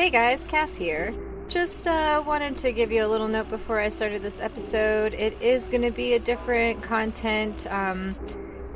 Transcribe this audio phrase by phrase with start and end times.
[0.00, 1.14] Hey guys, Cass here.
[1.48, 5.12] Just uh, wanted to give you a little note before I started this episode.
[5.12, 8.16] It is going to be a different content, um,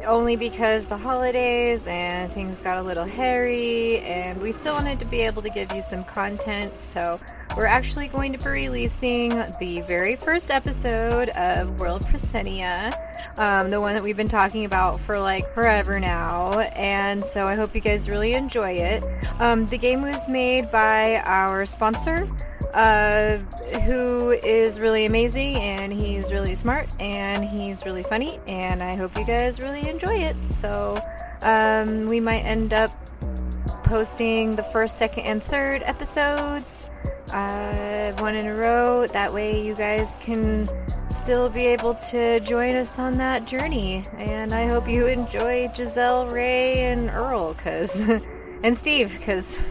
[0.05, 5.07] only because the holidays and things got a little hairy, and we still wanted to
[5.07, 6.77] be able to give you some content.
[6.77, 7.19] So
[7.57, 9.31] we're actually going to be releasing
[9.61, 12.93] the very first episode of World Proscenia,
[13.39, 16.59] um, the one that we've been talking about for like forever now.
[16.75, 19.05] And so I hope you guys really enjoy it.
[19.39, 22.29] Um, the game was made by our sponsor
[22.73, 23.37] uh,
[23.85, 29.17] who is really amazing and he's really smart and he's really funny and I hope
[29.17, 30.47] you guys really enjoy it.
[30.47, 31.01] So
[31.43, 32.91] um, we might end up
[33.85, 36.89] posting the first, second, and third episodes
[37.33, 39.07] uh, one in a row.
[39.07, 40.67] That way you guys can
[41.09, 44.05] still be able to join us on that journey.
[44.19, 48.01] And I hope you enjoy Giselle, Rae, and Earl, cause
[48.63, 49.65] and Steve, cause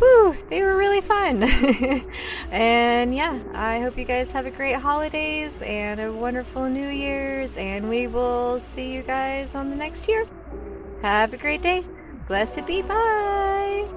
[0.00, 1.42] whoo, they were really fun.
[2.50, 7.56] and yeah, I hope you guys have a great holidays and a wonderful New Year's,
[7.56, 10.26] and we will see you guys on the next year.
[11.02, 11.84] Have a great day.
[12.26, 12.82] Blessed be.
[12.82, 13.88] Bye.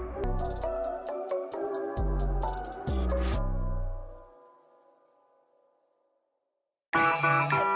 [6.93, 7.70] Okay.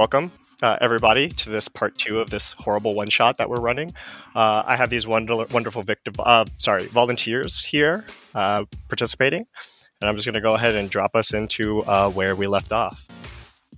[0.00, 3.92] Welcome uh, everybody to this part two of this horrible one shot that we're running.
[4.34, 9.44] Uh, I have these wonder- wonderful victim, uh, sorry, volunteers here uh, participating,
[10.00, 12.72] and I'm just going to go ahead and drop us into uh, where we left
[12.72, 13.06] off.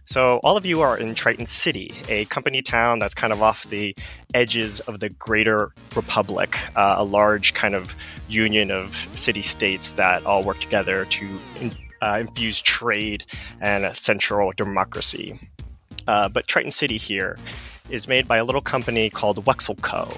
[0.04, 3.64] So, all of you are in Triton City, a company town that's kind of off
[3.64, 3.96] the
[4.32, 7.96] edges of the greater republic, uh, a large kind of
[8.28, 11.26] union of city states that all work together to
[11.60, 11.72] in,
[12.16, 13.24] infuse trade
[13.60, 15.36] and a central democracy.
[16.06, 17.38] Uh, but Triton City here
[17.90, 20.08] is made by a little company called Wexel Co.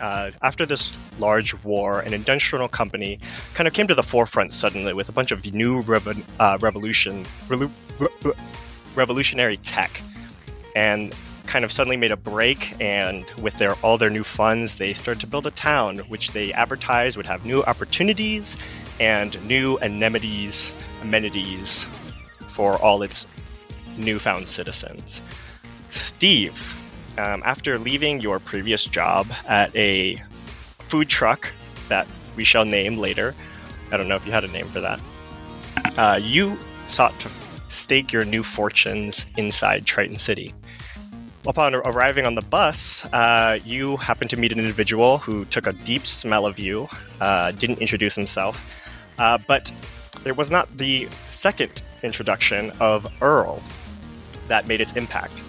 [0.00, 3.20] Uh, after this large war, an industrial company
[3.54, 7.24] kind of came to the forefront suddenly with a bunch of new revo- uh, revolution,
[7.48, 8.32] relu- re-
[8.96, 10.02] revolutionary tech,
[10.74, 11.14] and
[11.46, 12.74] kind of suddenly made a break.
[12.80, 16.52] And with their all their new funds, they started to build a town, which they
[16.52, 18.56] advertised would have new opportunities
[18.98, 21.84] and new amenities, amenities
[22.48, 23.26] for all its
[23.96, 25.20] newfound citizens.
[25.92, 26.58] Steve,
[27.18, 30.16] um, after leaving your previous job at a
[30.88, 31.50] food truck
[31.88, 33.34] that we shall name later,
[33.92, 35.00] I don't know if you had a name for that,
[35.98, 36.58] uh, you
[36.88, 37.30] sought to
[37.68, 40.54] stake your new fortunes inside Triton City.
[41.46, 45.72] Upon arriving on the bus, uh, you happened to meet an individual who took a
[45.72, 46.88] deep smell of you,
[47.20, 48.64] uh, didn't introduce himself,
[49.18, 49.70] uh, but
[50.24, 53.62] it was not the second introduction of Earl
[54.48, 55.42] that made its impact.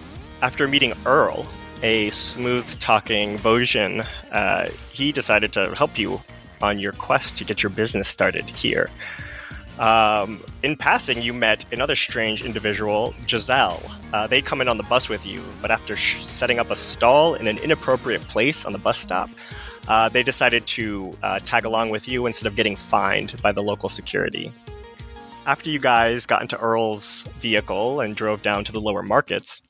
[0.44, 1.46] After meeting Earl,
[1.82, 6.20] a smooth talking Bojin, uh, he decided to help you
[6.60, 8.90] on your quest to get your business started here.
[9.78, 13.82] Um, in passing, you met another strange individual, Giselle.
[14.12, 16.76] Uh, they come in on the bus with you, but after sh- setting up a
[16.76, 19.30] stall in an inappropriate place on the bus stop,
[19.88, 23.62] uh, they decided to uh, tag along with you instead of getting fined by the
[23.62, 24.52] local security.
[25.46, 29.62] After you guys got into Earl's vehicle and drove down to the lower markets,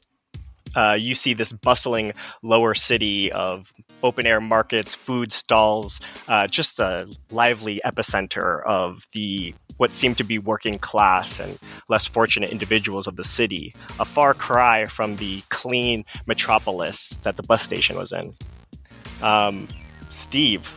[0.74, 2.12] uh, you see this bustling
[2.42, 3.72] lower city of
[4.02, 10.24] open air markets, food stalls, uh, just a lively epicenter of the what seemed to
[10.24, 15.42] be working class and less fortunate individuals of the city, a far cry from the
[15.48, 18.34] clean metropolis that the bus station was in.
[19.20, 19.66] Um,
[20.10, 20.72] Steve,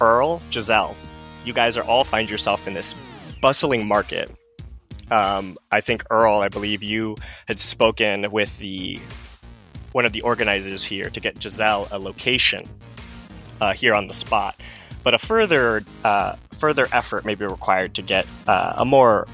[0.00, 0.96] Earl, Giselle,
[1.44, 2.94] you guys are all find yourself in this
[3.40, 4.30] bustling market.
[5.10, 7.16] Um, I think Earl, I believe you
[7.46, 9.00] had spoken with the
[9.92, 12.64] one of the organizers here to get Giselle a location
[13.60, 14.62] uh, here on the spot.
[15.02, 19.26] But a further uh, further effort may be required to get uh, a more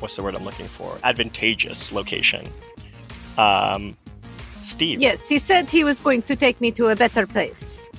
[0.00, 0.98] what's the word I'm looking for?
[1.02, 2.48] Advantageous location.
[3.36, 3.96] Um,
[4.62, 5.00] Steve.
[5.00, 7.90] Yes, he said he was going to take me to a better place.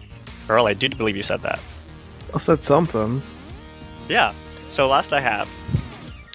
[0.48, 1.60] Earl, I do believe you said that.
[2.34, 3.22] I said something.
[4.08, 4.34] Yeah.
[4.70, 5.50] So last I have,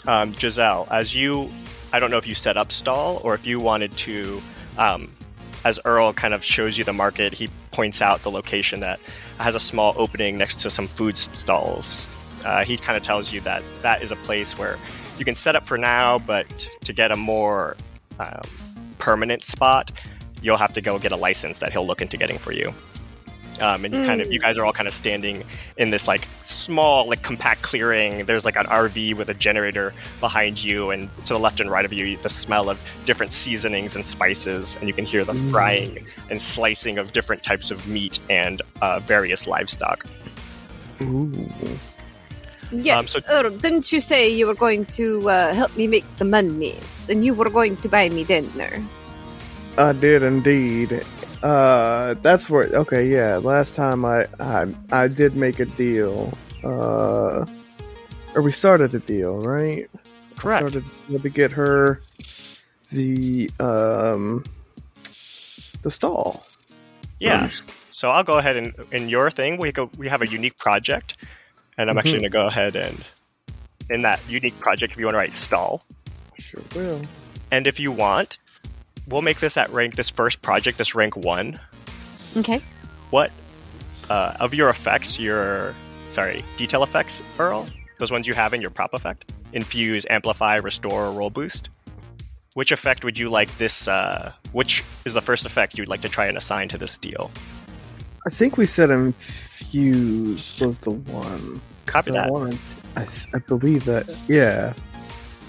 [0.07, 1.51] um, Giselle, as you,
[1.93, 4.43] I don't know if you set up stall or if you wanted to,
[4.79, 5.11] um,
[5.65, 9.01] as Earl kind of shows you the market, he points out the location that
[9.39, 12.07] has a small opening next to some food stalls.
[12.45, 14.79] Uh, he kind of tells you that that is a place where
[15.19, 17.77] you can set up for now, but to get a more
[18.19, 18.43] um,
[18.99, 19.91] permanent spot,
[20.43, 22.75] you'll have to go get a license that he'll look into getting for you.
[23.61, 25.45] Um, and you kind of you guys are all kind of standing
[25.77, 30.63] in this like small like compact clearing there's like an rv with a generator behind
[30.63, 34.05] you and to the left and right of you the smell of different seasonings and
[34.05, 38.61] spices and you can hear the frying and slicing of different types of meat and
[38.83, 40.05] uh, various livestock
[41.01, 41.31] Ooh.
[42.73, 46.25] Yes, so- Earl, didn't you say you were going to uh, help me make the
[46.25, 48.83] monies and you were going to buy me dinner?
[49.79, 51.05] I did indeed.
[51.45, 52.65] Uh, that's where.
[52.65, 53.37] Okay, yeah.
[53.37, 56.33] Last time I I I did make a deal.
[56.65, 57.45] Uh,
[58.35, 59.87] or we started the deal, right?
[60.37, 60.85] correct Started
[61.23, 62.01] to get her
[62.91, 64.43] the um
[65.83, 66.43] the stall.
[67.21, 67.49] yeah
[67.93, 71.17] so i'll go ahead and in your thing we go we have a unique project
[71.79, 72.33] and i'm actually Mhm.
[72.33, 73.05] going to go ahead and
[73.91, 75.85] in that unique project if you want to write stall
[76.39, 77.01] Sure will.
[77.53, 78.39] and if you want
[79.09, 81.59] we'll make this at rank this first project this rank one
[82.37, 82.61] Okay.
[83.11, 83.31] what
[84.11, 85.75] uh, of your effects, your
[86.11, 87.67] sorry, detail effects, Earl,
[87.99, 91.71] those ones you have in your prop effect, infuse, amplify, restore, roll boost.
[92.55, 93.89] Which effect would you like this?
[93.89, 97.31] Uh, which is the first effect you'd like to try and assign to this deal?
[98.27, 101.61] I think we said infuse was the one.
[101.87, 102.27] Copy that.
[102.27, 102.59] I, wanted,
[102.97, 104.15] I, I believe that.
[104.29, 104.73] Yeah.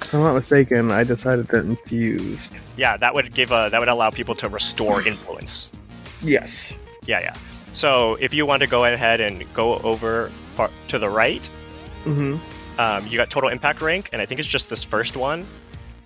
[0.01, 2.55] If I'm not mistaken, I decided that infused.
[2.77, 5.69] Yeah, that would give a that would allow people to restore influence.
[6.21, 6.73] Yes.
[7.07, 7.33] Yeah, yeah.
[7.73, 11.47] So if you want to go ahead and go over far, to the right,
[12.05, 12.79] Mm-hmm.
[12.79, 15.43] um, you got total impact rank, and I think it's just this first one,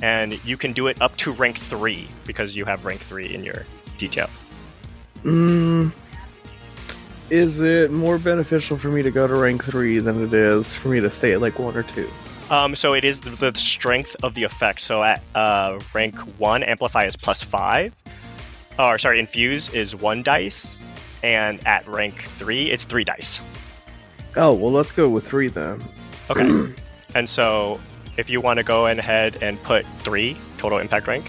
[0.01, 3.43] and you can do it up to rank three because you have rank three in
[3.43, 3.65] your
[3.97, 4.29] detail.
[5.23, 5.91] Mm,
[7.29, 10.87] is it more beneficial for me to go to rank three than it is for
[10.87, 12.09] me to stay at like one or two?
[12.49, 14.81] Um, so it is the, the strength of the effect.
[14.81, 17.93] So at uh, rank one, amplify is plus five,
[18.77, 20.83] or sorry, infuse is one dice,
[21.21, 23.41] and at rank three, it's three dice.
[24.35, 25.83] Oh well, let's go with three then.
[26.29, 26.73] Okay.
[27.15, 27.79] and so
[28.17, 31.25] if you want to go ahead and put three total impact rank,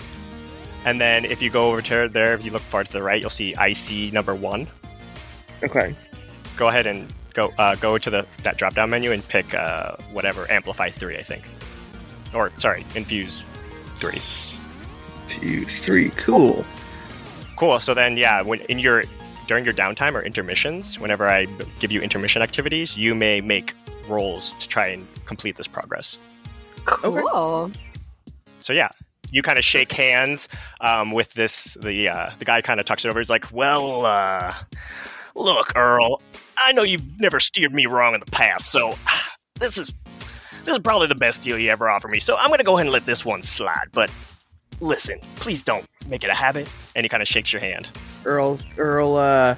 [0.87, 3.21] and then if you go over to there, if you look far to the right,
[3.21, 4.67] you'll see IC number one.
[5.63, 5.95] Okay.
[6.57, 9.97] Go ahead and go uh, go to the that drop down menu and pick uh,
[10.12, 11.44] whatever amplify three, I think,
[12.35, 13.44] or sorry, infuse
[13.97, 14.21] three.
[15.27, 16.11] Fuse three.
[16.11, 16.65] Cool.
[17.56, 17.79] Cool.
[17.81, 19.05] So then, yeah, when in your
[19.47, 21.47] during your downtime or intermissions, whenever I
[21.81, 23.75] give you intermission activities, you may make
[24.09, 26.19] rolls to try and complete this progress.
[26.85, 27.71] Cool.
[28.61, 28.88] So yeah,
[29.31, 30.49] you kind of shake hands
[30.81, 31.75] um, with this.
[31.75, 33.19] The uh, the guy kind of tucks it over.
[33.21, 34.55] He's like, "Well, uh,
[35.35, 36.21] look, Earl,
[36.62, 38.95] I know you've never steered me wrong in the past, so
[39.59, 39.93] this is
[40.65, 42.21] this is probably the best deal you ever offered me.
[42.21, 43.89] So I'm gonna go ahead and let this one slide.
[43.93, 44.11] But
[44.81, 47.88] listen, please don't make it a habit." And he kind of shakes your hand.
[48.25, 48.59] Earl.
[48.76, 49.17] Earl.
[49.17, 49.57] Uh,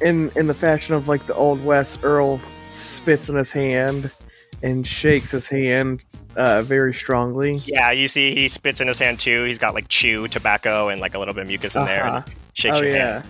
[0.00, 2.38] in in the fashion of like the old west, Earl
[2.70, 4.10] spits in his hand
[4.62, 6.02] and shakes his hand
[6.36, 7.56] uh, very strongly.
[7.66, 9.44] Yeah, you see, he spits in his hand too.
[9.44, 12.04] He's got like chew, tobacco, and like a little bit of mucus in there.
[12.04, 12.22] Uh-huh.
[12.26, 13.28] And shakes Oh your yeah, hand.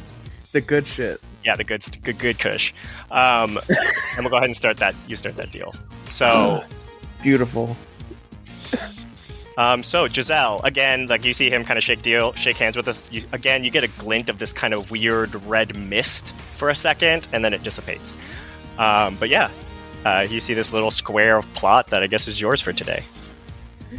[0.53, 1.21] the good shit.
[1.49, 2.75] Yeah, the good, good, good Kush.
[3.11, 4.95] Um, and we'll go ahead and start that.
[5.07, 5.75] You start that deal.
[6.11, 6.63] So,
[7.23, 7.75] Beautiful.
[9.57, 12.87] um, so Giselle again, like you see him kind of shake deal, shake hands with
[12.87, 13.11] us.
[13.11, 16.75] You, again, you get a glint of this kind of weird red mist for a
[16.75, 18.13] second, and then it dissipates.
[18.77, 19.51] Um, but yeah,
[20.05, 23.03] uh, you see this little square of plot that I guess is yours for today.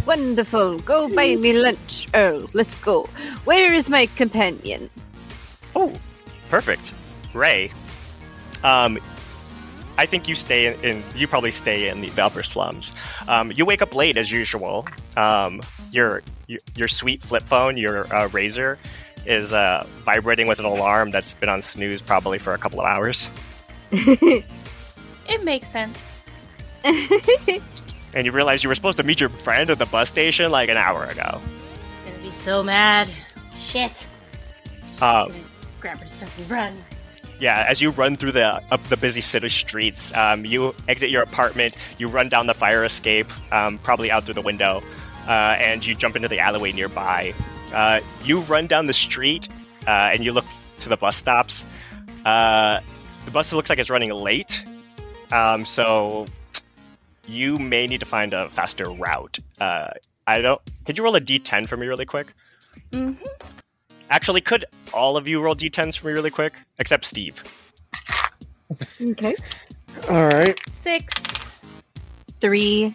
[0.06, 0.78] Wonderful.
[0.82, 2.48] Go buy me lunch, Earl.
[2.54, 3.06] Let's go.
[3.46, 4.92] Where is my companion?
[5.76, 5.92] Oh,
[6.52, 6.94] perfect.
[7.34, 7.72] Rae,
[8.64, 9.00] um,
[9.98, 12.94] I think you stay in, in you probably stay in the, upper slums.
[13.28, 14.88] Um, you wake up late as usual.
[15.18, 18.78] Um, your, your your sweet flip phone, your uh, Razr,
[19.26, 22.86] is uh, vibrating with an alarm that's been on snooze probably for a couple of
[22.86, 23.30] hours.
[25.30, 26.06] It makes sense.
[26.84, 30.70] And you realize you were supposed to meet your friend at the bus station like
[30.70, 31.40] an hour ago.
[32.06, 33.08] Gonna be so mad.
[33.56, 34.08] Shit.
[35.00, 35.30] Uh,
[35.80, 36.74] grab her stuff and run.
[37.40, 41.24] Yeah, as you run through the up the busy city streets, um, you exit your
[41.24, 44.84] apartment, you run down the fire escape, um, probably out through the window,
[45.28, 47.34] uh, and you jump into the alleyway nearby.
[47.74, 49.48] Uh, you run down the street,
[49.88, 50.46] uh, and you look
[50.80, 51.66] to the bus stops.
[52.26, 52.80] Uh,
[53.26, 54.64] the bus looks like it's running late,
[55.32, 56.26] um, so
[57.28, 59.40] you may need to find a faster route.
[59.60, 59.92] Uh,
[60.28, 60.62] I don't.
[60.86, 62.34] Could you roll a d10 for me really quick?
[62.92, 63.59] Mm-hmm.
[64.10, 67.42] Actually, could all of you roll d10s for me really quick, except Steve?
[69.02, 69.36] Okay.
[70.10, 70.58] All right.
[70.70, 71.12] Six.
[72.40, 72.94] Three.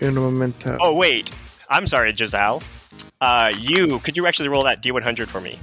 [0.00, 0.76] In a memento.
[0.80, 1.30] Oh wait,
[1.68, 2.62] I'm sorry, Giselle.
[3.20, 5.58] Uh, you could you actually roll that d100 for me?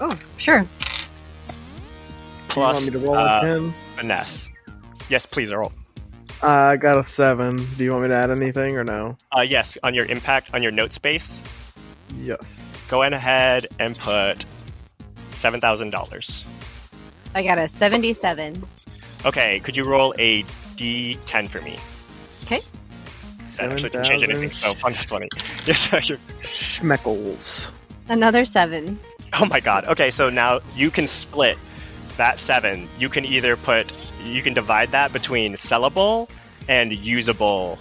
[0.00, 0.58] Oh, sure.
[0.58, 3.72] you want Plus me to roll uh, a ten?
[3.96, 4.48] finesse.
[5.08, 5.72] Yes, please roll.
[6.42, 7.56] I got a seven.
[7.76, 9.16] Do you want me to add anything or no?
[9.36, 11.42] Uh, yes, on your impact on your note space,
[12.20, 12.74] Yes.
[12.88, 14.44] Go ahead and put
[15.30, 16.44] seven thousand dollars.
[17.34, 18.66] I got a 77.
[19.24, 20.42] Okay, could you roll a
[20.76, 21.78] d10 for me?
[22.44, 22.60] Okay.
[23.56, 25.28] That actually didn't change anything, so I'm just funny.
[25.66, 27.70] Yes, you're Schmeckles.
[28.08, 28.98] Another 7.
[29.34, 29.84] Oh my god.
[29.86, 31.58] Okay, so now you can split
[32.16, 32.88] that seven.
[32.98, 33.92] You can either put,
[34.24, 36.28] you can divide that between sellable
[36.68, 37.78] and usable,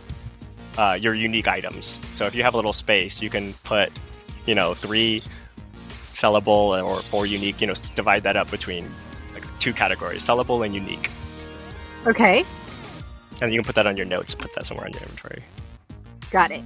[0.77, 1.99] uh, your unique items.
[2.13, 3.91] So if you have a little space, you can put,
[4.47, 5.21] you know, three
[6.13, 7.61] sellable or four unique.
[7.61, 8.89] You know, divide that up between
[9.35, 11.11] like two categories: sellable and unique.
[12.07, 12.43] Okay.
[13.39, 14.33] And you can put that on your notes.
[14.33, 15.43] Put that somewhere on your inventory.
[16.31, 16.63] Got it.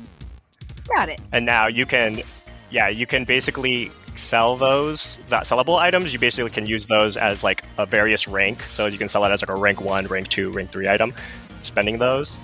[0.95, 1.21] Got it.
[1.31, 2.21] and now you can
[2.69, 7.43] yeah you can basically sell those that sellable items you basically can use those as
[7.43, 10.27] like a various rank so you can sell it as like a rank 1 rank
[10.27, 11.13] 2 rank 3 item
[11.61, 12.37] spending those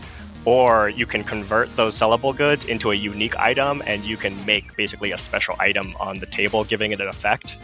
[0.48, 4.74] or you can convert those sellable goods into a unique item and you can make
[4.78, 7.58] basically a special item on the table giving it an effect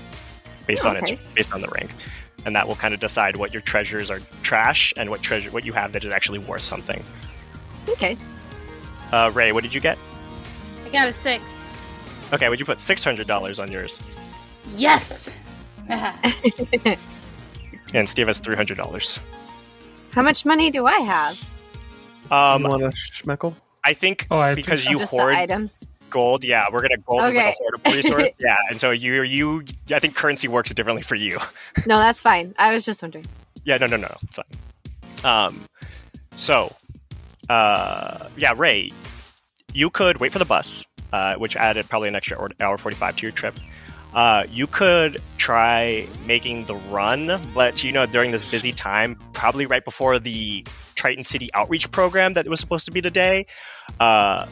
[0.68, 1.92] based on its based on the rank
[2.46, 5.63] and that will kind of decide what your treasures are trash and what treasure what
[5.63, 7.02] you have that is actually worth something
[7.88, 8.18] Okay.
[9.13, 9.98] uh, Rae what did you get
[10.86, 11.42] I got a six.
[12.34, 14.02] okay would you put $600 on yours
[14.75, 15.30] Yes.
[17.94, 19.20] and steve has $300
[20.12, 21.42] How much money do I have?
[22.34, 23.56] Um, you want a schmeckle?
[23.84, 25.86] I think Oh, I because you hoard items.
[26.10, 29.63] gold, yeah, we're gonna gold is like a hoardable resource, yeah, and so you you
[29.92, 31.38] I think currency works differently for you.
[31.86, 32.56] No, that's fine.
[32.58, 33.25] I was just wondering.
[33.66, 35.25] yeah, no, no, no, it's fine.
[35.25, 35.66] Um,
[36.36, 36.74] so,
[37.50, 38.92] uh, yeah, Rae,
[39.74, 43.16] you could wait for the bus, uh, which added probably an extra hour forty five
[43.18, 43.56] to your trip.
[44.13, 49.65] Uh, you could try making the run, but you know during this busy time, probably
[49.65, 50.63] right before the
[50.96, 53.48] Triton City outreach program that was supposed to be today,
[54.00, 54.46] uh,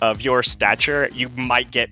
[0.00, 1.90] of your stature, you might get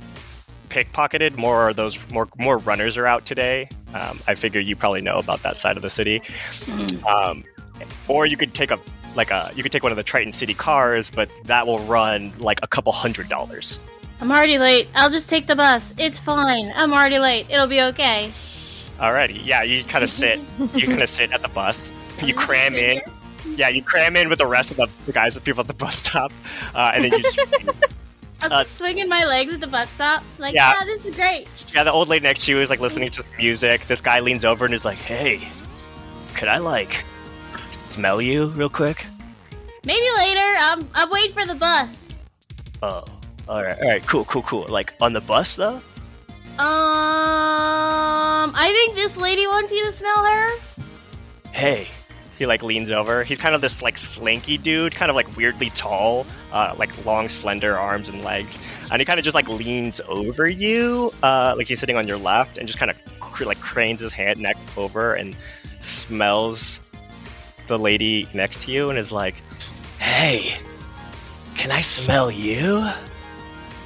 [0.69, 1.37] pickpocketed.
[1.37, 3.69] More of those more more runners are out today.
[3.95, 6.23] Um, I figure you probably know about that side of the city.
[7.09, 7.45] Um,
[8.07, 8.79] or you could take a
[9.15, 12.33] like a you could take one of the Triton City cars, but that will run
[12.39, 13.79] like a couple hundred dollars.
[14.21, 14.89] I'm already late.
[14.95, 15.95] I'll just take the bus.
[15.99, 16.73] It's fine.
[16.75, 17.47] I'm already late.
[17.51, 18.33] It'll be okay.
[18.99, 20.41] Alrighty, yeah, you kind of sit,
[20.75, 23.01] you kind of sit at the bus, you cram in,
[23.57, 25.75] yeah, you cram in with the rest of the, the guys, the people at the
[25.75, 26.33] bus stop,
[26.75, 27.39] uh, and then you just,
[28.43, 30.25] I'm Uh, just swinging my legs at the bus stop.
[30.39, 30.73] Like, Yeah.
[30.79, 31.47] yeah, this is great.
[31.73, 33.87] yeah, the old lady next to you is like listening to music.
[33.87, 35.41] This guy leans over and is like, "Hey,
[36.35, 37.05] could I like
[37.71, 39.07] smell you real quick?"
[39.85, 40.41] Maybe later.
[40.59, 42.09] I'm I'm waiting for the bus.
[42.83, 43.05] Oh,
[43.49, 44.67] all right, all right, cool, cool, cool.
[44.69, 45.81] Like on the bus though.
[46.59, 50.51] Um, I think this lady wants you to smell her.
[51.53, 51.87] hey
[52.39, 55.71] he like leans over he's kind of this like slinky dude kind of like weirdly
[55.71, 58.59] tall uh, like long slender arms and legs
[58.93, 62.19] and he kind of just like leans over you uh, like he's sitting on your
[62.19, 65.35] left and just kind of cr- like cranes his hand neck over and
[65.81, 66.81] smells
[67.67, 69.35] the lady next to you and is like
[69.99, 70.53] hey
[71.57, 72.89] can i smell you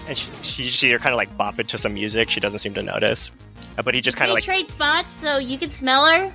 [0.08, 2.82] and she, she, she kind of like bopping to some music she doesn't seem to
[2.82, 3.30] notice
[3.78, 6.32] Uh, but he just kind of like trade spots so you can smell her.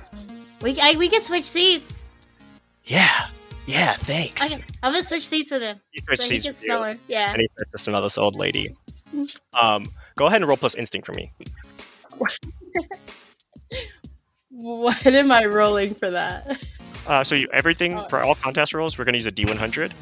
[0.62, 2.04] We I, we can switch seats.
[2.84, 3.26] yeah
[3.66, 6.54] yeah thanks Okay, I'm gonna switch seats with him He switched so he seats can
[6.54, 6.66] with you.
[6.68, 6.94] smell her.
[7.08, 7.32] Yeah.
[7.32, 8.74] and he starts to smell this old lady.
[9.58, 11.32] Um, go ahead and roll plus instinct for me.
[14.50, 16.60] What am I rolling for that?
[17.06, 18.06] Uh, so you, everything Oh.
[18.08, 19.92] for all contest rolls, we're to use a D100.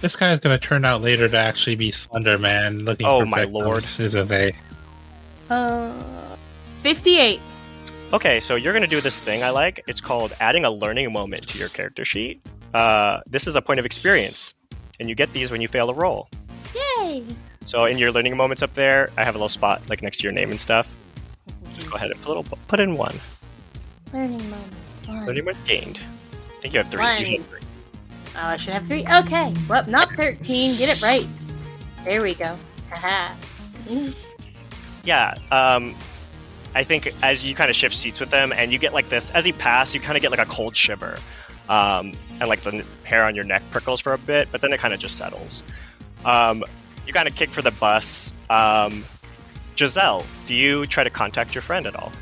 [0.00, 3.20] This guy is going to turn out later to actually be Slender Man looking Oh,
[3.20, 3.84] for my victims, lord.
[3.84, 4.50] Isabel.
[5.50, 5.92] Uh,
[6.82, 7.40] fifty-eight.
[8.12, 9.82] Okay, so you're going to do this thing I like.
[9.86, 12.40] It's called adding a learning moment to your character sheet.
[12.72, 14.54] Uh, this is a point of experience,
[14.98, 16.28] and you get these when you fail a roll.
[16.74, 17.24] Yay!
[17.64, 20.22] So in your learning moments up there, I have a little spot like next to
[20.24, 20.88] your name and stuff.
[21.74, 23.20] Just go ahead and put, a little, put in one.
[24.12, 24.76] Learning moments.
[25.06, 25.26] One.
[25.26, 26.00] Learning points gained.
[26.00, 27.00] I think you have three.
[27.02, 27.20] One.
[27.20, 27.60] You have three.
[28.36, 29.06] Oh, I should have three.
[29.06, 29.54] Okay.
[29.68, 30.76] Well, not 13.
[30.76, 31.28] Get it right.
[32.04, 32.56] There we go.
[32.90, 33.34] Haha.
[35.04, 35.34] Yeah.
[35.50, 35.94] Um,
[36.74, 39.30] I think as you kind of shift seats with them, and you get like this,
[39.30, 41.18] as you pass, you kind of get like a cold shiver,
[41.68, 44.80] um, and like the hair on your neck prickles for a bit, but then it
[44.80, 45.62] kind of just settles.
[46.24, 46.64] Um,
[47.06, 48.32] you kind of kick for the bus.
[48.50, 49.04] Um,
[49.76, 52.12] Giselle, do you try to contact your friend at all?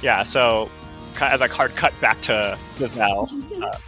[0.00, 0.22] Yeah.
[0.22, 0.70] So,
[1.14, 3.28] kind of like hard cut back to Giselle,
[3.62, 3.78] uh,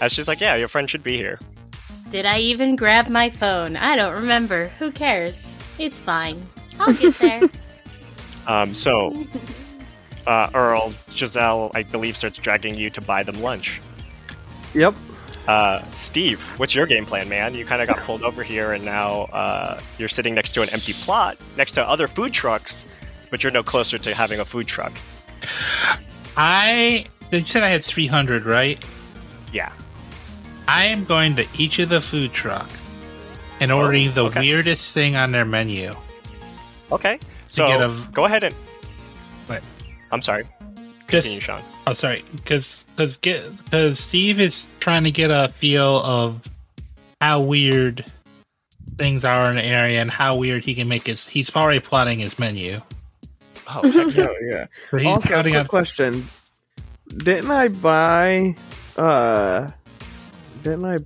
[0.00, 1.38] as she's like, "Yeah, your friend should be here."
[2.10, 3.76] Did I even grab my phone?
[3.76, 4.68] I don't remember.
[4.78, 5.56] Who cares?
[5.78, 6.46] It's fine.
[6.78, 7.42] I'll get there.
[8.46, 9.14] Um, so,
[10.26, 13.80] uh, Earl, Giselle, I believe, starts dragging you to buy them lunch.
[14.74, 14.94] Yep.
[15.46, 17.54] Uh, Steve, what's your game plan, man?
[17.54, 20.68] You kind of got pulled over here, and now uh, you're sitting next to an
[20.70, 22.84] empty plot, next to other food trucks,
[23.30, 24.92] but you're no closer to having a food truck.
[26.36, 28.82] I you said I had 300, right?
[29.52, 29.72] Yeah.
[30.68, 32.68] I am going to each of the food truck
[33.60, 34.40] and ordering the okay.
[34.40, 35.94] weirdest thing on their menu.
[36.92, 37.18] Okay.
[37.18, 38.54] get So a- go ahead and.
[39.48, 39.60] Wait.
[40.12, 40.44] I'm sorry.
[41.08, 41.62] Just- Continue, Sean.
[41.86, 46.40] Oh, sorry, because because get because Steve is trying to get a feel of
[47.20, 48.10] how weird
[48.96, 51.28] things are in the area and how weird he can make his.
[51.28, 52.80] He's already plotting his menu.
[53.68, 54.26] Oh, heck yeah.
[54.26, 54.66] Oh yeah.
[54.90, 55.66] So he's also, counting quick on.
[55.66, 56.28] question:
[57.18, 58.56] Didn't I buy?
[58.96, 59.68] Uh,
[60.64, 60.96] didn't I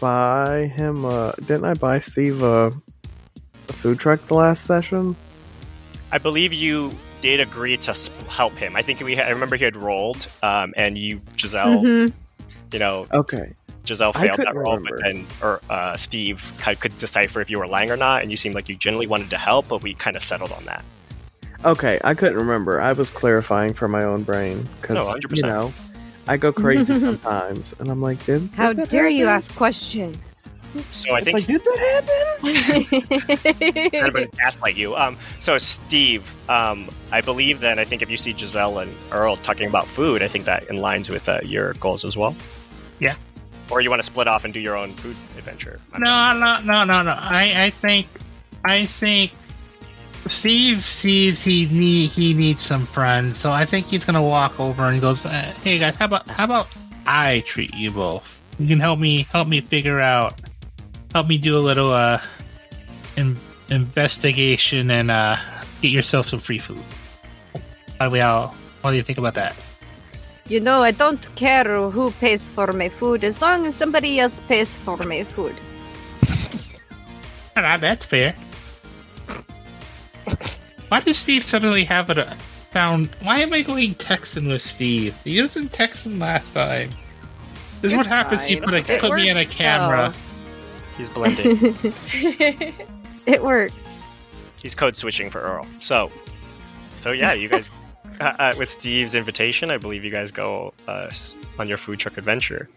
[0.00, 1.04] buy him?
[1.04, 2.66] Uh, didn't I buy Steve a,
[3.68, 5.16] a food truck the last session?
[6.12, 6.92] I believe you
[7.22, 7.92] did agree to
[8.28, 8.76] help him.
[8.76, 9.16] I think we.
[9.16, 12.12] Had, I remember he had rolled, um, and you, Giselle, Mhm.
[12.72, 13.52] you know, Okay.
[13.86, 14.96] Giselle failed that couldn't roll, remember.
[14.96, 18.30] but then or uh, Steve could, could decipher if you were lying or not, and
[18.30, 20.84] you seemed like you genuinely wanted to help, but we kind of settled on that.
[21.64, 22.80] Okay, I couldn't remember.
[22.80, 25.72] I was clarifying for my own brain because No, you know
[26.28, 30.48] I go crazy sometimes, and I'm like, did How did that dare you ask questions?
[30.90, 31.80] So I It's think like, did that
[33.00, 33.90] happen?
[33.90, 34.94] kind of gonna gaslight you.
[34.94, 39.36] Um, so Steve, um, I believe that I think if you see Giselle and Earl
[39.36, 42.34] talking about food, I think that aligns with uh, your goals as well.
[42.98, 43.14] Yeah.
[43.70, 45.80] Or you want to split off and do your own food adventure?
[45.92, 46.32] I don't know.
[46.34, 47.18] No, no, no, no, no.
[47.18, 48.06] I, I think,
[48.64, 49.32] I think
[50.28, 54.86] Steve sees he need he needs some friends, so I think he's gonna walk over
[54.86, 56.68] and goes, uh, "Hey guys, how about how about
[57.06, 58.40] I treat you both?
[58.58, 60.34] You can help me help me figure out,
[61.12, 62.20] help me do a little uh,
[63.16, 63.36] in,
[63.70, 65.36] investigation and uh,
[65.82, 66.82] get yourself some free food.
[67.98, 68.54] How do we all?
[68.82, 69.56] What do you think about that?
[70.48, 74.40] You know, I don't care who pays for my food as long as somebody else
[74.40, 75.54] pays for my food.
[77.54, 78.34] That's fair.
[80.88, 82.26] Why does Steve suddenly have it
[82.72, 83.08] sound?
[83.22, 85.16] Why am I going Texan with Steve?
[85.24, 86.90] He wasn't Texan last time.
[87.80, 88.48] This is what It's happens.
[88.48, 90.14] You put a, put me in a works camera.
[90.96, 91.74] He's blending.
[93.26, 94.04] It works.
[94.62, 95.66] He's code switching for Earl.
[95.80, 96.10] So,
[96.94, 97.70] so yeah, you guys,
[98.20, 101.10] uh, uh, with Steve's invitation, I believe you guys go uh,
[101.58, 102.68] on your food truck adventure.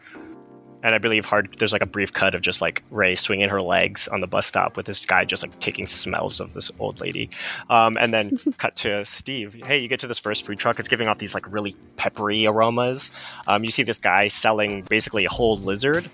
[0.82, 1.56] And I believe hard.
[1.60, 4.46] There's like a brief cut of just like Rae swinging her legs on the bus
[4.46, 7.30] stop with this guy just like taking smells of this old lady,
[7.70, 9.54] um, and then cut to Steve.
[9.54, 10.80] Hey, you get to this first food truck.
[10.80, 13.12] It's giving off these like really peppery aromas.
[13.48, 16.10] Um, you see this guy selling basically a whole lizard.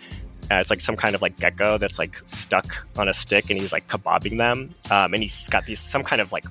[0.49, 3.59] Uh, it's like some kind of like gecko that's like stuck on a stick, and
[3.59, 4.73] he's like kebabbing them.
[4.89, 6.45] Um, and he's got these some kind of like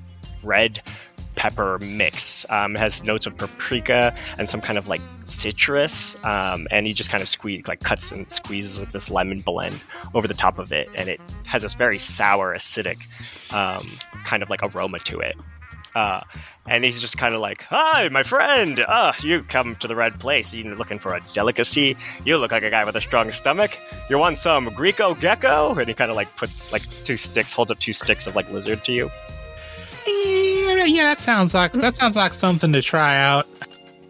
[0.44, 0.80] red
[1.36, 2.46] pepper mix.
[2.48, 6.16] Um, it has notes of paprika and some kind of like citrus.
[6.24, 9.80] Um, and he just kind of squeeze like cuts and squeezes like this lemon blend
[10.14, 13.02] over the top of it, and it has this very sour, acidic
[13.50, 15.36] um, kind of like aroma to it.
[15.94, 16.22] Uh,
[16.66, 18.84] and he's just kind of like, "Hi, my friend.
[18.88, 20.52] Ah, you come to the right place.
[20.52, 21.96] You're looking for a delicacy.
[22.24, 23.78] You look like a guy with a strong stomach.
[24.10, 27.70] You want some Greco gecko?" And he kind of like puts like two sticks, holds
[27.70, 29.10] up two sticks of like lizard to you.
[30.06, 33.46] Yeah, yeah, that sounds like that sounds like something to try out.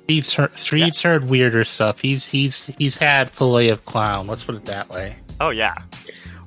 [0.04, 2.00] Steve's heard, Steve's heard weirder stuff.
[2.00, 4.26] He's he's he's had fillet of clown.
[4.26, 5.16] Let's put it that way.
[5.40, 5.74] Oh yeah,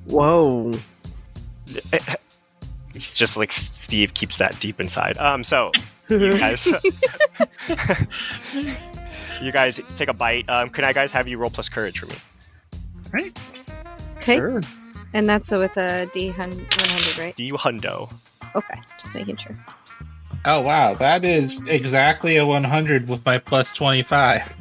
[0.08, 0.72] Whoa.
[2.94, 5.18] It's just like Steve keeps that deep inside.
[5.18, 5.70] Um, so
[6.08, 6.66] you guys,
[9.42, 10.48] you guys take a bite.
[10.48, 12.16] Um, can I guys have you roll plus courage for me?
[13.12, 13.38] Right?
[14.16, 14.36] Okay.
[14.36, 14.62] Sure.
[15.12, 17.36] And that's uh, with a D one hundred, right?
[17.36, 18.12] Do you hundo?
[18.56, 18.80] Okay.
[19.00, 19.56] Just making sure.
[20.44, 24.52] Oh wow, that is exactly a 100 with my plus 25.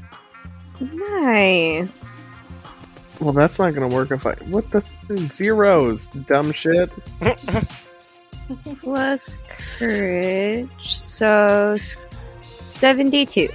[0.80, 2.28] Nice.
[3.20, 4.34] Well, that's not gonna work if I.
[4.46, 4.84] What the
[5.28, 6.08] zeros?
[6.08, 6.92] Dumb shit.
[8.82, 10.70] Plus courage.
[10.96, 13.50] So 72.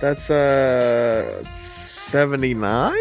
[0.00, 2.94] That's uh seventy nine.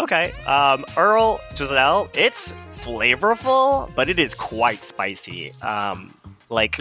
[0.00, 0.32] Okay.
[0.46, 2.52] Um, Earl Giselle, it's
[2.88, 5.52] flavorful, but it is quite spicy.
[5.60, 6.14] Um,
[6.48, 6.76] like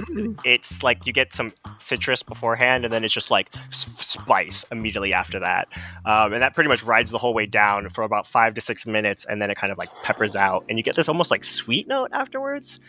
[0.45, 5.41] it's like you get some citrus beforehand, and then it's just like spice immediately after
[5.41, 5.67] that,
[6.05, 8.85] um, and that pretty much rides the whole way down for about five to six
[8.85, 11.43] minutes, and then it kind of like peppers out, and you get this almost like
[11.43, 12.79] sweet note afterwards.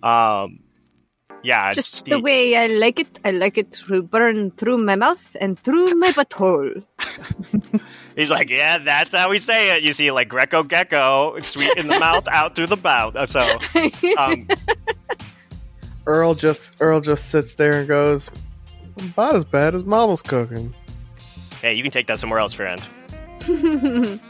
[0.00, 0.60] Um,
[1.42, 3.18] yeah, Just it's the way I like it.
[3.24, 6.84] I like it to burn through my mouth and through my butthole.
[8.18, 9.84] He's like, yeah, that's how we say it.
[9.84, 13.14] You see, like Greco Gecko, sweet in the mouth, out through the mouth.
[13.14, 13.42] Uh, So,
[14.18, 14.48] um,
[16.04, 18.28] Earl just Earl just sits there and goes,
[18.96, 20.74] "About as bad as Mama's cooking."
[21.60, 22.82] hey, you can take that somewhere else, friend.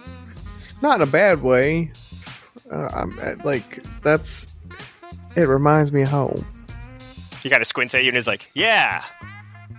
[0.82, 1.90] Not in a bad way.
[2.70, 4.52] Uh, I'm uh, like that's.
[5.34, 6.46] It reminds me of home.
[7.42, 9.02] He kind of squints at you and is like, yeah,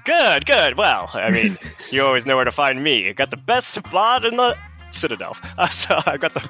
[0.06, 0.78] good, good.
[0.78, 1.58] Well, I mean,
[1.92, 3.10] you always know where to find me.
[3.10, 4.58] I got the best spot in the
[4.92, 5.38] Citadel.
[5.58, 6.50] Uh, so I got the,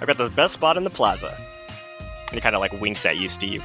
[0.00, 1.36] I got the best spot in the plaza.
[2.26, 3.64] And he kind of like winks at you, Steve.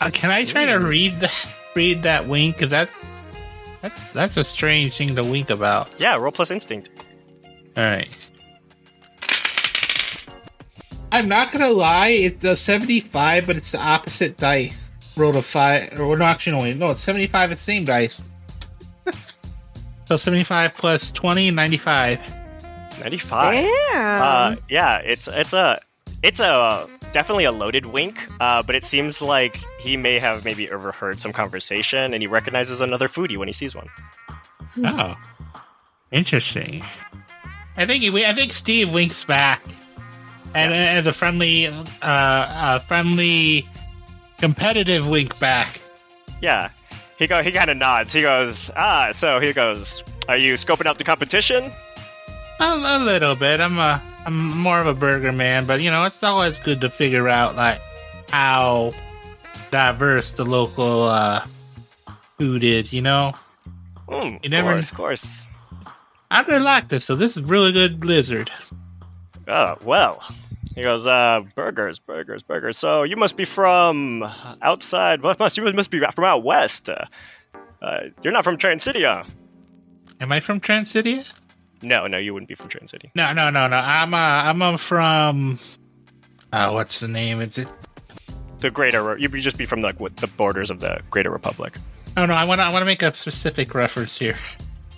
[0.00, 1.34] Uh, can I try to read that
[1.74, 2.56] read that wink?
[2.56, 2.88] Because that
[3.80, 5.88] that's that's a strange thing to wink about.
[5.98, 6.90] Yeah, roll plus instinct.
[7.76, 8.30] All right.
[11.10, 14.87] I'm not gonna lie, it's a 75, but it's the opposite dice.
[15.18, 18.22] Rolled a five, or no, actually, no, wait, no, it's 75, it's the same dice.
[20.06, 22.20] so 75 plus 20, 95.
[23.00, 23.54] Ninety-five.
[23.54, 24.22] Damn.
[24.22, 25.80] Uh, yeah, it's it's a
[26.22, 30.70] it's a definitely a loaded wink, uh, but it seems like he may have maybe
[30.70, 33.88] overheard some conversation, and he recognizes another foodie when he sees one.
[34.84, 35.14] Oh,
[36.10, 36.84] interesting.
[37.76, 39.62] I think he, I think Steve winks back,
[40.54, 43.68] and as a friendly, uh, uh, friendly,
[44.38, 45.80] competitive wink back.
[46.40, 46.70] Yeah,
[47.18, 48.12] he go he kind of nods.
[48.12, 51.70] He goes, ah, so he goes, are you scoping out the competition?
[52.60, 53.60] A, a little bit.
[53.60, 56.90] I'm a I'm more of a burger man, but you know it's always good to
[56.90, 57.80] figure out like
[58.30, 58.92] how
[59.70, 61.44] diverse the local uh,
[62.38, 62.92] food is.
[62.92, 63.32] You know,
[64.08, 65.46] Hmm, You of course, of course.
[66.30, 67.04] I really like this.
[67.04, 68.50] So this is really good blizzard.
[69.46, 70.22] Oh well.
[70.74, 72.78] He goes, uh, burgers, burgers, burgers.
[72.78, 74.24] So you must be from
[74.62, 75.22] outside.
[75.28, 76.88] What must you must be from out west?
[76.88, 77.04] Uh,
[77.82, 79.24] uh, you're not from Trans City, huh?
[80.20, 81.22] Am I from Trans City?
[81.82, 83.10] No, no, you wouldn't be from Trans City.
[83.14, 83.76] No, no, no, no.
[83.76, 85.58] I'm uh, I'm uh, from.
[86.52, 87.40] Uh, what's the name?
[87.40, 87.68] It's it.
[88.58, 91.76] The Greater, you'd just be from like the borders of the Greater Republic.
[92.16, 94.36] Oh no, I want I want to make a specific reference here.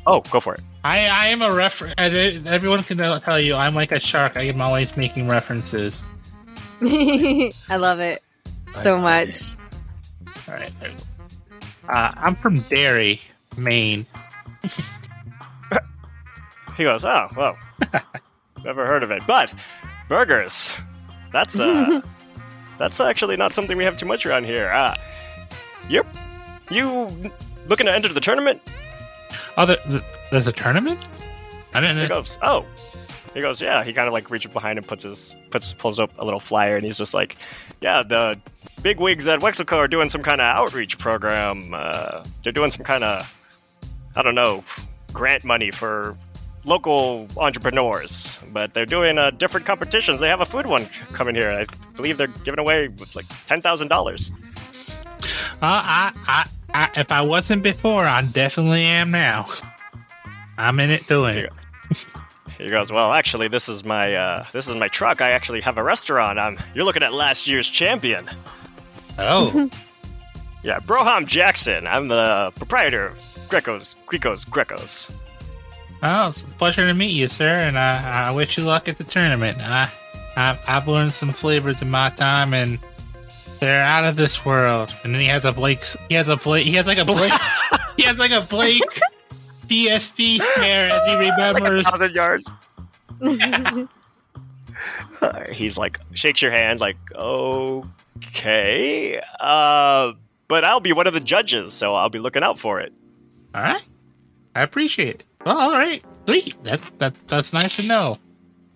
[0.07, 0.61] Oh, go for it.
[0.83, 1.89] I I am a refer.
[1.99, 2.03] uh,
[2.47, 4.37] Everyone can tell you I'm like a shark.
[4.37, 6.03] I am always making references.
[6.83, 8.23] I love it
[8.69, 9.57] so much.
[10.49, 10.73] All right.
[11.89, 13.21] Uh, I'm from Derry,
[13.57, 14.07] Maine.
[16.77, 17.59] He goes, oh, well,
[18.65, 19.23] never heard of it.
[19.27, 19.53] But
[20.09, 20.75] burgers,
[21.31, 22.01] that's uh,
[22.79, 24.71] that's actually not something we have too much around here.
[24.71, 24.95] Uh,
[25.91, 26.07] yep.
[26.71, 27.07] You
[27.69, 28.63] looking to enter the tournament?
[29.59, 31.01] Oh, the, the, there's a tournament.
[31.75, 32.09] I He didn't.
[32.09, 32.65] goes, oh.
[33.35, 33.85] He goes, yeah.
[33.85, 36.75] He kind of like reaches behind and puts his puts pulls up a little flyer,
[36.77, 37.37] and he's just like,
[37.81, 38.41] yeah, the
[38.83, 41.71] big wigs at Wexico are doing some kind of outreach program.
[41.73, 43.33] Uh, they're doing some kind of,
[44.17, 44.65] I don't know,
[45.13, 46.17] grant money for
[46.65, 50.19] local entrepreneurs, but they're doing uh, different competitions.
[50.19, 51.51] They have a food one coming here.
[51.53, 54.33] I believe they're giving away like ten thousand dollars.
[55.63, 59.47] Uh, I, I, I, if I wasn't before, I definitely am now.
[60.59, 61.53] I'm in it doing it.
[62.59, 65.23] He goes, well, actually, this is my uh, this is my truck.
[65.23, 66.39] I actually have a restaurant.
[66.39, 68.29] Um, you're looking at last year's champion.
[69.19, 69.71] Oh,
[70.63, 71.87] Yeah, Broham Jackson.
[71.87, 75.09] I'm the proprietor of Greco's Greco's Greco's.
[76.03, 78.99] well, it's a pleasure to meet you, sir, and I, I wish you luck at
[78.99, 79.59] the tournament.
[79.59, 79.91] I,
[80.37, 82.79] I, I've learned some flavors in my time, and
[83.59, 84.95] they're out of this world.
[85.03, 85.83] And then he has a Blake.
[86.11, 86.67] He has a Blake.
[86.67, 87.33] He has like a Blake.
[87.97, 88.83] he has like a Blake
[89.71, 91.85] PST stare as he remembers.
[91.85, 92.45] like thousand yards.
[95.53, 100.13] He's like shakes your hand, like okay, uh,
[100.49, 102.93] but I'll be one of the judges, so I'll be looking out for it.
[103.55, 103.83] All right,
[104.55, 105.25] I appreciate it.
[105.45, 106.63] Well, all right, sweet.
[106.65, 108.19] That that that's nice to know.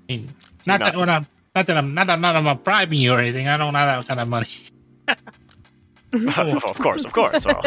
[0.08, 0.34] I mean,
[0.66, 1.00] not that Nice.
[1.00, 1.26] when I'm
[1.56, 3.48] not that I'm not that not I'm bribing you or anything.
[3.48, 4.48] I don't have that kind of money.
[6.12, 7.44] of course, of course.
[7.46, 7.62] Well.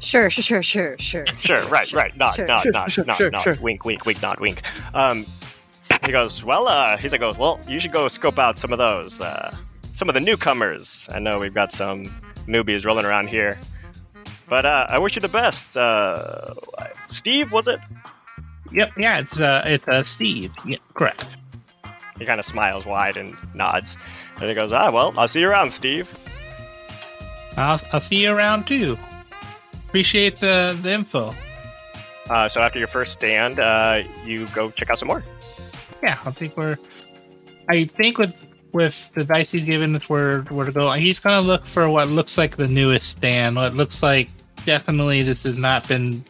[0.00, 1.26] Sure, sure, sure, sure, sure.
[1.40, 2.16] sure, right, right.
[2.16, 2.46] Nod, Sure.
[2.46, 3.42] nod, Sure, nod, sure, nod, sure, nod.
[3.42, 3.56] sure.
[3.60, 4.62] Wink, wink, wink, nod, wink.
[4.94, 5.26] Um,
[6.04, 8.78] he goes, well, uh, he's like, goes, well, you should go scope out some of
[8.78, 9.54] those, uh,
[9.92, 11.08] some of the newcomers.
[11.12, 12.04] I know we've got some
[12.46, 13.58] newbies rolling around here.
[14.48, 15.76] But uh, I wish you the best.
[15.76, 16.54] Uh,
[17.06, 17.78] Steve, was it?
[18.72, 20.52] Yep, yeah, it's uh, it's uh, Steve.
[20.66, 21.24] Yeah, correct.
[22.18, 23.96] He kind of smiles wide and nods.
[24.40, 26.16] And he goes, ah, well, I'll see you around, Steve.
[27.56, 28.96] I'll I'll see you around too.
[29.90, 31.34] Appreciate the the info.
[32.28, 35.24] Uh, so after your first stand, uh, you go check out some more.
[36.00, 36.78] Yeah, I think we're.
[37.68, 38.32] I think with
[38.72, 42.06] with the dice he's given us where where to go, he's gonna look for what
[42.06, 43.56] looks like the newest stand.
[43.56, 44.28] What looks like
[44.64, 46.24] definitely this has not been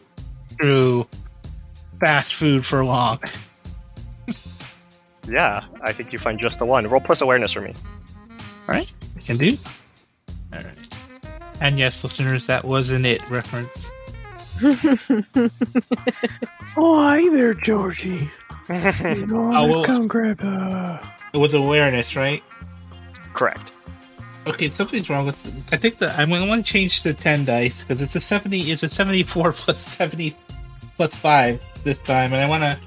[0.57, 1.05] through
[1.99, 3.19] fast food for long.
[5.27, 6.87] Yeah, I think you find just the one.
[6.87, 7.75] Roll plus awareness for me.
[8.31, 9.55] All right, we can do.
[10.51, 10.80] All right.
[11.61, 13.69] And yes, listeners, that was an it reference.
[16.77, 18.29] Oh, hi there, Georgie.
[18.69, 20.97] You know, Oh, well- come grab uh
[21.33, 22.41] It was awareness, right?
[23.33, 23.71] Correct.
[24.47, 25.37] Okay, something's wrong with.
[25.71, 28.71] I think that I'm going to change to ten dice because it's a seventy.
[28.71, 30.35] It's a seventy-four plus seventy
[30.97, 32.79] plus five this time, and I want to.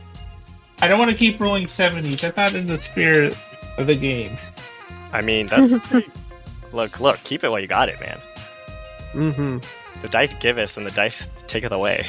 [0.82, 2.20] I don't want to keep rolling seventies.
[2.20, 3.36] That's not in the spirit
[3.78, 4.36] of the game.
[5.12, 6.10] I mean, that's pretty...
[6.72, 8.18] look, look, keep it while you got it, man.
[9.14, 9.58] Mm-hmm.
[10.02, 12.06] The dice give us, and the dice take it away.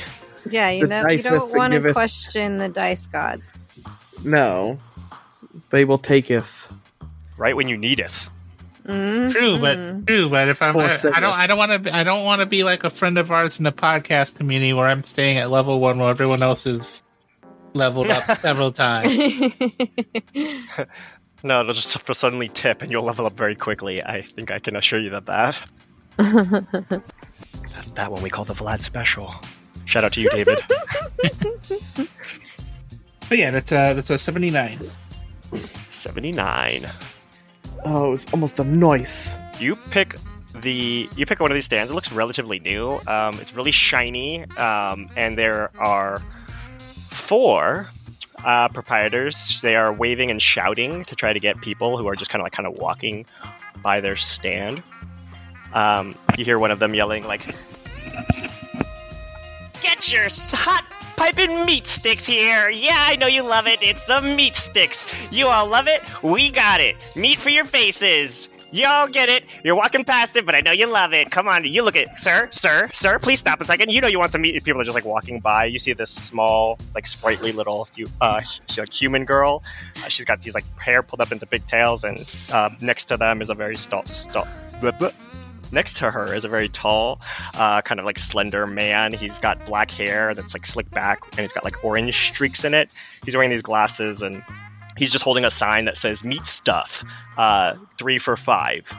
[0.50, 3.70] Yeah, you The know, you don't want to question the dice gods.
[4.24, 4.78] No.
[5.70, 6.72] They will taketh.
[7.38, 8.14] Right when you need it.
[8.88, 11.96] Mm, True, but true, but if I'm, Four I, I don't, I don't want to,
[11.96, 14.86] I don't want to be like a friend of ours in the podcast community where
[14.86, 17.04] I'm staying at level one while everyone else is
[17.74, 19.12] leveled up several times.
[21.46, 24.04] No, it'll just suddenly tip, and you'll level up very quickly.
[24.04, 25.62] I think I can assure you that that.
[26.18, 29.34] That's that one we call the Vlad special.
[29.86, 30.60] Shout out to you, David.
[33.28, 34.80] But yeah, that's a that's a seventy-nine.
[35.90, 36.88] 79.
[37.84, 39.38] Oh, it's almost a noise.
[39.60, 40.16] You pick
[40.54, 41.92] the you pick one of these stands.
[41.92, 43.00] It looks relatively new.
[43.08, 46.22] Um, it's really shiny, um, and there are
[47.10, 47.88] four
[48.44, 49.62] uh, proprietors.
[49.62, 52.46] They are waving and shouting to try to get people who are just kind of
[52.46, 53.26] like kind of walking
[53.82, 54.84] by their stand.
[55.76, 57.46] Um, you hear one of them yelling like,
[59.82, 60.86] "Get your hot
[61.18, 62.70] piping meat sticks here!
[62.70, 63.84] Yeah, I know you love it.
[63.84, 65.06] It's the meat sticks.
[65.32, 66.02] You all love it.
[66.24, 66.96] We got it.
[67.16, 69.46] Meat for your faces." Y'all get it.
[69.64, 71.32] You're walking past it, but I know you love it.
[71.32, 73.20] Come on, you look at sir, sir, sir.
[73.20, 73.90] Please stop a second.
[73.90, 74.62] You know you want some meat.
[74.66, 75.64] People are just like walking by.
[75.66, 77.88] You see this small, like sprightly little,
[78.20, 78.42] uh,
[78.92, 79.64] human girl.
[80.04, 83.18] Uh, she's got these like hair pulled up into big tails, and uh, next to
[83.18, 84.46] them is a very st- st-
[84.82, 85.12] blah, blah.
[85.76, 87.20] Next to her is a very tall,
[87.54, 89.12] uh, kind of like slender man.
[89.12, 92.74] He's got black hair that's like slicked back, and he's got like orange streaks in
[92.74, 92.90] it.
[93.26, 94.42] He's wearing these glasses, and
[94.96, 97.04] he's just holding a sign that says "Meat Stuff,
[97.38, 98.90] uh, three for five.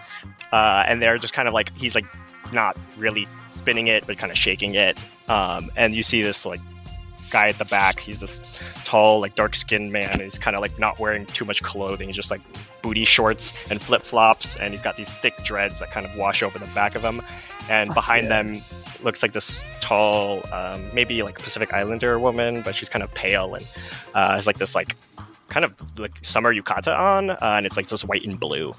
[0.52, 2.04] Uh, and they're just kind of like he's like
[2.52, 4.98] not really spinning it, but kind of shaking it.
[5.30, 6.60] Um, and you see this like
[7.30, 8.00] guy at the back.
[8.00, 8.44] He's this
[8.84, 10.20] tall, like dark skinned man.
[10.20, 12.08] He's kind of like not wearing too much clothing.
[12.08, 12.42] He's just like
[12.86, 16.40] booty shorts and flip flops, and he's got these thick dreads that kind of wash
[16.40, 17.20] over the back of him.
[17.68, 18.42] And behind yeah.
[18.42, 18.62] them
[19.02, 23.56] looks like this tall, um, maybe like Pacific Islander woman, but she's kind of pale
[23.56, 23.66] and
[24.14, 24.94] uh, has like this like
[25.48, 28.72] kind of like summer yukata on, uh, and it's like just white and blue.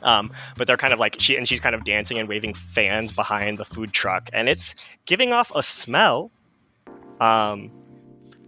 [0.00, 3.10] Um, but they're kind of like she and she's kind of dancing and waving fans
[3.10, 6.30] behind the food truck, and it's giving off a smell.
[7.20, 7.72] Um,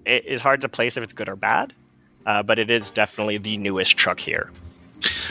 [0.06, 1.72] it is hard to place if it's good or bad,
[2.24, 4.52] uh, but it is definitely the newest truck here.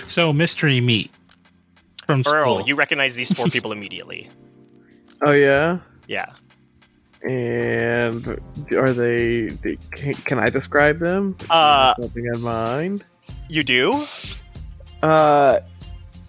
[0.07, 1.11] So mystery meat
[2.05, 2.67] from Earl, school.
[2.67, 4.29] you recognize these four people immediately.
[5.23, 5.77] Oh yeah.
[6.07, 6.33] Yeah.
[7.21, 8.25] And
[8.71, 9.49] are they?
[9.49, 11.37] they- Can, can I describe them?
[11.47, 13.03] Uh, Something in mind.
[13.47, 14.07] you do?
[15.03, 15.59] Uh,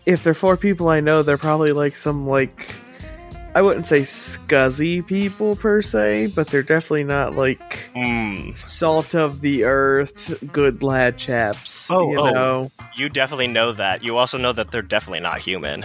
[0.04, 2.74] if they're four people I know, they're probably like some like
[3.54, 8.52] I wouldn't say scuzzy people per se, but they're definitely not like Hmm.
[8.54, 11.90] salt of the earth, good lad chaps.
[11.90, 12.30] Oh, you oh.
[12.30, 12.70] know.
[12.96, 14.02] You definitely know that.
[14.02, 15.84] You also know that they're definitely not human.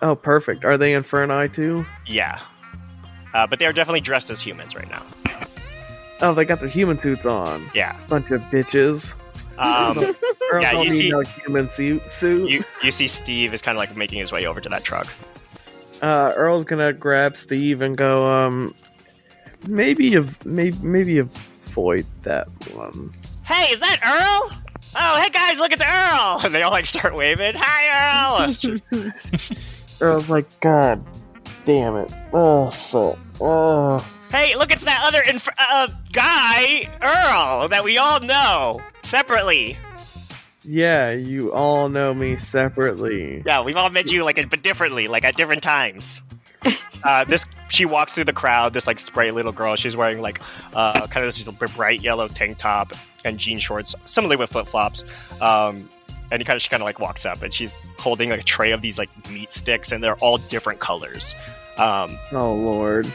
[0.00, 0.64] Oh, perfect.
[0.64, 1.86] Are they Inferni too?
[2.06, 2.40] Yeah.
[3.32, 5.04] Uh, but they are definitely dressed as humans right now.
[6.20, 7.64] Oh, they got their human suits on.
[7.74, 7.96] Yeah.
[8.08, 9.14] Bunch of bitches.
[9.58, 10.16] Um,
[10.60, 12.10] Yeah, you see- no human suit.
[12.10, 12.50] suit.
[12.50, 15.06] you you see Steve is kind of like making his way over to that truck.
[16.02, 18.74] Uh, Earl's gonna grab Steve and go, um,
[19.66, 23.12] maybe av- maybe maybe avoid that one.
[23.44, 24.58] Hey, is that Earl?
[24.94, 26.40] Oh, hey guys, look, it's Earl!
[26.44, 27.54] And they all like start waving.
[27.56, 29.12] Hi, Earl!
[30.00, 31.02] Earl's like, God
[31.64, 32.12] damn it.
[32.32, 33.18] Oh, fuck.
[33.40, 34.06] Oh.
[34.30, 39.76] hey, look, it's that other inf- uh, guy, Earl, that we all know separately.
[40.64, 43.42] Yeah, you all know me separately.
[43.44, 46.22] Yeah, we've all met you like, but differently, like at different times.
[47.04, 48.72] Uh, this she walks through the crowd.
[48.72, 49.74] This like spray little girl.
[49.74, 50.40] She's wearing like
[50.72, 51.42] uh, kind of this
[51.74, 52.92] bright yellow tank top
[53.24, 55.02] and jean shorts, similarly with flip flops.
[55.40, 55.90] Um,
[56.30, 58.44] and he kind of she kind of like walks up and she's holding like a
[58.44, 61.34] tray of these like meat sticks and they're all different colors.
[61.76, 63.12] Um, Oh lord.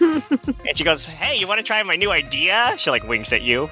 [0.00, 3.40] and she goes, "Hey, you want to try my new idea?" She like winks at
[3.40, 3.70] you.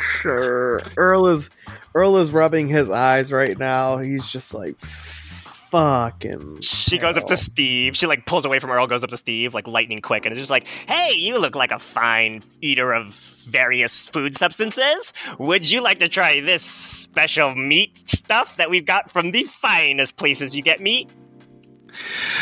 [0.00, 0.80] Sure.
[0.96, 1.50] Earl is
[1.94, 3.98] Earl is rubbing his eyes right now.
[3.98, 6.60] He's just like fucking.
[6.60, 7.36] She goes up to.
[7.36, 7.96] Steve.
[7.96, 10.38] She like pulls away from Earl, goes up to Steve, like lightning quick, and is
[10.38, 13.08] just like, "Hey, you look like a fine eater of
[13.48, 15.12] various food substances.
[15.38, 20.16] Would you like to try this special meat stuff that we've got from the finest
[20.16, 21.08] places you get meat?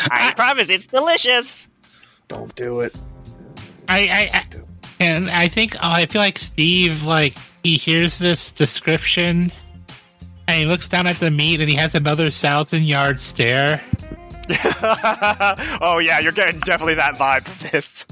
[0.09, 1.67] I I- promise, it's delicious."
[2.27, 2.93] Don't do it.
[3.87, 3.99] I,
[4.33, 4.45] I, I
[4.99, 9.51] and I think oh, I feel like Steve like he hears this description
[10.47, 13.81] and he looks down at the meat and he has another thousand yard stare
[15.81, 18.05] oh yeah, you're getting definitely that vibe from this.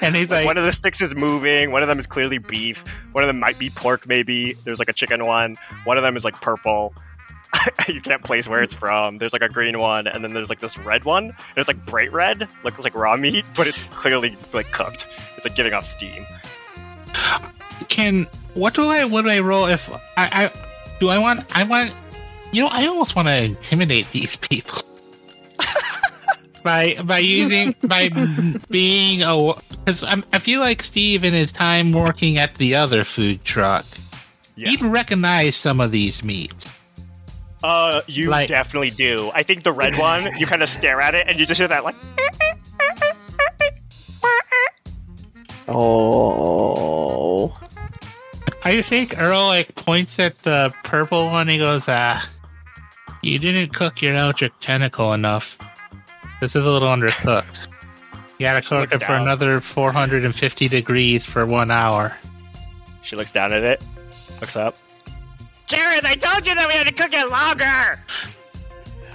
[0.00, 1.70] and he's like one of the sticks is moving.
[1.70, 2.82] One of them is clearly beef.
[3.12, 4.54] One of them might be pork, maybe.
[4.64, 5.58] There's like a chicken one.
[5.84, 6.94] One of them is like purple.
[7.88, 9.18] you can't place where it's from.
[9.18, 11.36] There's like a green one, and then there's like this red one.
[11.56, 15.06] It's like bright red, looks like raw meat, but it's clearly like cooked.
[15.36, 16.24] It's like giving off steam.
[17.88, 20.50] can what do I what do I roll if I, I
[21.00, 21.92] do I want I want
[22.52, 24.82] you know I almost want to intimidate these people
[26.64, 28.08] by by using by
[28.70, 33.44] being a because I feel like Steve in his time working at the other food
[33.44, 33.84] truck
[34.56, 34.70] Yeah.
[34.70, 36.66] he'd recognize some of these meats.
[37.62, 39.30] Uh, you Like- definitely do.
[39.34, 41.66] I think the red one, you kind of stare at it, and you just hear
[41.68, 41.94] that like.
[45.68, 47.56] Oh.
[48.64, 51.48] I think Earl like points at the purple one.
[51.48, 52.28] He goes, "Ah,
[53.22, 55.56] you didn't cook your electric tentacle enough.
[56.40, 57.68] This is a little undercooked.
[58.38, 62.16] You gotta cook looks it for another 450 degrees for one hour."
[63.02, 63.82] She looks down at it,
[64.40, 64.76] looks up.
[65.66, 68.00] Jared, I told you that we had to cook it longer!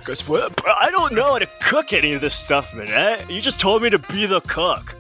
[0.04, 0.56] Goes, what?
[0.56, 3.30] Bro, I don't know how to cook any of this stuff, man.
[3.30, 4.96] You just told me to be the cook.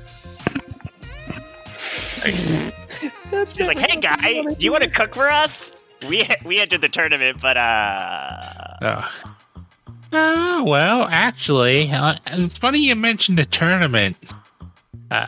[2.23, 5.73] She's like, hey, guy, do you want to cook for us?
[6.07, 8.77] We we entered the tournament, but, uh...
[8.81, 9.33] Oh.
[10.13, 14.17] Uh, well, actually, uh, it's funny you mentioned the tournament.
[15.09, 15.27] Uh,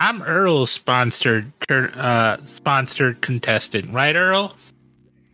[0.00, 4.54] I'm Earl's sponsored tur- uh, sponsored contestant, right, Earl?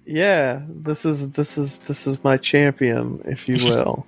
[0.04, 4.06] Yeah, this is this is this is my champion, if you will.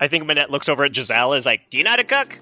[0.00, 2.04] I think Minette looks over at Giselle and is like, do you know how to
[2.04, 2.38] cook?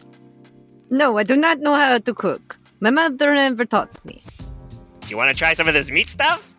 [0.91, 2.58] No, I do not know how to cook.
[2.81, 4.23] My mother never taught me.
[5.09, 6.55] You want to try some of this meat stuff?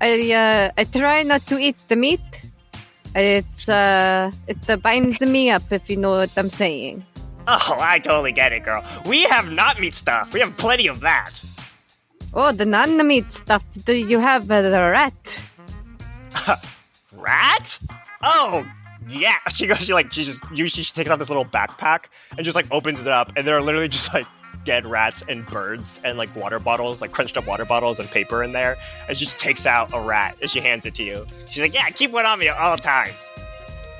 [0.00, 2.46] I uh, I try not to eat the meat.
[3.14, 7.04] It's uh, it uh, binds me up if you know what I'm saying.
[7.46, 8.82] Oh, I totally get it, girl.
[9.06, 10.32] We have not meat stuff.
[10.32, 11.40] We have plenty of that.
[12.32, 13.64] Oh, the non-meat stuff.
[13.84, 15.42] Do you have uh, the rat?
[17.12, 17.78] Rat?
[18.22, 18.66] Oh,
[19.08, 19.36] yeah.
[19.54, 22.66] She goes, she like, she just, she takes out this little backpack and just like
[22.72, 24.26] opens it up, and there are literally just like
[24.64, 28.42] dead rats and birds and like water bottles, like crunched up water bottles and paper
[28.42, 28.76] in there.
[29.08, 31.26] And she just takes out a rat and she hands it to you.
[31.50, 33.30] She's like, yeah, keep one on me at all times.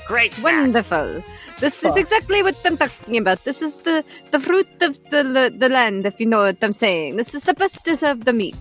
[0.07, 0.55] Great snack.
[0.55, 1.22] Wonderful.
[1.61, 3.44] This is exactly what I'm talking about.
[3.44, 6.72] This is the, the fruit of the, the the land, if you know what I'm
[6.72, 7.16] saying.
[7.16, 8.57] This is the best of the meat.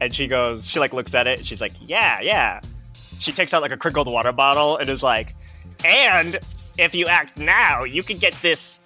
[0.00, 1.44] And she goes, she like looks at it.
[1.44, 2.60] She's like, yeah, yeah.
[3.18, 5.34] She takes out like a crinkled water bottle and is like,
[5.84, 6.38] and
[6.76, 8.80] if you act now, you can get this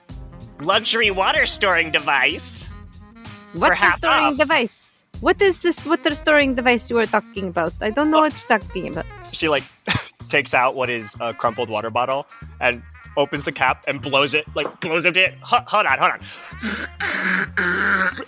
[0.62, 2.68] luxury water storing device.
[3.55, 4.37] What off.
[4.38, 5.05] device?
[5.20, 7.75] What is this water restoring device you are talking about?
[7.81, 9.07] I don't know what you're talking about.
[9.33, 9.64] She like
[10.29, 12.27] takes out what is a crumpled water bottle
[12.61, 12.83] and
[13.16, 15.16] opens the cap and blows it, like blows it.
[15.16, 15.35] It.
[15.42, 16.20] Hold, hold on, hold on.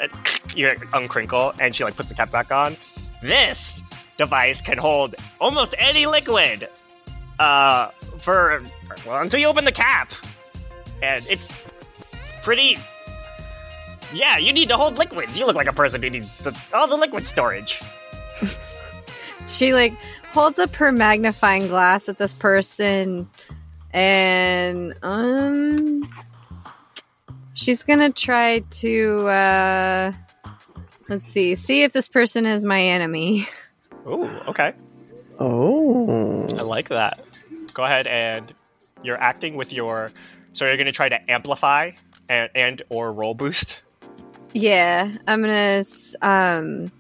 [0.01, 0.13] and
[0.57, 2.77] you uncrinkle, and she like puts the cap back on.
[3.23, 3.83] This
[4.17, 6.69] device can hold almost any liquid.
[7.39, 8.63] Uh, for
[9.07, 10.13] well, until you open the cap,
[11.03, 11.57] and it's
[12.43, 12.79] pretty.
[14.13, 15.39] Yeah, you need to hold liquids.
[15.39, 17.81] You look like a person who needs the, all the liquid storage.
[19.49, 19.93] She like
[20.33, 23.29] holds up her magnifying glass at this person
[23.93, 26.09] and um
[27.55, 30.13] she's gonna try to uh
[31.09, 33.45] let's see see if this person is my enemy
[34.07, 34.73] Ooh, okay.
[35.39, 36.47] Oh.
[36.57, 37.25] I like that.
[37.75, 38.53] Go ahead and
[39.03, 40.13] you're acting with your.
[40.53, 41.93] So you're going to try to amplify
[42.33, 43.83] and and or roll boost.
[44.55, 45.83] yeah i'm gonna
[46.23, 46.91] um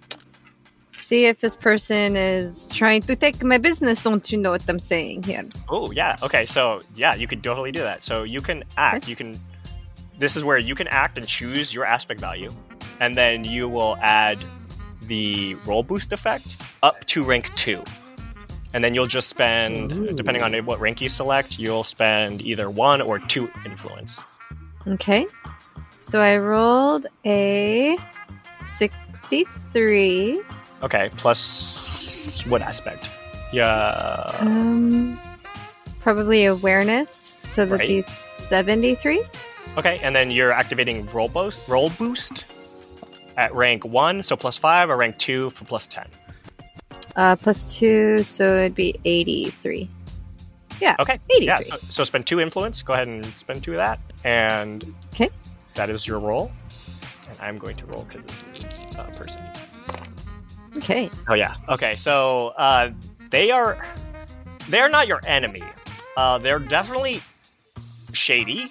[1.02, 4.00] see if this person is trying to take my business.
[4.00, 5.44] Don't you know what I'm saying here?
[5.68, 6.16] Oh yeah.
[6.22, 6.46] Okay.
[6.46, 8.04] So yeah, you could totally do that.
[8.04, 9.08] So you can act.
[9.08, 9.38] You can.
[10.18, 12.50] This is where you can act and choose your aspect value,
[13.00, 14.38] and then you will add
[15.02, 17.82] the roll boost effect up to rank two,
[18.72, 20.14] and then you'll just spend, Ooh.
[20.14, 24.20] depending on what rank you select, you'll spend either one or two influence.
[24.86, 25.26] Okay.
[25.98, 27.96] So I rolled a
[28.64, 30.40] 63.
[30.82, 31.10] Okay.
[31.16, 33.10] Plus what aspect?
[33.52, 34.36] Yeah.
[34.40, 35.18] Um,
[36.00, 37.12] probably awareness.
[37.12, 39.22] So that'd be 73.
[39.78, 42.44] Okay, and then you're activating roll boost, roll boost
[43.38, 46.06] at rank one, so plus five, or rank two for plus ten.
[47.16, 49.88] Uh, plus two, so it'd be 83.
[50.80, 50.96] Yeah.
[51.00, 51.18] Okay.
[51.30, 51.46] 83.
[51.46, 51.60] Yeah.
[51.60, 52.82] So, so spend two influence.
[52.82, 55.30] Go ahead and spend two of that, and Okay.
[55.74, 56.50] that is your roll.
[57.28, 59.40] And I'm going to roll because this is a person.
[60.76, 61.10] Okay.
[61.28, 61.54] Oh yeah.
[61.68, 61.94] Okay.
[61.96, 62.90] So uh,
[63.30, 63.76] they are
[64.68, 65.62] they're not your enemy.
[66.16, 67.22] Uh, they're definitely
[68.12, 68.68] shady,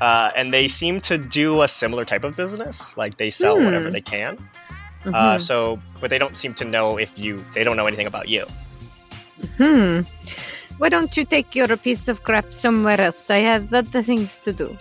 [0.00, 2.96] uh, and they seem to do a similar type of business.
[2.96, 3.64] Like they sell Hmm.
[3.64, 4.38] whatever they can.
[5.04, 5.40] Uh, Mhm.
[5.40, 7.44] so, but they don't seem to know if you.
[7.52, 8.46] They don't know anything about you.
[9.58, 10.00] Hmm.
[10.78, 13.30] Why don't you take your piece of crap somewhere else?
[13.30, 14.76] I have other things to do.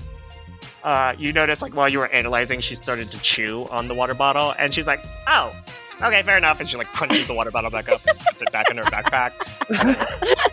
[0.84, 4.14] Uh, you notice, like while you were analyzing, she started to chew on the water
[4.14, 5.54] bottle, and she's like, "Oh,
[6.02, 8.70] okay, fair enough." And she like crunches the water bottle back up, puts it back
[8.70, 9.32] in her backpack,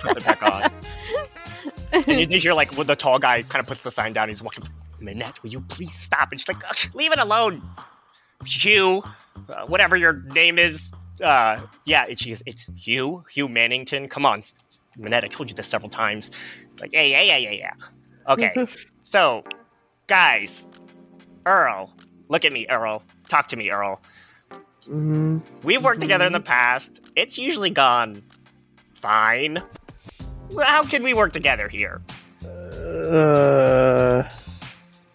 [0.00, 0.70] puts it back on.
[1.92, 4.28] And you do hear like when the tall guy kind of puts the sign down.
[4.28, 4.64] He's walking.
[5.00, 6.30] Minette, will you please stop?
[6.30, 7.62] And she's like, "Leave it alone,
[8.44, 9.02] Hugh,
[9.48, 14.08] uh, whatever your name is." Uh, yeah, it's it's, it's Hugh, Hugh Mannington.
[14.08, 14.42] Come on,
[14.96, 15.24] Minette.
[15.24, 16.30] I told you this several times.
[16.80, 17.72] Like, yeah, yeah, yeah, yeah, yeah.
[18.28, 18.66] Okay,
[19.02, 19.44] so
[20.06, 20.66] guys,
[21.46, 21.92] Earl,
[22.28, 23.02] look at me, Earl.
[23.28, 24.00] Talk to me, Earl.
[24.86, 27.00] hmm We've worked together in the past.
[27.16, 28.22] It's usually gone
[28.92, 29.58] fine.
[30.58, 32.02] How can we work together here?
[32.44, 34.28] Uh,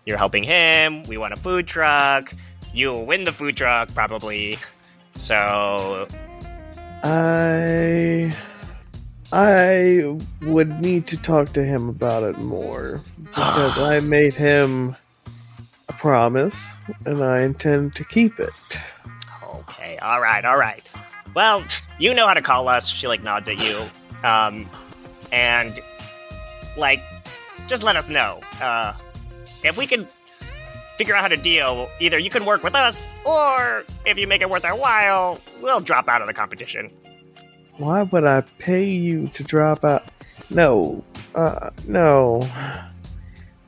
[0.05, 1.03] You're helping him.
[1.03, 2.33] We want a food truck.
[2.73, 4.57] You'll win the food truck, probably.
[5.15, 6.07] So,
[7.03, 8.35] I
[9.37, 14.95] I would need to talk to him about it more because I made him
[15.89, 16.73] a promise
[17.05, 18.53] and I intend to keep it.
[19.43, 20.81] okay, all right, all right.
[21.35, 21.65] Well,
[21.99, 22.87] you know how to call us.
[22.87, 23.83] She like nods at you,
[24.23, 24.69] um,
[25.33, 25.77] and
[26.77, 27.01] like,
[27.67, 28.39] just let us know.
[28.61, 28.93] Uh,
[29.65, 30.07] if we can
[30.95, 34.41] figure out how to deal, either you can work with us, or if you make
[34.41, 36.89] it worth our while, we'll drop out of the competition.
[37.77, 40.03] Why would I pay you to drop out?
[40.49, 41.03] No,
[41.33, 42.47] uh, no.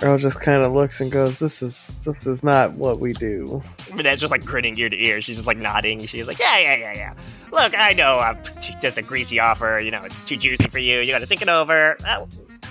[0.01, 3.63] Earl just kind of looks and goes, "This is this is not what we do."
[3.93, 5.21] Minette's just like grinning ear to ear.
[5.21, 6.05] She's just like nodding.
[6.05, 7.13] She's like, yeah, yeah, yeah, yeah.
[7.51, 8.35] Look, I know uh,
[8.79, 9.79] just a greasy offer.
[9.83, 10.99] You know, it's too juicy for you.
[10.99, 11.97] You got to think it over.
[12.05, 12.27] Uh,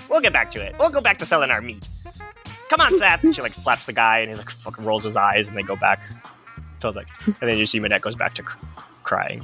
[0.09, 0.75] we'll get back to it.
[0.79, 1.85] We'll go back to selling our meat.
[2.69, 3.33] Come on, Seth.
[3.33, 5.75] she like slaps the guy, and he's like fucking rolls his eyes, and they go
[5.75, 6.09] back.
[6.79, 8.57] Till like, and then you see Minette goes back to cr-
[9.03, 9.43] crying.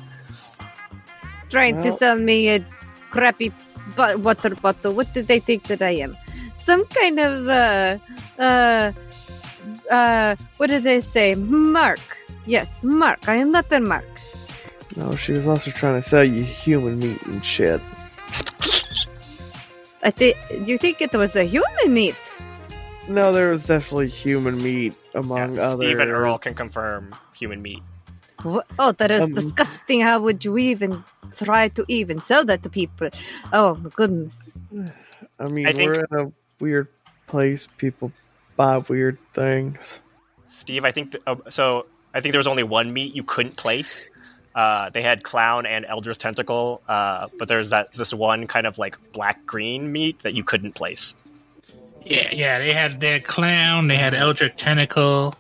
[1.53, 2.65] Trying to sell me a
[3.13, 3.53] crappy
[3.95, 4.93] bu- water bottle.
[4.97, 6.17] What do they think that I am?
[6.57, 7.97] Some kind of uh
[8.41, 8.91] uh
[9.91, 11.35] uh what did they say?
[11.37, 12.01] Mark.
[12.49, 13.29] Yes, Mark.
[13.29, 14.09] I am not a Mark.
[14.97, 17.81] No, she was also trying to sell you human meat and shit.
[20.03, 20.35] I think
[20.65, 22.17] you think it was a human meat.
[23.07, 25.85] No, there was definitely human meat among Yeah, other.
[25.85, 27.81] Steve and Earl can confirm human meat.
[28.43, 30.01] Wha- Oh, that is Um, disgusting.
[30.01, 31.03] How would you even
[31.37, 33.09] try to even sell that to people?
[33.51, 34.57] Oh my goodness.
[35.39, 36.87] I mean, I think- we're in a weird
[37.27, 37.67] place.
[37.77, 38.11] People
[38.55, 39.99] buy weird things.
[40.49, 41.85] Steve, I think th- uh, so.
[42.15, 44.05] I think there was only one meat you couldn't place.
[44.53, 48.77] Uh, they had clown and eldritch tentacle, uh, but there's that this one kind of
[48.77, 51.15] like black green meat that you couldn't place.
[52.05, 52.59] Yeah, yeah.
[52.59, 53.87] They had their clown.
[53.87, 55.33] They had Eldritch Tentacle.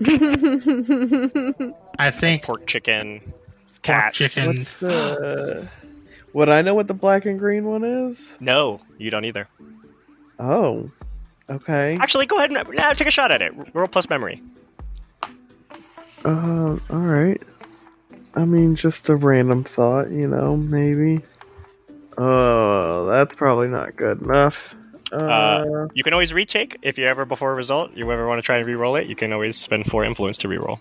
[1.98, 4.14] I think Pork chicken, pork cat.
[4.14, 4.48] chicken.
[4.48, 5.68] What's the?
[6.32, 8.36] Would I know what the black and green one is?
[8.40, 9.46] No, you don't either.
[10.40, 10.90] Oh,
[11.48, 11.96] okay.
[12.00, 13.52] Actually, go ahead and now take a shot at it.
[13.72, 14.42] Roll plus memory.
[16.24, 17.40] Um, all right.
[18.34, 21.20] I mean, just a random thought, you know, maybe.
[22.18, 24.74] Oh, that's probably not good enough.
[25.12, 27.92] Uh, You can always retake if you ever before a result.
[27.94, 30.48] You ever want to try and re-roll it, you can always spend four influence to
[30.48, 30.80] re-roll.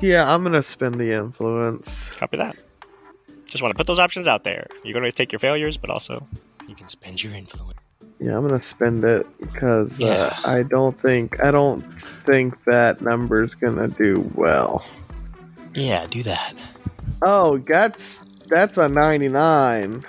[0.00, 2.12] Yeah, I'm gonna spend the influence.
[2.14, 2.56] Copy that.
[3.46, 4.66] Just want to put those options out there.
[4.82, 6.26] You can always take your failures, but also
[6.68, 7.78] you can spend your influence.
[8.18, 10.08] Yeah, I'm gonna spend it because Yeah.
[10.44, 11.82] uh, I don't think I don't
[12.24, 14.84] think that number's gonna do well.
[15.74, 16.54] Yeah, do that.
[17.20, 20.04] Oh, that's that's a 99.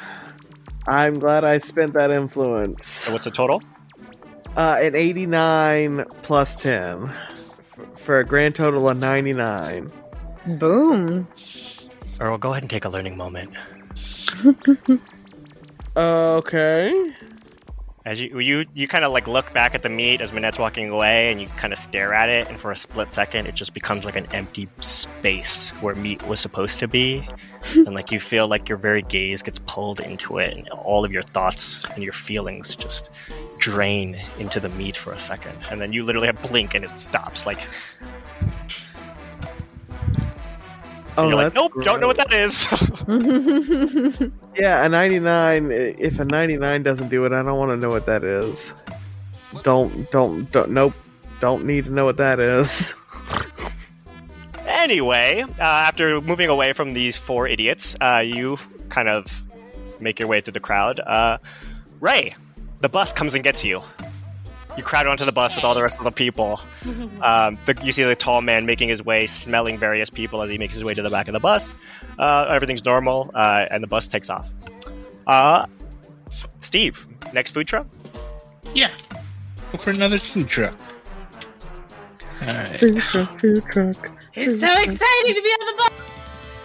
[0.88, 2.86] I'm glad I spent that influence.
[2.88, 3.62] So what's the total?
[4.56, 7.33] Uh, an 89 plus 10 f-
[8.04, 9.92] for a grand total of 99.
[10.60, 11.28] Boom.
[12.20, 13.56] Earl, go ahead and take a learning moment.
[15.96, 17.14] Okay.
[18.06, 20.90] As you you you kind of like look back at the meat as Minette's walking
[20.90, 23.74] away, and you kind of stare at it, and for a split second, it just
[23.74, 27.26] becomes like an empty space where meat was supposed to be,
[27.76, 31.14] and like you feel like your very gaze gets pulled into it, and all of
[31.14, 33.10] your thoughts and your feelings just
[33.58, 36.94] drain into the meat for a second, and then you literally have blink, and it
[36.96, 37.46] stops.
[37.46, 37.66] Like
[41.18, 42.68] Oh, you're like, nope, don't know what that is.
[44.56, 45.72] Yeah, a 99.
[45.72, 48.72] If a 99 doesn't do it, I don't want to know what that is.
[49.64, 50.94] Don't, don't, don't, nope.
[51.40, 52.94] Don't need to know what that is.
[54.66, 58.58] Anyway, uh, after moving away from these four idiots, uh, you
[58.90, 59.44] kind of
[60.02, 61.00] make your way through the crowd.
[61.00, 61.38] Uh,
[62.02, 62.36] Rae,
[62.80, 63.82] the bus comes and gets you.
[64.78, 66.60] You crowd onto the bus with all the rest of the people.
[67.22, 70.58] Um, the, you see the tall man making his way, smelling various people as he
[70.58, 71.74] makes his way to the back of the bus.
[72.20, 74.50] Uh, everything's normal, uh, and the bus takes off.
[75.26, 75.66] Uh,
[76.60, 77.88] Steve, next food truck?
[78.74, 78.92] Yeah.
[79.72, 80.78] Look for another food truck.
[82.42, 82.78] Alright.
[82.78, 84.12] food truck, food truck.
[84.34, 85.92] It's so exciting to be on the bus.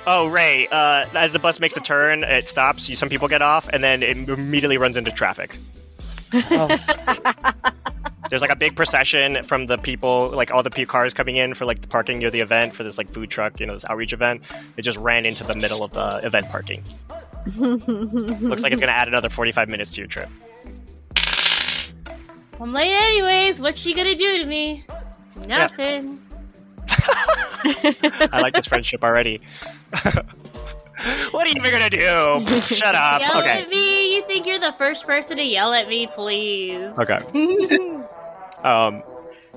[0.06, 2.88] Oh, Rae, uh, as the bus makes a turn, it stops.
[2.88, 5.56] You, some people get off, and then it immediately runs into traffic.
[6.32, 6.68] Oh,
[8.28, 11.54] There's like a big procession from the people, like all the p- cars coming in
[11.54, 13.84] for like the parking near the event for this like food truck, you know, this
[13.86, 14.42] outreach event.
[14.76, 16.82] It just ran into the middle of the event parking.
[17.56, 20.28] Looks like it's gonna add another 45 minutes to your trip.
[22.60, 23.60] I'm late anyways.
[23.60, 24.84] What's she gonna do to me?
[25.46, 26.20] Nothing.
[26.90, 29.40] I like this friendship already.
[31.30, 32.44] what are you even gonna do?
[32.60, 33.20] Shut up.
[33.20, 33.62] Yell Okay.
[33.62, 34.16] at me.
[34.16, 36.90] You think you're the first person to yell at me, please.
[36.98, 37.20] Okay.
[38.64, 39.02] Um,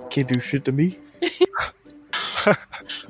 [0.09, 0.97] can't do shit to me.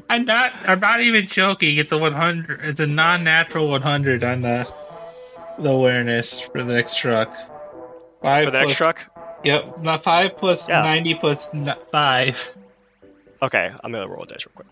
[0.09, 0.51] I'm not.
[0.67, 1.77] I'm not even joking.
[1.77, 2.59] It's a 100.
[2.63, 4.67] It's a non-natural 100 on the
[5.59, 7.33] the awareness for the next truck.
[8.21, 9.07] Five for the next truck.
[9.43, 9.79] Yep.
[9.81, 10.81] Not five plus Yeah.
[10.81, 12.55] 90 plus n- five.
[13.41, 14.67] Okay, I'm gonna roll a dice real quick.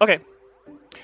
[0.00, 0.18] Okay,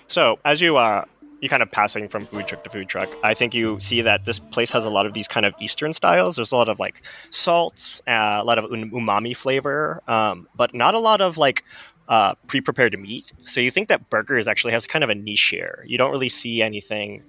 [0.06, 1.04] so as you uh,
[1.40, 4.24] you kind of passing from food truck to food truck, I think you see that
[4.24, 6.36] this place has a lot of these kind of Eastern styles.
[6.36, 10.74] There's a lot of like salts, uh, a lot of um- umami flavor, um, but
[10.74, 11.64] not a lot of like
[12.08, 13.32] uh, pre-prepared meat.
[13.44, 15.84] So you think that burgers actually has kind of a niche here.
[15.86, 17.22] You don't really see anything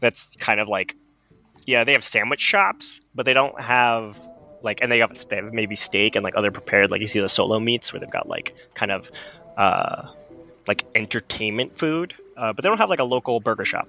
[0.00, 0.96] that's kind of like,
[1.66, 4.18] yeah, they have sandwich shops, but they don't have
[4.62, 7.20] like, and they have, they have maybe steak and like other prepared, like you see
[7.20, 9.10] the solo meats where they've got like kind of
[9.56, 10.08] uh,
[10.66, 13.88] like entertainment food, uh, but they don't have like a local burger shop.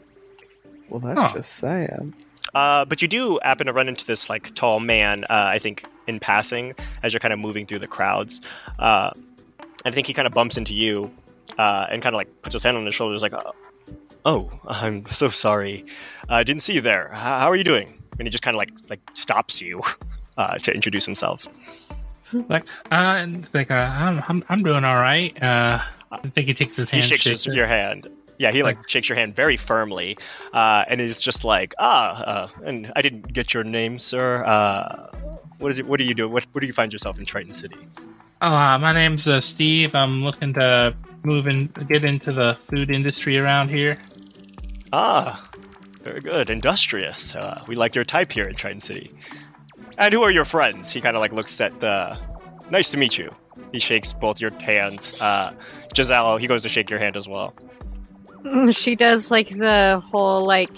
[0.89, 1.34] Well, that's Huh.
[1.34, 2.14] just sad.
[2.54, 5.86] Uh, but you do happen to run into this like tall man, uh, I think,
[6.08, 8.41] in passing as you're kind of moving through the crowds.
[8.78, 9.12] Uh,
[9.86, 11.10] I think he kind of bumps into you
[11.58, 13.34] uh, and kind of like puts his hand on his shoulders, like,
[14.26, 15.86] "Oh, I'm so sorry.
[16.30, 17.08] I didn't see you there.
[17.12, 19.82] H- How are you doing?" And he just kind of like like stops you
[20.38, 21.48] uh, to introduce himself.
[22.50, 25.41] Like, uh, like, uh, I'm, I'm, I'm doing all right.
[25.41, 25.80] Uh,
[26.12, 27.10] I think he takes his He hand.
[27.10, 28.08] shakes his, shakes your hand.
[28.44, 30.18] Yeah, he like shakes your hand very firmly,
[30.52, 34.44] uh, and is just like, ah, uh, and I didn't get your name, sir.
[34.44, 35.16] Uh,
[35.60, 35.88] what is it?
[35.88, 36.28] What do you do?
[36.28, 37.78] What, where do you find yourself in Triton City?
[38.41, 39.96] Oh, uh, my name's uh, Steve.
[39.96, 43.98] I'm looking to move in, get into the food industry around here.
[44.91, 45.50] Ah,
[46.02, 47.34] very good, industrious.
[47.34, 49.10] Uh, we like your type here in Triton City.
[49.98, 50.91] And who are your friends?
[50.91, 52.20] He kind of like looks at the.
[52.70, 53.34] Nice to meet you.
[53.72, 55.22] He shakes both your hands.
[55.22, 55.54] Uh,
[55.96, 57.54] Giselle, he goes to shake your hand as well.
[58.72, 60.70] She does like the whole like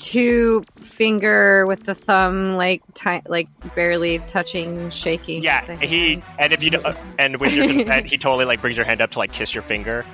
[0.00, 6.62] two finger with the thumb like ti- like barely touching shaking Yeah, he and if
[6.62, 9.18] you do, uh, and with your consent, he totally like brings your hand up to
[9.18, 10.04] like kiss your finger.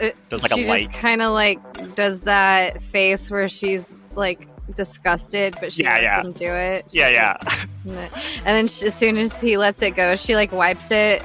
[0.00, 0.92] Uh, Does like she a light.
[0.92, 1.58] kind of like
[1.94, 6.20] does that face where she's like disgusted but she Yeah, lets yeah.
[6.22, 8.08] him do it Yeah, yeah.
[8.36, 11.22] and then she, as soon as he lets it go she like wipes it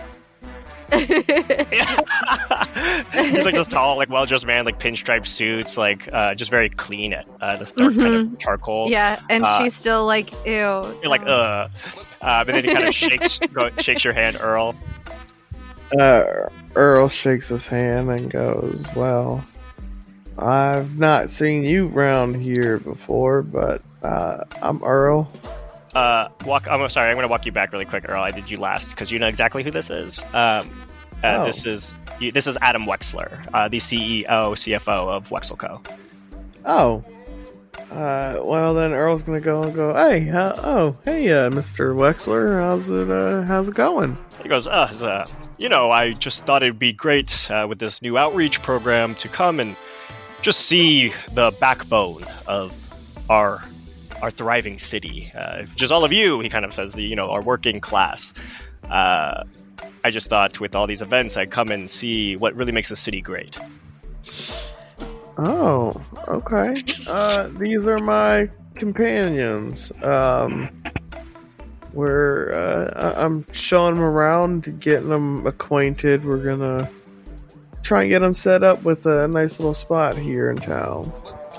[3.14, 7.14] He's like this tall, like well-dressed man, like pinstripe suits, like uh, just very clean
[7.14, 8.90] at uh, this dark kind of charcoal.
[8.90, 10.52] yeah and Uh, she's still like ew
[11.02, 11.70] You're like, uh,
[12.22, 14.76] uh, but then he kind of shakes go, shakes your hand, Earl.
[16.00, 16.24] Uh,
[16.76, 19.44] Earl shakes his hand and goes, Well,
[20.38, 25.32] I've not seen you around here before, but uh, I'm Earl.
[25.96, 26.68] Uh, walk.
[26.70, 27.10] I'm sorry.
[27.10, 28.22] I'm gonna walk you back really quick, Earl.
[28.22, 30.24] I did you last because you know exactly who this is.
[30.34, 30.70] Um,
[31.24, 31.46] uh, Oh.
[31.46, 35.84] this is this is Adam Wexler, uh, the CEO CFO of Wexelco.
[36.66, 37.02] Oh.
[37.92, 39.94] Uh, well then Earl's gonna go and go.
[39.94, 43.10] Hey, how, oh, hey, uh, Mister Wexler, how's it?
[43.10, 44.18] Uh, how's it going?
[44.44, 45.26] He goes, uh, uh,
[45.58, 49.30] you know, I just thought it'd be great uh, with this new outreach program to
[49.30, 49.76] come and
[50.42, 52.74] just see the backbone of
[53.30, 53.62] our
[54.22, 56.40] our thriving city, uh, just all of you.
[56.40, 58.34] He kind of says the you know our working class.
[58.90, 59.44] Uh,
[60.04, 62.96] I just thought with all these events, I'd come and see what really makes the
[62.96, 63.58] city great.
[65.38, 66.76] Oh, okay.
[67.08, 69.92] Uh, these are my companions.
[70.04, 70.70] Um,
[71.94, 76.24] we're uh, I- I'm showing them around, getting them acquainted.
[76.24, 76.90] We're gonna
[77.84, 81.12] try and get them set up with a nice little spot here in town.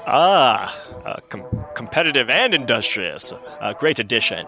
[0.06, 0.74] Ah,
[1.06, 3.32] uh, com- competitive and industrious.
[3.32, 4.46] Uh, great addition.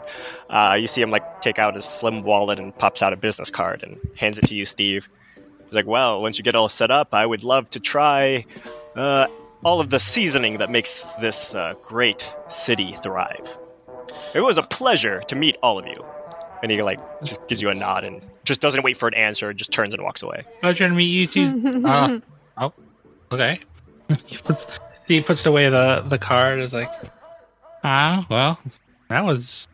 [0.51, 3.51] Uh, you see him like take out his slim wallet and pops out a business
[3.51, 5.09] card and hands it to you, Steve.
[5.65, 8.45] He's like, "Well, once you get all set up, I would love to try
[8.97, 9.29] uh,
[9.63, 13.57] all of the seasoning that makes this uh, great city thrive."
[14.35, 16.05] It was a pleasure to meet all of you.
[16.61, 19.53] And he like just gives you a nod and just doesn't wait for an answer,
[19.53, 20.43] just turns and walks away.
[20.61, 21.83] Pleasure to meet you too.
[21.87, 22.19] Uh,
[22.57, 22.73] oh,
[23.31, 23.61] okay.
[25.09, 26.61] he puts away the the card.
[26.61, 26.91] Is like,
[27.83, 28.59] ah, well,
[29.09, 29.67] that was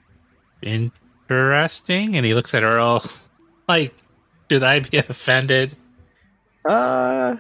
[0.63, 2.17] interesting.
[2.17, 3.05] And he looks at Earl,
[3.69, 3.95] like,
[4.51, 5.77] should I be offended?
[6.65, 7.37] Uh,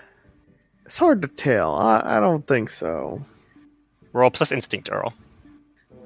[0.84, 1.74] it's hard to tell.
[1.76, 3.24] I, I don't think so.
[4.12, 5.14] Roll plus instinct, Earl.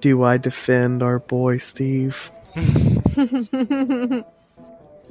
[0.01, 2.31] Do I defend our boy Steve?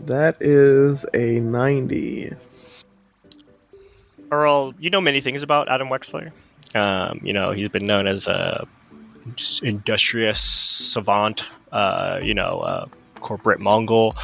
[0.06, 2.32] That is a ninety.
[4.32, 6.32] Earl, you know many things about Adam Wexler.
[6.78, 8.68] Um, you know, he's been known as a
[9.62, 14.16] industrious savant, uh, you know, a corporate Mongol,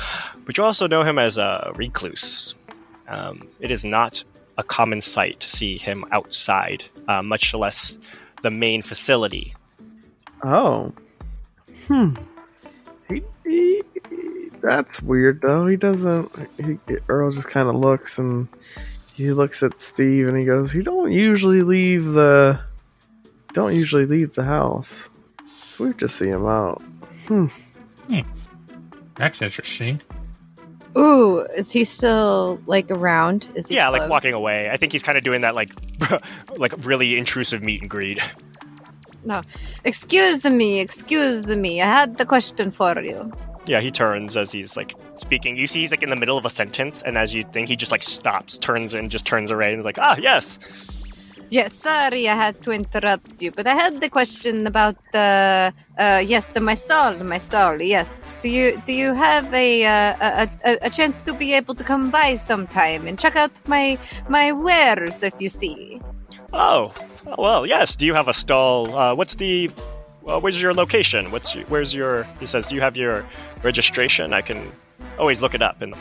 [0.45, 2.55] but you also know him as a recluse.
[3.07, 4.23] Um, it is not
[4.57, 7.97] a common sight to see him outside, uh, much less
[8.41, 9.55] the main facility.
[10.43, 10.93] Oh.
[11.87, 12.15] Hmm.
[13.09, 13.83] He, he,
[14.61, 15.67] that's weird though.
[15.67, 16.31] He doesn't.
[17.09, 18.47] Earl just kind of looks and
[19.13, 22.59] he looks at Steve and he goes, "You don't usually leave the.
[23.53, 25.03] Don't usually leave the house.
[25.63, 26.81] It's weird to see him out.
[27.27, 27.47] Hmm.
[29.15, 30.01] That's interesting.
[30.97, 33.49] Ooh, is he still like around?
[33.55, 34.69] Is he yeah, like walking away.
[34.69, 35.71] I think he's kind of doing that, like,
[36.57, 38.19] like really intrusive meet and greet.
[39.25, 39.41] No,
[39.83, 41.81] excuse me, excuse me.
[41.81, 43.31] I had the question for you.
[43.65, 45.55] Yeah, he turns as he's like speaking.
[45.57, 47.75] You see, he's like in the middle of a sentence, and as you think, he
[47.75, 50.59] just like stops, turns and just turns away, and is like, ah, yes.
[51.49, 56.23] Yes, sorry I had to interrupt you, but I had the question about the uh,
[56.25, 57.79] yes, the my stall, my stall.
[57.79, 61.75] Yes, do you do you have a, uh, a a a chance to be able
[61.75, 63.99] to come by sometime and check out my
[64.29, 66.01] my wares if you see?
[66.53, 66.91] Oh,
[67.37, 67.95] well, yes.
[67.95, 68.95] Do you have a stall?
[68.95, 69.69] Uh, what's the?
[70.27, 71.31] Uh, where's your location?
[71.31, 72.23] What's your, where's your?
[72.39, 73.25] He says, do you have your
[73.61, 74.33] registration?
[74.33, 74.71] I can
[75.19, 75.81] always look it up.
[75.81, 75.97] In the,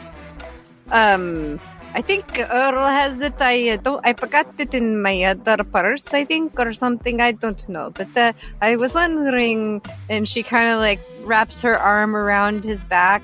[0.93, 1.59] Um,
[1.95, 3.35] I think Earl has it.
[3.41, 4.01] I uh, don't.
[4.07, 6.15] I forgot it in my other purse.
[6.15, 7.21] I think or something.
[7.21, 7.91] I don't know.
[7.91, 12.85] But uh, I was wondering, and she kind of like wraps her arm around his
[12.85, 13.23] back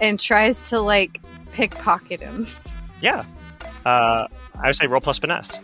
[0.00, 1.20] and tries to like
[1.52, 2.46] pickpocket him.
[3.00, 3.24] yeah.
[3.84, 4.26] Uh,
[4.60, 5.58] I would say roll plus finesse.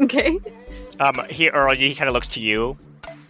[0.00, 0.38] Okay.
[1.00, 2.76] Um, he Earl, he kind of looks to you,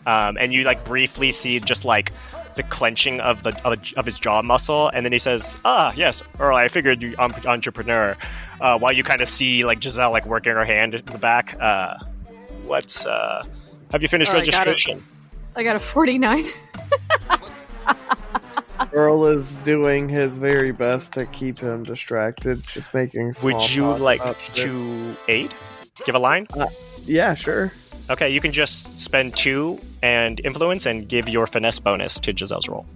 [0.09, 2.13] um, and you like briefly see just like
[2.55, 6.23] the clenching of the of, of his jaw muscle, and then he says, "Ah, yes,
[6.41, 8.17] Earl, I figured you um, entrepreneur."
[8.61, 11.55] Uh, while you kind of see like Giselle like working her hand in the back.
[11.61, 11.95] Uh,
[12.65, 13.45] what's uh,
[13.93, 14.71] have you finished Oh, I got it.
[14.71, 15.05] registration?
[15.55, 16.45] I got a forty-nine.
[18.93, 23.35] Earl is doing his very best to keep him distracted, just making.
[23.35, 24.23] Small Would you like
[24.55, 25.53] to aid?
[26.05, 26.47] Give a line.
[27.05, 27.73] Yeah, sure.
[28.11, 32.69] Okay, you can just spend two and influence and give your finesse bonus to Giselle's
[32.69, 32.87] roll.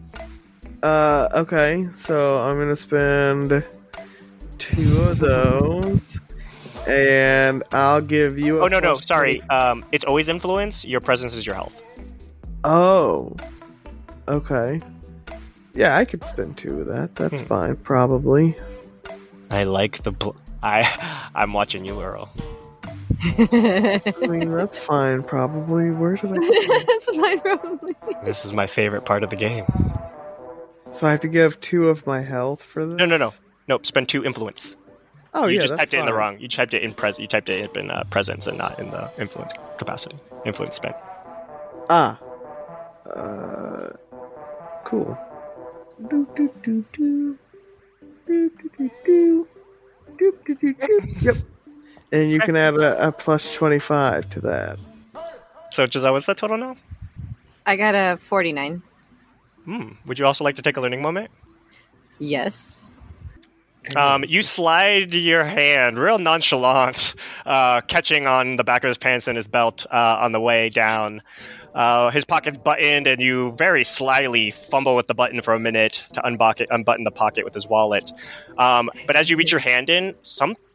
[0.83, 3.63] Uh, okay, so I'm gonna spend
[4.59, 6.19] two of those,
[6.89, 8.59] and I'll give you.
[8.61, 9.39] A Oh no no sorry.
[9.39, 10.85] 20 Um, it's always influence.
[10.85, 11.81] Your presence is your health.
[12.65, 13.37] Oh,
[14.29, 14.81] okay.
[15.75, 17.15] Yeah, I could spend two of that.
[17.15, 17.49] That's Hmm.
[17.49, 18.57] fine, probably.
[19.51, 20.13] I like the.
[20.13, 20.31] Bl-
[20.63, 22.33] I I'm watching you, Earl.
[23.23, 25.91] I mean, that's fine, probably.
[25.91, 26.85] Where did I?
[26.87, 27.95] That's fine, probably.
[28.25, 29.65] This is my favorite part of the game.
[30.91, 32.97] so I have to give two of my health for this.
[32.97, 33.31] No no no
[33.69, 33.87] nope.
[33.87, 34.77] Spend two influence.
[35.35, 35.49] Oh yeah.
[35.49, 36.39] you yeah, just that's typed it in the wrong.
[36.41, 37.19] You typed it in pres.
[37.19, 40.17] You typed it in uh, presence and not in the influence capacity.
[40.45, 40.97] Influence spent.
[41.91, 42.19] Ah.
[43.07, 43.91] Uh.
[44.85, 45.17] Cool.
[46.09, 47.39] Do, do, do, do.
[48.27, 49.49] Do, do, do, do.
[50.19, 51.01] Do, do, do, do.
[51.21, 51.37] Yep.
[52.13, 54.79] And you can add a, a plus 25 to that.
[55.71, 56.77] So Giselle, what's that total now?
[57.65, 58.83] I got a 49.
[59.65, 59.89] Hmm.
[60.07, 61.31] Would you also like to take a learning moment?
[62.19, 63.01] Yes.
[63.97, 69.27] Um, you slide your hand real nonchalant, uh, catching on the back of his pants
[69.27, 71.23] and his belt uh, on the way down.
[71.75, 76.05] Uh, his pocket's buttoned, and you very slyly fumble with the button for a minute
[76.13, 78.13] to unbucket, unbutton the pocket with his wallet.
[78.59, 80.15] Um, but as you reach your hand in,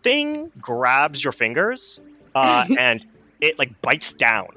[0.08, 2.00] something grabs your fingers,
[2.36, 3.06] uh, and
[3.42, 4.50] it like bites down.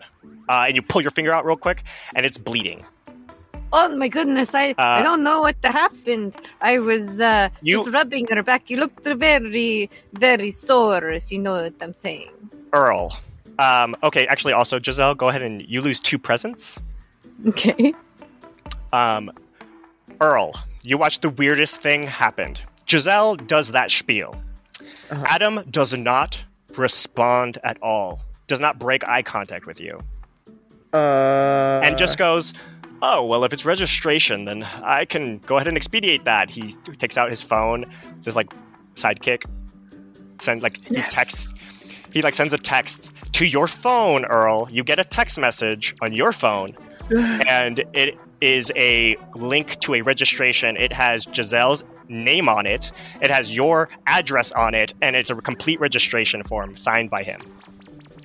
[0.48, 1.82] Uh, and you pull your finger out real quick,
[2.14, 2.84] and it's bleeding.
[3.72, 6.34] Oh my goodness, I, I Uh, don't know what happened.
[6.60, 8.68] I was uh, You- just rubbing her back.
[8.68, 12.30] You looked very, very sore, if you know what I'm saying.
[12.72, 13.16] Earl.
[13.60, 16.80] Um, okay, actually, also Giselle, go ahead and you lose two presence.
[17.46, 17.94] Okay.
[18.92, 19.30] Um,
[20.20, 22.62] Earl, you watch the weirdest thing happened.
[22.88, 24.34] Giselle does that spiel.
[25.10, 25.24] Uh-huh.
[25.26, 26.42] Adam does not
[26.76, 28.20] respond at all.
[28.46, 30.00] Does not break eye contact with you,
[30.92, 32.52] Uh, and just goes,
[33.00, 37.16] "Oh well, if it's registration, then I can go ahead and expedite that." He takes
[37.16, 37.86] out his phone,
[38.22, 38.52] just like
[38.96, 39.44] sidekick,
[40.40, 41.52] sends like he texts.
[42.12, 44.68] He like sends a text to your phone, Earl.
[44.70, 46.76] You get a text message on your phone
[47.48, 50.76] and it is a link to a registration.
[50.76, 52.92] It has Giselle's name on it,
[53.22, 57.40] it has your address on it, and it's a complete registration form signed by him.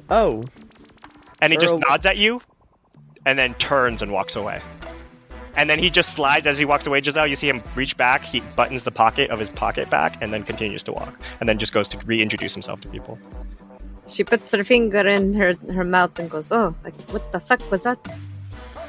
[0.09, 0.43] oh,
[1.39, 2.41] And he just nods at you
[3.25, 4.61] and then turns and walks away.
[5.57, 7.27] And then he just slides as he walks away, Giselle.
[7.27, 10.43] You see him reach back, he buttons the pocket of his pocket back, and then
[10.43, 11.17] continues to walk.
[11.39, 13.17] And then just goes to reintroduce himself to people.
[14.07, 17.71] She puts her finger in her, her mouth and goes, Oh, like, what the fuck
[17.71, 17.97] was that?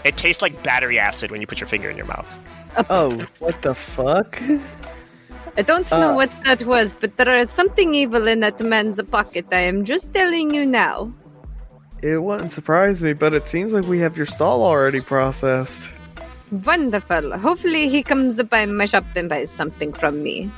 [0.05, 2.32] It tastes like battery acid when you put your finger in your mouth.
[2.76, 4.40] oh, oh what the fuck?
[5.59, 6.14] I don't know Uh.
[6.14, 9.46] what that was, but there is something evil in that man's pocket.
[9.52, 11.12] I am just telling you now.
[12.02, 15.90] It wouldn't surprise me, but it seems like we have your stall already processed.
[16.52, 17.38] Wonderful.
[17.38, 20.50] Hopefully, he comes by my shop and buys something from me.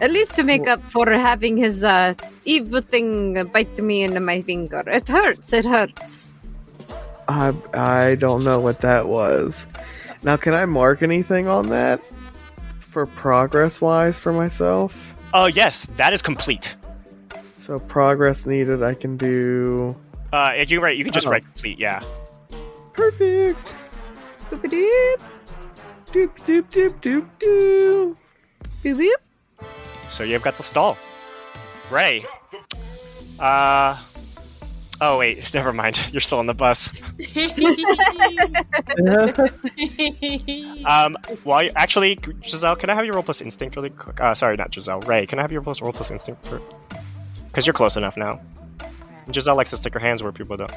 [0.00, 4.42] At least to make up for having his uh, evil thing bite me into my
[4.42, 4.82] finger.
[4.86, 5.52] It hurts.
[5.52, 6.34] It hurts.
[7.28, 9.64] I I don't know what that was.
[10.24, 12.02] Now, can I mark anything on that
[12.92, 15.14] for progress wise for myself?
[15.32, 16.76] Oh, yes, that is complete.
[17.52, 18.82] So progress needed.
[18.82, 19.96] I can do
[20.32, 21.30] Uh, if you write, you can just Oh.
[21.30, 22.00] write complete, yeah.
[22.92, 23.72] perfect.
[24.50, 25.20] Boop-a-doop,
[26.12, 28.16] Doop doop doop doop doop.
[28.84, 29.66] boop-boop.
[30.10, 30.98] So you've got the stall.
[31.90, 32.24] Rae.
[33.40, 33.96] Uh.
[35.04, 36.00] Oh wait, never mind.
[36.12, 37.02] You're still on the bus.
[40.84, 41.16] Um.
[41.44, 44.20] While you, actually, Giselle, can I have your roll plus instinct really quick?
[44.20, 45.00] Uh, sorry, not Giselle.
[45.00, 46.60] Rae, can I have your plus roll plus instinct for?
[47.48, 48.40] Because you're close enough now.
[49.32, 50.72] Giselle likes to stick her hands where people don't.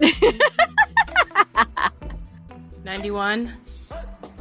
[2.84, 3.52] 91.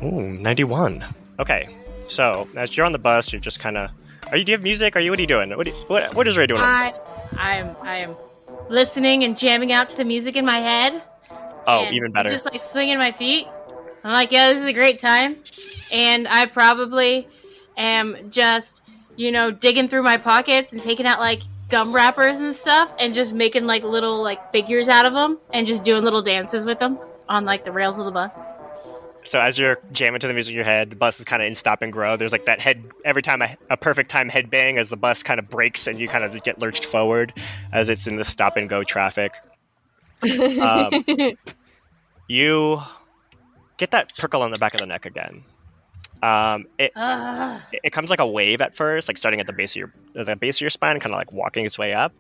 [0.04, 1.06] Ooh, 91.
[1.40, 1.76] Okay.
[2.08, 3.92] So as you're on the bus, you're just kind of.
[4.32, 4.46] Are you?
[4.46, 4.96] Do you have music?
[4.96, 5.12] Are you?
[5.12, 5.56] What are you doing?
[5.56, 5.66] What?
[5.66, 6.62] Do you, what, what is Rae doing?
[6.62, 6.94] I.
[7.38, 8.16] I am, I am
[8.72, 11.02] listening and jamming out to the music in my head.
[11.68, 12.30] Oh, even better.
[12.30, 13.48] Just like swinging my feet.
[14.04, 15.38] I'm like, yeah, this is a great time.
[15.92, 17.28] And I probably
[17.78, 18.82] am just,
[19.16, 23.14] you know, digging through my pockets and taking out like gum wrappers and stuff and
[23.14, 26.80] just making like little like figures out of them and just doing little dances with
[26.80, 26.98] them
[27.30, 28.54] on like the rails of the bus.
[29.24, 31.48] So as you're jamming to the music in your head, the bus is kind of
[31.48, 32.18] in stop and grow.
[32.18, 35.24] There's like that head every time a, a perfect time head bang as the bus
[35.24, 37.34] kind of brakes and you kind of get lurched forward
[37.72, 39.32] as it's in the stop and go traffic.
[40.24, 41.06] Um,
[42.28, 42.80] you
[43.78, 45.44] get that prickle on the back of the neck again.
[46.24, 47.62] Um, it, Ugh.
[47.72, 50.36] it comes like a wave at first, like starting at the base of your the
[50.36, 52.14] base of your spine, kind of like walking its way up.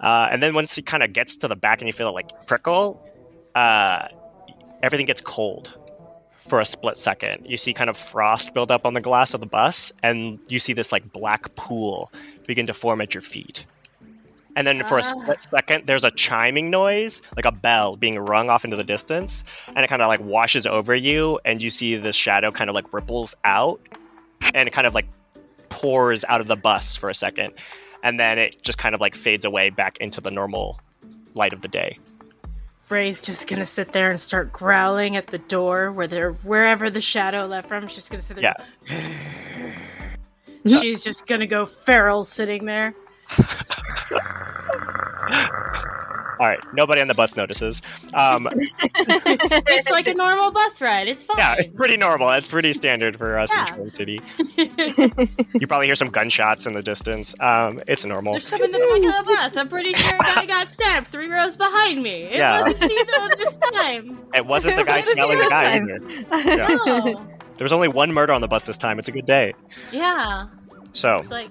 [0.00, 2.12] Uh, and then once it kind of gets to the back and you feel it
[2.12, 3.02] like prickle,
[3.54, 4.08] uh,
[4.82, 5.77] everything gets cold
[6.48, 7.46] for a split second.
[7.46, 10.58] You see kind of frost build up on the glass of the bus, and you
[10.58, 12.10] see this like black pool
[12.46, 13.64] begin to form at your feet.
[14.56, 15.22] And then for a Ah.
[15.22, 19.44] split second, there's a chiming noise, like a bell being rung off into the distance,
[19.68, 22.74] and it kind of like washes over you, and you see this shadow kind of
[22.74, 23.80] like ripples out,
[24.54, 25.06] and it kind of like
[25.68, 27.52] pours out of the bus for a second,
[28.02, 30.80] and then it just kind of like fades away back into the normal
[31.34, 31.98] light of the day.
[32.90, 37.00] Rae's just gonna sit there and start growling at the door where they're wherever the
[37.00, 37.86] shadow left from.
[37.86, 38.54] She's just gonna sit there.
[40.64, 40.80] Yeah.
[40.80, 42.94] She's just gonna go feral sitting there.
[46.40, 47.82] All right, nobody on the bus notices.
[48.14, 51.08] Um, it's like a normal bus ride.
[51.08, 51.36] It's fine.
[51.38, 52.30] yeah, it's pretty normal.
[52.30, 53.62] It's pretty standard for us Yeah.
[53.62, 54.20] in Train City.
[55.58, 57.34] You probably hear some gunshots in the distance.
[57.40, 58.34] Um, it's normal.
[58.34, 59.56] There's some in the back of the bus.
[59.56, 62.22] I'm pretty sure a guy got stabbed three rows behind me.
[62.24, 62.60] It Yeah.
[62.62, 64.18] wasn't me though this time.
[64.34, 65.98] It wasn't the guy smelling the guy either.
[66.56, 66.66] Yeah.
[66.86, 67.14] No.
[67.56, 68.98] There was only one murder on the bus this time.
[69.00, 69.54] It's a good day.
[69.90, 70.46] Yeah.
[70.92, 71.50] So, It's like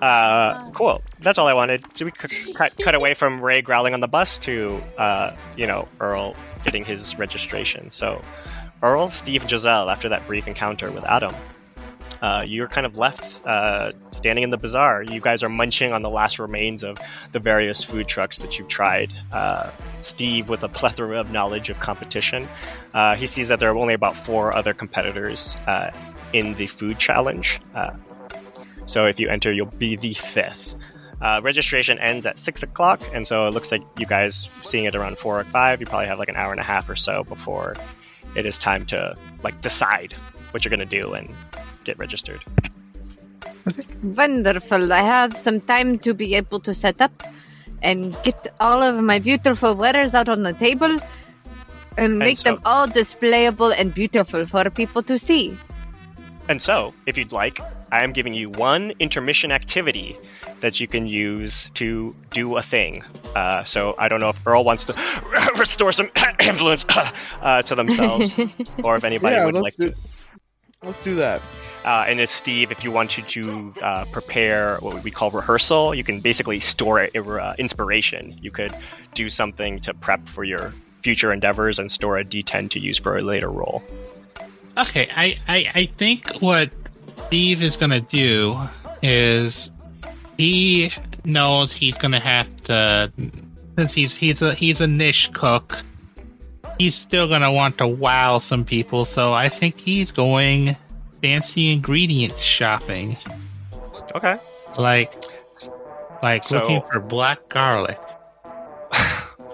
[0.00, 1.02] uh, cool.
[1.20, 1.84] That's all I wanted.
[1.96, 5.88] So we cut, cut away from Rae growling on the bus to, uh, you know,
[6.00, 7.90] Earl getting his registration.
[7.90, 8.22] So,
[8.82, 11.34] Earl, Steve, and Giselle, after that brief encounter with Adam,
[12.20, 15.02] uh, you're kind of left uh, standing in the bazaar.
[15.02, 16.98] You guys are munching on the last remains of
[17.32, 19.12] the various food trucks that you've tried.
[19.32, 19.70] Uh,
[20.00, 22.48] Steve, with a plethora of knowledge of competition,
[22.94, 25.90] uh, he sees that there are only about four other competitors uh,
[26.32, 27.60] in the food challenge.
[27.74, 27.92] Uh,
[28.86, 30.74] so if you enter, you'll be the fifth.
[31.20, 34.94] Uh, registration ends at six o'clock, and so it looks like you guys seeing it
[34.94, 35.80] around four or five.
[35.80, 37.74] You probably have like an hour and a half or so before
[38.36, 40.12] it is time to like decide
[40.50, 41.34] what you're gonna do and
[41.84, 42.42] get registered.
[44.02, 44.92] Wonderful.
[44.92, 47.22] I have some time to be able to set up
[47.82, 50.98] and get all of my beautiful wares out on the table
[51.98, 55.56] and make so- them all displayable and beautiful for people to see.
[56.48, 60.16] And so, if you'd like, I am giving you one intermission activity
[60.60, 63.02] that you can use to do a thing.
[63.34, 64.94] Uh, so I don't know if Earl wants to
[65.58, 66.84] restore some influence
[67.42, 68.34] uh, to themselves,
[68.82, 69.94] or if anybody yeah, would like let's to.
[70.82, 71.42] let's do that.
[71.84, 76.02] Uh, and if Steve, if you wanted to uh, prepare what we call rehearsal, you
[76.02, 78.36] can basically store it, uh, inspiration.
[78.42, 78.74] You could
[79.14, 83.16] do something to prep for your future endeavors and store a D10 to use for
[83.16, 83.84] a later roll.
[84.78, 86.74] Okay, I, I, I think what
[87.26, 88.58] Steve is gonna do
[89.02, 89.70] is
[90.36, 90.92] he
[91.24, 93.10] knows he's gonna have to
[93.78, 95.78] since he's he's a he's a niche cook.
[96.78, 100.76] He's still gonna want to wow some people, so I think he's going
[101.22, 103.16] fancy ingredient shopping,
[104.14, 104.36] Okay.
[104.76, 105.12] like
[106.22, 107.98] like So- looking for black garlic.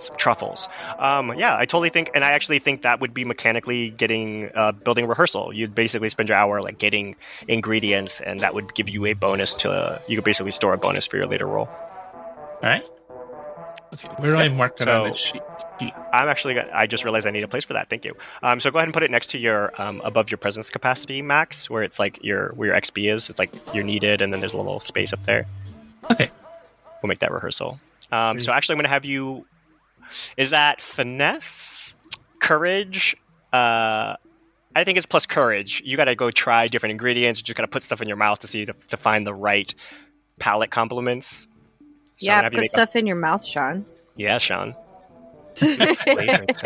[0.02, 0.68] Some truffles.
[0.98, 4.72] Um, yeah, I totally think, and I actually think that would be mechanically getting uh,
[4.72, 5.54] building rehearsal.
[5.54, 9.54] You'd basically spend your hour like getting ingredients, and that would give you a bonus
[9.56, 10.00] to.
[10.08, 11.66] You could basically store a bonus for your later roll.
[11.66, 12.84] All right.
[13.94, 15.42] Okay, where do I mark that on so- the sheet?
[15.78, 15.94] sheet?
[16.12, 16.58] I'm actually.
[16.58, 17.88] I just realized I need a place for that.
[17.88, 18.16] Thank you.
[18.42, 21.22] Um, so go ahead and put it next to your um, above your presence capacity
[21.22, 23.30] max, where it's like your where your XP is.
[23.30, 25.46] It's like you're needed, and then there's a little space up there.
[26.10, 26.30] Okay.
[27.02, 27.80] We'll make that rehearsal.
[28.10, 29.46] Um, so actually, I'm going to have you.
[30.36, 31.94] Is that finesse,
[32.40, 33.16] courage?
[33.52, 34.16] Uh,
[34.74, 35.82] I think it's plus courage.
[35.84, 37.40] You got to go try different ingredients.
[37.40, 39.34] You just got to put stuff in your mouth to see to, to find the
[39.34, 39.72] right
[40.38, 41.46] palate complements.
[42.16, 43.84] So yeah, gonna have you put make a- stuff in your mouth, Sean.
[44.16, 44.74] yeah, Sean.
[45.54, 46.46] Flavor,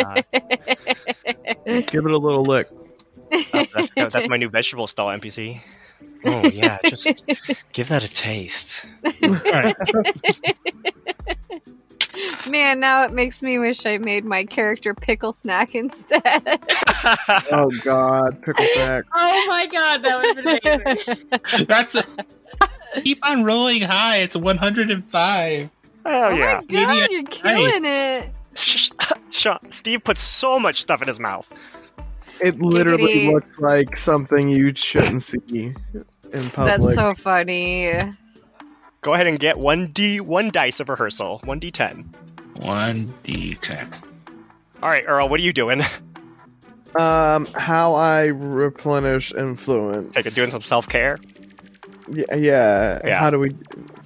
[1.67, 2.69] Give it a little lick.
[3.53, 5.61] Oh, that's, that's my new vegetable stall NPC.
[6.25, 7.25] Oh yeah, just
[7.73, 8.87] give that a taste.
[12.17, 12.47] All right.
[12.47, 16.23] Man, now it makes me wish I made my character pickle snack instead.
[17.53, 19.05] Oh God, pickle snack!
[19.15, 21.67] Oh my god, that was amazing.
[21.69, 22.05] That's a,
[23.03, 24.19] keep on rolling high.
[24.19, 25.71] It's 105.
[26.05, 26.37] Oh oh yeah.
[26.37, 28.31] my god, Maybe you're killing it.
[29.31, 31.49] Sean, Steve puts so much stuff in his mouth.
[32.43, 33.33] It literally Giggity.
[33.33, 35.41] looks like something you shouldn't see
[36.33, 36.81] in public.
[36.81, 37.93] That's so funny.
[39.07, 42.07] Go ahead and get one d one dice of rehearsal, one d10.
[42.57, 44.03] 1d10.
[44.83, 45.83] All right, Earl, what are you doing?
[46.99, 50.15] Um, how I replenish influence.
[50.15, 51.19] Take it, doing some self care.
[52.09, 53.01] Yeah, yeah.
[53.05, 53.19] Yeah.
[53.19, 53.51] How do we?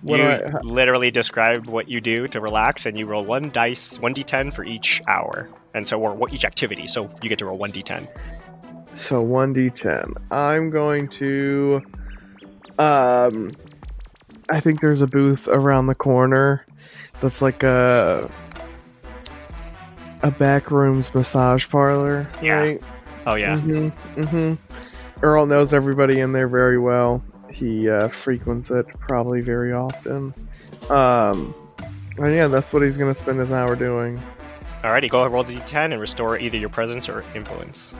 [0.02, 0.50] What you do I?
[0.50, 4.52] how- literally described what you do to relax, and you roll one dice, one d10
[4.52, 6.88] for each hour, and so or what each activity.
[6.88, 8.08] So you get to roll one d10.
[8.94, 10.16] So one d10.
[10.32, 11.82] I'm going to.
[12.76, 13.52] Um,
[14.50, 16.64] I think there's a booth around the corner
[17.20, 18.30] that's like a
[20.22, 22.28] a back rooms massage parlor.
[22.42, 22.58] Yeah.
[22.58, 22.82] Right?
[23.26, 24.20] Oh yeah, Mm-hmm.
[24.22, 25.24] Mm-hmm.
[25.24, 27.22] Earl knows everybody in there very well.
[27.50, 30.34] He uh, frequents it probably very often.
[30.88, 31.54] Um,
[32.16, 34.20] and yeah, that's what he's gonna spend his hour doing.
[34.82, 37.94] Alrighty, go ahead, roll the d10 and restore either your presence or influence.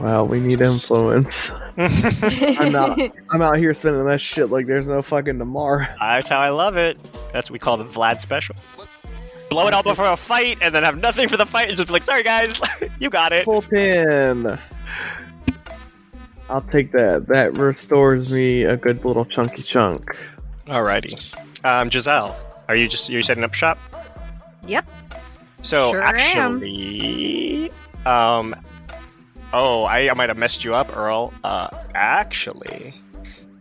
[0.00, 1.50] Well, we need influence.
[1.76, 2.98] I'm out.
[3.30, 5.86] I'm out here spending that shit like there's no fucking tomorrow.
[6.00, 6.98] That's how I love it.
[7.32, 8.56] That's what we call the Vlad special.
[9.50, 11.88] Blow it all before a fight, and then have nothing for the fight, and just
[11.88, 12.60] be like, sorry guys,
[13.00, 13.44] you got it.
[13.44, 14.58] Full pin.
[16.48, 17.26] I'll take that.
[17.26, 20.04] That restores me a good little chunky chunk.
[20.66, 21.36] Alrighty.
[21.64, 22.36] Um, Giselle,
[22.68, 23.78] are you just are you setting up shop?
[24.66, 24.88] Yep.
[25.62, 26.14] So Sure am.
[26.16, 27.70] actually,
[28.06, 28.54] um,
[29.52, 31.32] oh, I, I might have messed you up, Earl.
[31.44, 32.94] Uh, actually,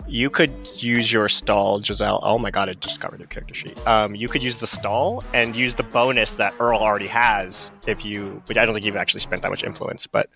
[0.08, 2.20] you could use your stall, Giselle.
[2.24, 3.78] Oh my god, I just discovered your character sheet.
[3.88, 8.06] Um, you could use the stall and use the bonus that Earl already has if
[8.06, 8.42] you.
[8.48, 10.30] Which I don't think you've actually spent that much influence, but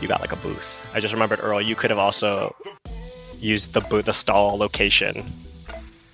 [0.00, 0.90] you got like a booth.
[0.94, 1.60] I just remembered, Earl.
[1.60, 2.54] You could have also
[3.38, 5.24] used the booth, the stall location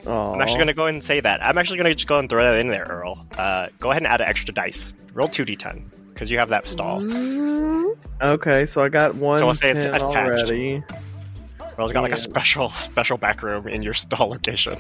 [0.07, 1.45] Oh, I'm actually going to go ahead and say that.
[1.45, 3.25] I'm actually going to just go and throw that in there, Earl.
[3.37, 4.95] Uh, go ahead and add an extra dice.
[5.13, 5.85] Roll 2d10,
[6.23, 7.01] because you have that stall.
[7.01, 10.05] Mm, Okay, so I got one So I'll say it's 10 attached.
[10.49, 10.81] already.
[11.77, 14.79] Earl's got like a special special back room in your stall location.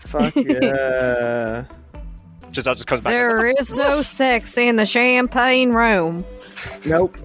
[0.00, 1.66] Fuck yeah.
[2.50, 3.12] Just just comes back.
[3.12, 6.24] there like, is no sex in the champagne room.
[6.84, 7.16] nope.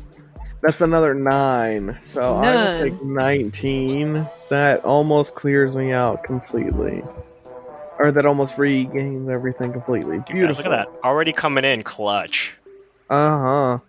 [0.62, 1.98] That's another nine.
[2.04, 2.78] So I'm None.
[2.78, 4.28] gonna take 19.
[4.52, 7.02] That almost clears me out completely.
[7.98, 10.18] Or that almost regains everything completely.
[10.18, 10.64] Dude, guys, Beautiful.
[10.66, 11.00] look at that.
[11.04, 12.56] Already coming in clutch.
[13.12, 13.80] Uh huh.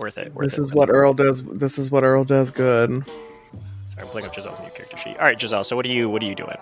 [0.00, 0.32] Worth it.
[0.34, 0.62] Worth This it.
[0.62, 1.44] is what Earl does.
[1.44, 3.04] This is what Earl does good.
[3.06, 3.12] Sorry,
[3.98, 5.18] I'm pulling up Giselle's new character sheet.
[5.18, 5.64] All right, Giselle.
[5.64, 6.56] So what are you what are you doing?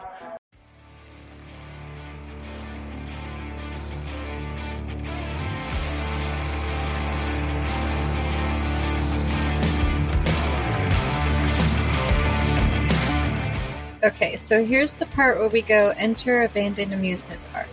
[14.03, 17.69] Okay, so here's the part where we go enter abandoned amusement park.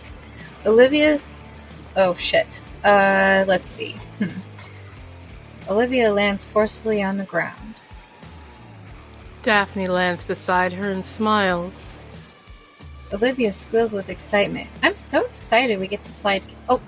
[0.66, 1.24] Olivia's.
[1.98, 2.62] Oh shit.
[2.82, 3.92] Uh, let's see.
[4.18, 4.30] Hmm.
[5.68, 7.82] Olivia lands forcefully on the ground.
[9.42, 11.98] Daphne lands beside her and smiles.
[13.12, 14.70] Olivia squeals with excitement.
[14.82, 16.38] I'm so excited we get to fly.
[16.38, 16.80] To- oh,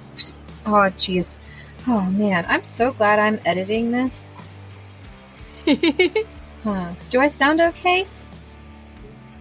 [0.67, 1.39] oh, jeez.
[1.87, 4.33] Oh man, I'm so glad I'm editing this.
[6.65, 6.93] Huh.
[7.09, 8.07] Do I sound okay?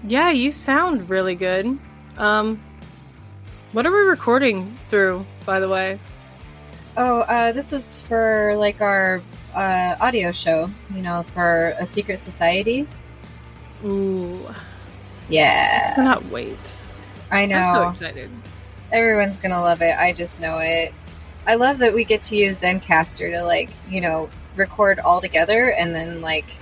[0.07, 1.78] yeah, you sound really good.
[2.17, 2.61] Um,
[3.74, 6.00] what are we recording through, by the way?
[6.95, 9.20] Oh, uh, this is for like our
[9.56, 10.70] uh, audio show.
[10.93, 12.88] You know, for a secret society.
[13.84, 14.45] Ooh,
[15.28, 16.84] Yeah, cannot wait.
[17.32, 17.58] I know.
[17.58, 18.30] I'm so excited.
[18.91, 19.97] Everyone's gonna love it.
[19.97, 20.93] I just know it.
[21.47, 25.72] I love that we get to use Zencastr to like, you know, record all together
[25.72, 26.60] and then like,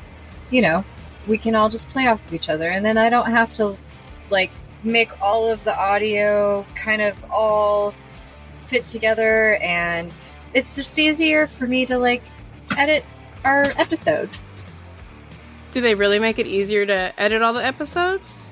[0.49, 0.85] you know,
[1.27, 3.75] we can all just play off of each other and then I don't have to
[4.29, 4.51] like
[4.83, 7.91] make all of the audio kind of all
[8.67, 10.11] fit together and
[10.53, 12.23] it's just easier for me to like
[12.77, 13.03] edit
[13.43, 14.65] our episodes.
[15.71, 18.51] Do they really make it easier to edit all the episodes?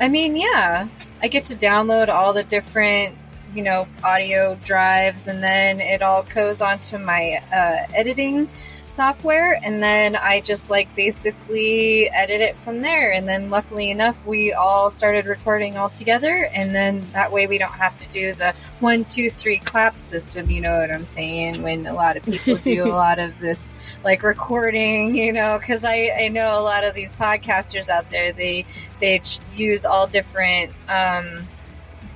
[0.00, 0.88] I mean, yeah.
[1.22, 3.16] I get to download all the different,
[3.54, 8.48] you know, audio drives, and then it all goes onto my uh, editing
[8.90, 13.12] software, and then I just like basically edit it from there.
[13.12, 17.58] And then, luckily enough, we all started recording all together, and then that way we
[17.58, 20.50] don't have to do the one, two, three clap system.
[20.50, 21.62] You know what I'm saying?
[21.62, 23.72] When a lot of people do a lot of this
[24.04, 28.32] like recording, you know, because I I know a lot of these podcasters out there
[28.32, 28.64] they
[29.00, 29.22] they
[29.54, 31.46] use all different um,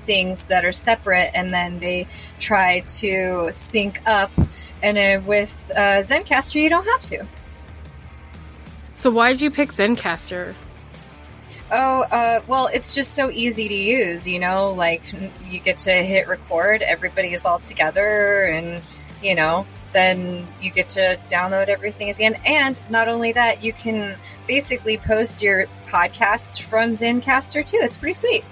[0.04, 2.06] things that are separate and then they
[2.38, 4.30] try to sync up.
[4.82, 7.26] And uh, with uh, Zencastr you don't have to.
[8.94, 10.54] So why did you pick Zencastr?
[11.72, 14.72] oh uh, well it's just so easy to use you know?
[14.72, 15.02] Like
[15.48, 18.82] you get to hit record everybody is all together and
[19.22, 22.38] you know then you get to download everything at the end.
[22.44, 27.78] And not only that you can basically post your podcasts from Zencastr too.
[27.80, 28.44] It's pretty sweet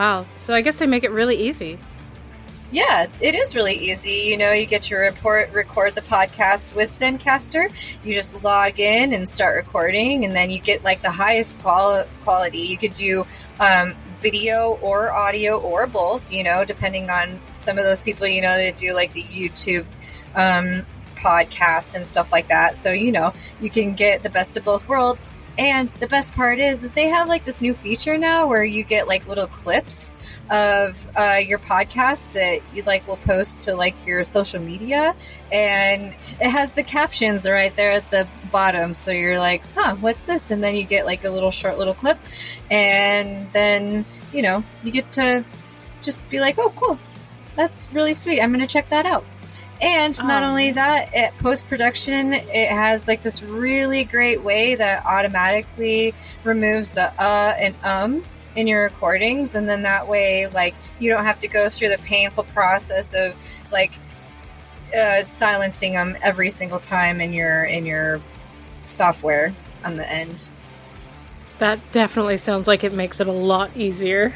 [0.00, 0.24] Wow.
[0.38, 1.78] So I guess they make it really easy.
[2.72, 4.30] Yeah, it is really easy.
[4.30, 7.70] You know, you get to report record the podcast with Zencastr.
[8.02, 12.06] You just log in and start recording, and then you get like the highest quali-
[12.24, 12.60] quality.
[12.60, 13.26] You could do
[13.58, 16.32] um, video or audio or both.
[16.32, 18.26] You know, depending on some of those people.
[18.26, 19.84] You know, that do like the YouTube
[20.34, 22.78] um, podcasts and stuff like that.
[22.78, 25.28] So you know, you can get the best of both worlds.
[25.60, 28.82] And the best part is, is they have like this new feature now where you
[28.82, 30.16] get like little clips
[30.48, 35.14] of uh, your podcast that you like will post to like your social media,
[35.52, 38.94] and it has the captions right there at the bottom.
[38.94, 40.50] So you're like, huh, what's this?
[40.50, 42.18] And then you get like a little short little clip,
[42.70, 45.44] and then you know you get to
[46.00, 46.98] just be like, oh, cool,
[47.54, 48.40] that's really sweet.
[48.40, 49.26] I'm gonna check that out.
[49.82, 50.46] And not Oh.
[50.48, 56.14] only that, at post production, it has like this really great way that automatically
[56.44, 61.24] removes the uh and ums in your recordings, and then that way, like, you don't
[61.24, 63.34] have to go through the painful process of
[63.72, 63.92] like
[64.94, 68.20] uh, silencing them every single time in your in your
[68.84, 69.54] software
[69.84, 70.44] on the end.
[71.58, 74.34] That definitely sounds like it makes it a lot easier.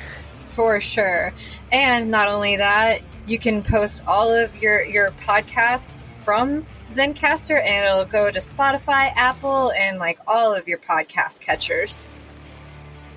[0.51, 1.33] For sure.
[1.73, 7.85] And not only that, you can post all of your your podcasts from Zencastr, and
[7.85, 12.07] it'll go to Spotify, Apple, and like all of your podcast catchers.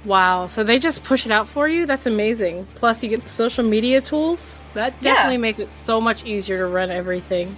[0.05, 0.45] Wow.
[0.45, 1.85] So they just push it out for you?
[1.85, 2.67] That's amazing.
[2.75, 4.57] Plus, you get the social media tools.
[4.73, 5.13] That Yeah.
[5.13, 7.55] definitely makes it so much easier to run everything.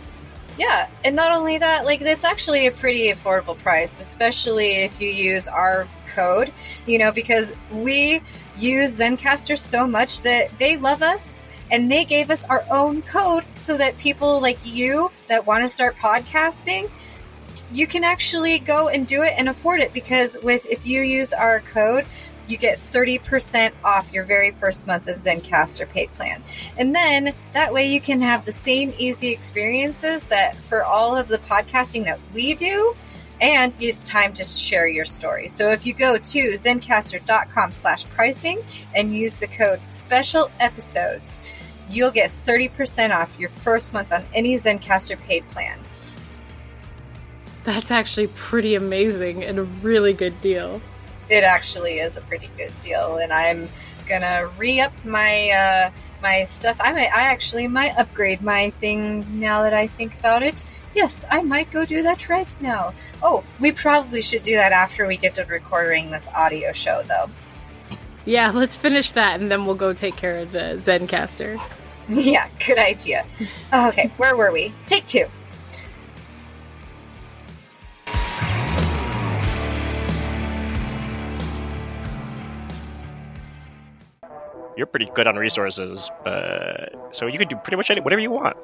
[0.57, 5.09] Yeah, and not only that, like it's actually a pretty affordable price, especially if you
[5.09, 6.51] use our code,
[6.85, 8.21] you know, because we
[8.57, 13.43] use Zencastr so much that they love us and they gave us our own code
[13.55, 16.89] so that people like you that want to start podcasting
[17.71, 21.33] you can actually go and do it and afford it because with if you use
[21.33, 22.05] our code
[22.49, 26.41] you get 30% off your very first month of Zencastr paid plan.
[26.77, 31.27] And then that way you can have the same easy experiences that for all of
[31.27, 32.95] the podcasting that we do
[33.41, 35.47] and it's time to share your story.
[35.47, 38.61] So if you go to zencastr.com slash pricing
[38.93, 41.39] and use the code special episodes,
[41.89, 45.79] you'll get 30% off your first month on any Zencastr paid plan.
[47.63, 50.81] That's actually pretty amazing and a really good deal.
[51.29, 53.69] It actually is a pretty good deal, and I'm
[54.07, 56.77] gonna re-up my uh, my stuff.
[56.81, 60.65] I might, I actually might upgrade my thing now that I think about it.
[60.95, 62.93] Yes, I might go do that right now.
[63.21, 67.29] Oh, we probably should do that after we get to recording this audio show, though.
[68.25, 71.59] Yeah, let's finish that and then we'll go take care of the Zencastr.
[72.11, 73.23] yeah, good idea.
[73.71, 74.73] Okay, where were we?
[74.87, 75.25] Take two.
[84.75, 88.31] You're pretty good on resources, but so you can do pretty much any whatever you
[88.31, 88.57] want.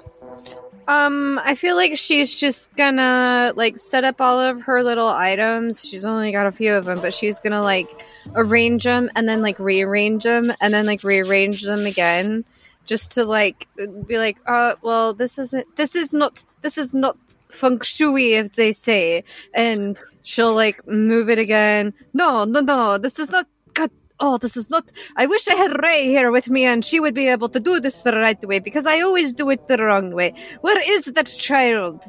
[0.88, 5.88] Um, I feel like she's just gonna like set up all of her little items.
[5.88, 9.43] She's only got a few of them, but she's gonna like arrange them and then
[9.43, 12.43] like rearrange them and then like rearrange them again,
[12.86, 13.67] just to like
[14.05, 17.17] be like, uh, well, this isn't, this is not, this is not
[17.49, 19.23] feng shui, if they say,
[19.53, 21.93] and she'll like move it again.
[22.13, 23.47] No, no, no, this is not.
[23.73, 24.91] God, oh, this is not.
[25.15, 27.79] I wish I had Rae here with me, and she would be able to do
[27.79, 30.33] this the right way because I always do it the wrong way.
[30.61, 32.03] Where is that child?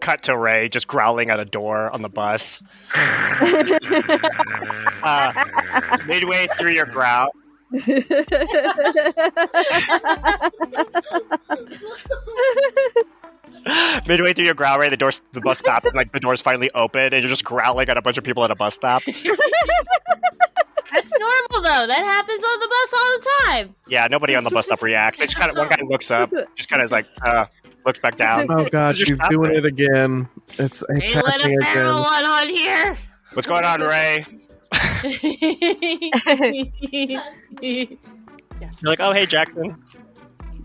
[0.00, 2.62] Cut to Rae just growling at a door on the bus.
[5.02, 5.32] uh,
[6.06, 7.30] midway through your growl,
[14.06, 16.70] midway through your growl, Rae, the door, the bus stops, and like the doors finally
[16.74, 19.02] open, and you're just growling at a bunch of people at a bus stop.
[19.04, 19.18] That's
[21.18, 21.86] normal though.
[21.86, 23.74] That happens on the bus all the time.
[23.88, 25.18] Yeah, nobody on the bus stop reacts.
[25.18, 27.46] They just kind of one guy looks up, just kind of like uh,
[27.84, 28.46] looks back down.
[28.50, 29.58] Oh god, she's doing it.
[29.58, 30.28] it again.
[30.58, 31.92] It's Hey, it's let a happening again.
[31.94, 32.96] one on here.
[33.34, 34.24] What's going on, Rae?
[37.62, 37.98] You're
[38.82, 39.82] like, oh hey Jackson.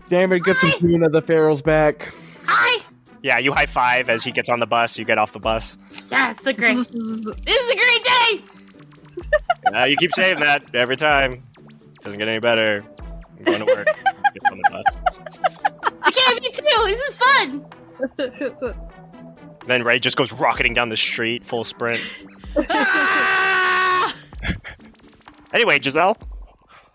[0.08, 2.12] Damn it, get some tune of the Pharaohs back.
[2.46, 2.82] Hi.
[3.22, 4.98] Yeah, you high five as he gets on the bus.
[4.98, 5.78] You get off the bus.
[6.10, 6.76] That's a great.
[6.76, 8.44] This is a great day.
[9.74, 11.42] Uh, you keep saying that every time.
[12.02, 12.84] Doesn't get any better.
[13.38, 13.86] I'm going to work.
[13.86, 14.84] Get on the bus.
[16.02, 16.64] I can't be too.
[16.86, 18.76] This is fun.
[19.66, 22.00] Then Rae just goes rocketing down the street, full sprint.
[25.54, 26.16] Anyway, Giselle,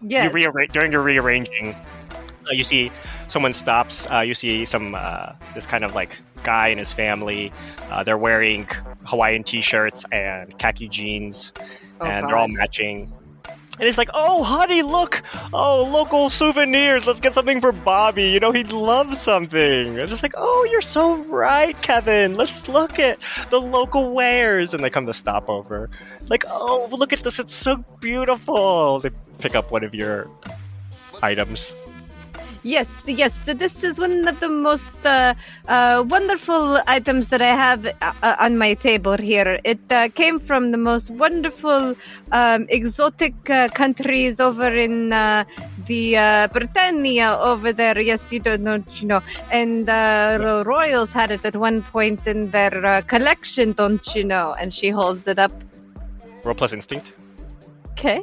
[0.01, 0.26] yes.
[0.26, 2.91] you rearra- during your rearranging, uh, you see
[3.30, 4.05] someone stops.
[4.12, 7.51] Uh, you see some uh, this kind of like guy and his family.
[7.89, 8.68] Uh, they're wearing
[9.05, 11.53] Hawaiian t-shirts and khaki jeans,
[12.01, 13.12] Oh, and they're all matching.
[13.80, 15.21] And it's like, oh, honey, look!
[15.53, 17.07] Oh, local souvenirs.
[17.07, 18.25] Let's get something for Bobby.
[18.25, 19.97] You know, he'd love something.
[19.97, 22.36] It's just like, oh, you're so right, Kevin.
[22.36, 24.74] Let's look at the local wares.
[24.74, 25.89] And they come to stop over.
[26.28, 27.39] Like, oh, look at this.
[27.39, 28.99] It's so beautiful.
[28.99, 30.29] They pick up one of your
[31.24, 31.74] items.
[32.63, 33.45] Yes, yes.
[33.45, 35.33] This is one of the most uh,
[35.67, 37.91] uh, wonderful items that I have uh,
[38.21, 39.59] uh, on my table here.
[39.63, 41.95] It uh, came from the most wonderful,
[42.31, 45.45] um, exotic uh, countries over in uh,
[45.87, 47.99] the uh, Britannia over there.
[47.99, 49.21] Yes, you don't know, you know.
[49.51, 54.25] And uh, the royals had it at one point in their uh, collection, don't you
[54.25, 54.53] know?
[54.59, 55.51] And she holds it up.
[56.43, 57.13] Roll plus instinct.
[57.91, 58.21] Okay.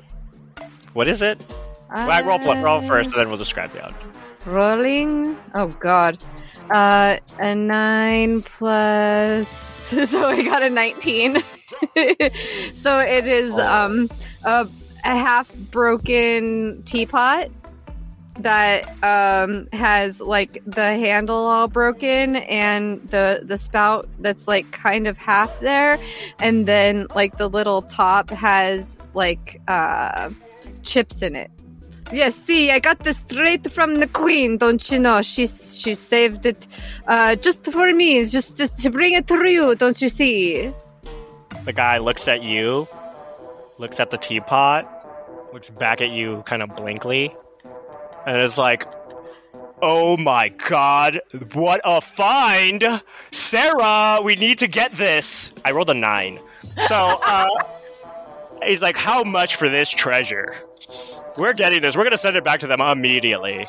[0.92, 1.40] What is it?
[1.88, 3.96] Well, I roll, roll first, and then we'll describe the item.
[4.46, 5.36] Rolling.
[5.54, 6.22] Oh God.
[6.70, 9.92] Uh, a nine plus.
[10.06, 11.42] So I got a nineteen.
[12.74, 14.08] so it is um
[14.44, 14.68] a,
[15.04, 17.48] a half broken teapot
[18.40, 25.06] that um has like the handle all broken and the the spout that's like kind
[25.06, 25.98] of half there
[26.38, 30.28] and then like the little top has like uh
[30.82, 31.50] chips in it
[32.12, 34.58] Yes, see, I got this straight from the queen.
[34.58, 35.22] Don't you know?
[35.22, 36.66] She she saved it,
[37.08, 39.74] uh, just for me, just just to bring it to you.
[39.74, 40.72] Don't you see?
[41.64, 42.86] The guy looks at you,
[43.78, 44.86] looks at the teapot,
[45.52, 47.34] looks back at you kind of blankly,
[48.24, 48.86] and is like,
[49.82, 51.20] Oh my god,
[51.54, 53.02] what a find!
[53.32, 55.52] Sarah, we need to get this!
[55.64, 56.38] I rolled a nine.
[56.86, 57.48] So, uh,
[58.62, 60.54] he's like, How much for this treasure?
[61.36, 61.96] We're getting this.
[61.96, 63.66] We're gonna send it back to them immediately.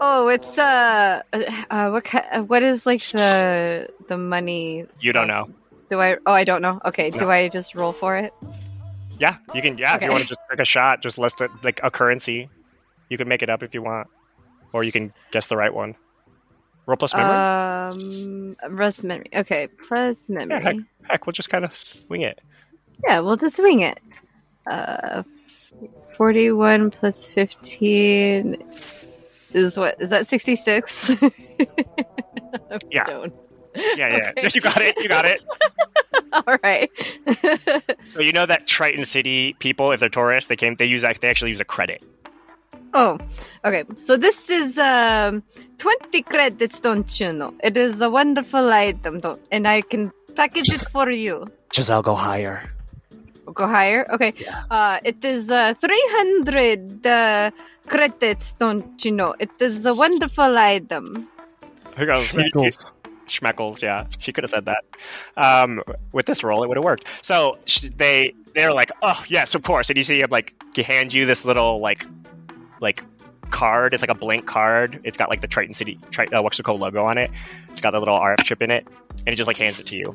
[0.00, 1.22] Oh, it's uh,
[1.70, 4.86] uh what ki- uh, what is like the the money?
[5.00, 5.48] You don't know.
[5.90, 6.16] Do I?
[6.26, 6.80] Oh, I don't know.
[6.84, 7.18] Okay, No.
[7.18, 8.32] do I just roll for it?
[9.20, 9.78] Yeah, you can.
[9.78, 12.48] Yeah, if you want to just take a shot, just list it like a currency.
[13.10, 14.08] You can make it up if you want,
[14.72, 15.94] or you can guess the right one.
[16.86, 17.36] Roll plus memory.
[17.36, 19.28] Um, plus memory.
[19.34, 20.60] Okay, plus memory.
[20.62, 20.76] heck.
[21.04, 22.40] Heck, we'll just kind of wing it.
[23.06, 23.98] Yeah, we'll just swing it.
[24.66, 25.22] Uh,
[26.16, 28.62] forty-one plus fifteen
[29.52, 30.00] is what?
[30.00, 31.12] Is that sixty-six?
[32.90, 33.04] Yeah.
[33.04, 33.32] stoned.
[33.74, 34.32] Yeah, yeah.
[34.36, 34.48] Okay.
[34.54, 34.96] You got it.
[34.98, 35.42] You got it.
[36.32, 36.90] All right.
[38.06, 40.76] So you know that Triton City people, if they're tourists, they came.
[40.76, 41.02] They use.
[41.02, 42.04] They actually use a credit.
[42.94, 43.18] oh,
[43.64, 43.84] okay.
[43.96, 45.42] So this is um
[45.78, 47.54] twenty credits, don't you know?
[47.62, 49.20] It is a wonderful item,
[49.50, 51.48] and I can package it for you.
[51.74, 52.70] Giselle, go higher.
[53.52, 54.06] Go higher.
[54.12, 54.34] Okay.
[54.70, 57.50] Uh, it is uh, 300 uh,
[57.88, 59.34] credits, don't you know?
[59.38, 61.28] It is a wonderful item.
[61.96, 62.90] Here goes Schmeckles.
[63.26, 63.82] Schmeckles.
[63.82, 64.84] Yeah, she could have said that.
[65.36, 65.82] Um,
[66.12, 67.06] with this roll, it would have worked.
[67.22, 69.90] So sh- they they're like, oh yes, of course.
[69.90, 72.06] And you see him like he hands you this little like
[72.80, 73.04] like
[73.50, 73.94] card.
[73.94, 75.00] It's like a blank card.
[75.04, 77.30] It's got like the Triton City Tri- uh, Wexaco logo on it.
[77.70, 79.96] It's got the little RF chip in it, and he just like hands it to
[79.96, 80.14] you.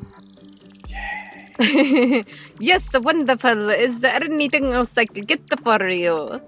[2.59, 3.69] yes, the wonderful.
[3.69, 6.39] Is there anything else I could get for you?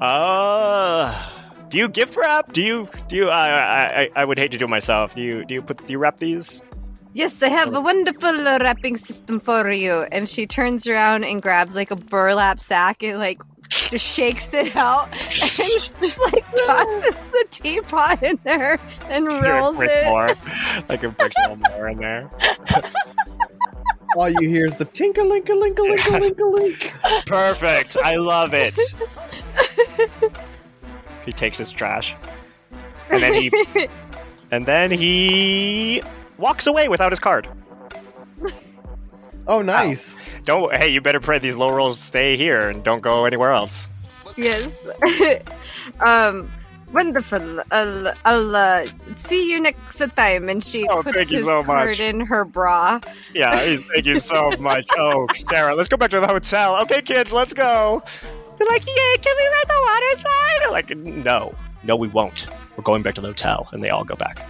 [0.00, 1.14] Uh,
[1.70, 2.52] do you gift wrap?
[2.52, 3.28] Do you do you?
[3.30, 5.14] I I I- I would hate to do it myself.
[5.14, 6.62] Do you do you put do you wrap these?
[7.14, 10.06] Yes, I have a wonderful uh, wrapping system for you.
[10.10, 13.42] And she turns around and grabs like a burlap sack and like
[13.90, 15.20] just shakes it out and
[16.00, 18.78] just like tosses the teapot in there
[19.10, 20.04] and rolls it.
[20.06, 20.28] more,
[20.88, 22.30] like a little more in there.
[24.16, 26.92] All you hear is the tinka linka linka linka linka link.
[27.26, 27.96] Perfect.
[28.02, 28.74] I love it.
[31.24, 32.14] he takes his trash,
[33.10, 33.50] and then he
[34.50, 36.02] and then he
[36.36, 37.48] walks away without his card.
[39.46, 40.16] Oh, nice.
[40.44, 40.72] Don't.
[40.74, 43.88] Hey, you better pray these low rolls stay here and don't go anywhere else.
[44.36, 44.86] Yes.
[46.00, 46.48] um,
[46.92, 47.62] wonderful.
[47.70, 48.86] I'll, I'll uh,
[49.16, 50.48] see you next time.
[50.48, 52.00] And she Oh, puts thank you his so card much.
[52.00, 53.00] in her bra.
[53.34, 53.58] Yeah.
[53.94, 54.86] Thank you so much.
[54.96, 56.76] Oh, Sarah, let's go back to the hotel.
[56.82, 58.02] Okay, kids, let's go.
[58.56, 60.58] They're like, yeah, can we ride the water slide?
[60.64, 61.52] I'm like, no,
[61.84, 62.46] no, we won't.
[62.76, 64.46] We're going back to the hotel, and they all go back.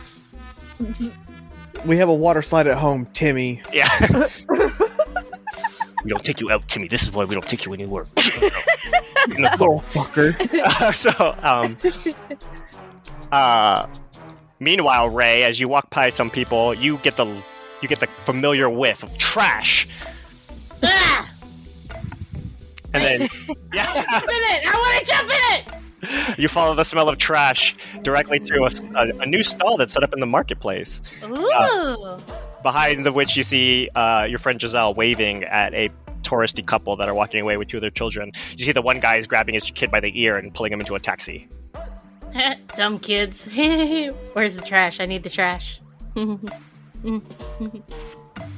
[1.84, 3.62] We have a water slide at home, Timmy.
[3.72, 3.88] Yeah.
[6.04, 6.88] we don't take you out, Timmy.
[6.88, 8.06] This is why we don't take you anywhere.
[9.28, 10.34] Little fucker.
[10.94, 11.76] so, um,
[13.30, 13.86] uh,
[14.58, 17.26] meanwhile, Rae, as you walk by some people, you get the
[17.80, 19.88] you get the familiar whiff of trash,
[20.84, 21.28] Ah!
[22.94, 23.20] and then
[23.74, 24.62] yeah, Jump in it!
[24.66, 26.38] I want to jump in it!
[26.38, 30.02] you follow the smell of trash directly to a, a, a new stall that's set
[30.04, 32.18] up in the marketplace, Ooh.
[32.62, 35.90] Behind the which you see uh, your friend Giselle waving at a
[36.22, 38.32] touristy couple that are walking away with two of their children.
[38.56, 40.80] You see the one guy is grabbing his kid by the ear and pulling him
[40.80, 41.48] into a taxi.
[42.76, 43.46] Dumb kids.
[44.32, 45.00] Where's the trash?
[45.00, 45.80] I need the trash.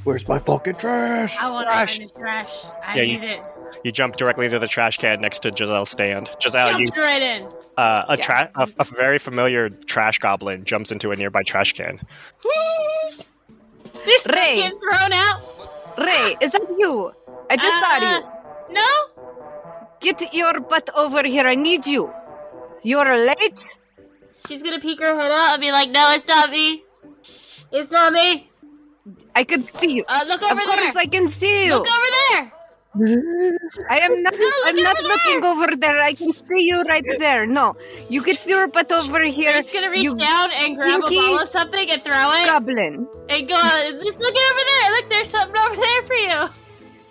[0.03, 1.37] Where's my fucking trash?
[1.39, 1.97] I want Trash.
[1.99, 2.51] to the trash.
[2.85, 3.41] I Yeah, you- need it.
[3.83, 6.29] You jump directly into the trash can next to Giselle's stand.
[6.41, 7.43] Giselle, you Jumped right in.
[7.77, 8.23] uh, a, Yeah.
[8.23, 11.99] tra- a, a very familiar trash goblin jumps into a nearby trash can.
[14.05, 14.55] Stuff Rae.
[14.55, 15.41] getting thrown out.
[15.97, 17.11] Rae, is that you?
[17.49, 18.19] I just saw Uh,
[18.69, 18.73] you.
[18.75, 18.89] No?
[19.99, 21.47] Get your butt over here.
[21.47, 22.11] I need you.
[22.83, 23.77] You're late.
[24.47, 26.83] She's gonna peek her head out and be like, no, it's not me.
[27.71, 28.49] It's not me.
[29.35, 30.03] I can see you.
[30.07, 30.67] Uh, look Of over there.
[30.91, 31.75] course, I can see you.
[31.75, 32.51] Look over there.
[33.89, 34.33] I am not.
[34.65, 35.99] I'm not looking over there.
[35.99, 37.45] I can see you right there.
[37.45, 37.75] No,
[38.09, 39.51] you get your butt over here.
[39.55, 43.07] It's gonna reach you down and grab a ball of something and throw it Goblin.
[43.29, 43.55] and go,
[44.03, 44.91] just look over there.
[44.93, 46.49] Look, there's something over there for you.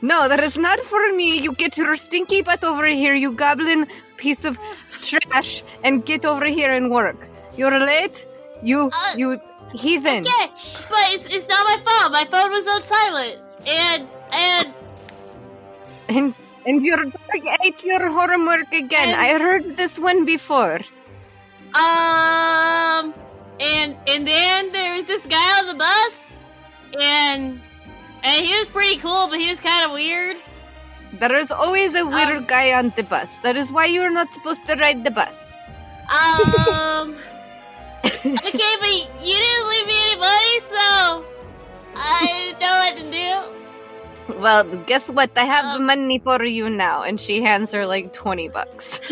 [0.02, 1.38] No, that is not for me.
[1.40, 3.86] You get your stinky butt over here, you goblin
[4.16, 4.58] piece of
[5.00, 7.28] trash, and get over here and work.
[7.56, 8.26] You're late.
[8.62, 9.40] You, Uh, you
[9.74, 10.26] heathen.
[10.26, 10.46] Okay,
[10.88, 12.12] but it's, it's not my fault.
[12.12, 13.38] My phone was on silent.
[13.66, 14.74] And, and,
[16.08, 16.34] And
[16.66, 19.08] And your dog ate your homework again.
[19.12, 20.80] And- I heard this one before.
[21.74, 23.12] Um,
[23.60, 26.44] and and then there was this guy on the bus,
[27.00, 27.60] and
[28.22, 30.36] and he was pretty cool, but he was kind of weird.
[31.20, 33.38] There is always a weird Um, guy on the bus.
[33.38, 35.68] That is why you're not supposed to ride the bus.
[36.08, 37.16] Um,
[38.06, 38.94] okay, but
[39.26, 41.24] you didn't leave me any money, so
[41.96, 43.63] I didn't know what to do.
[44.28, 45.30] Well, guess what?
[45.36, 47.02] I have the Um, money for you now.
[47.02, 49.00] And she hands her like 20 bucks.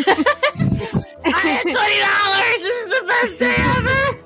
[1.24, 2.60] I had twenty dollars.
[2.62, 4.18] This is the best day ever.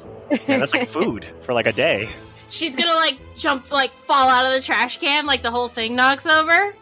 [0.50, 2.08] Yeah, that's like food for like a day.
[2.48, 5.94] She's gonna like jump, like fall out of the trash can, like the whole thing
[5.96, 6.74] knocks over.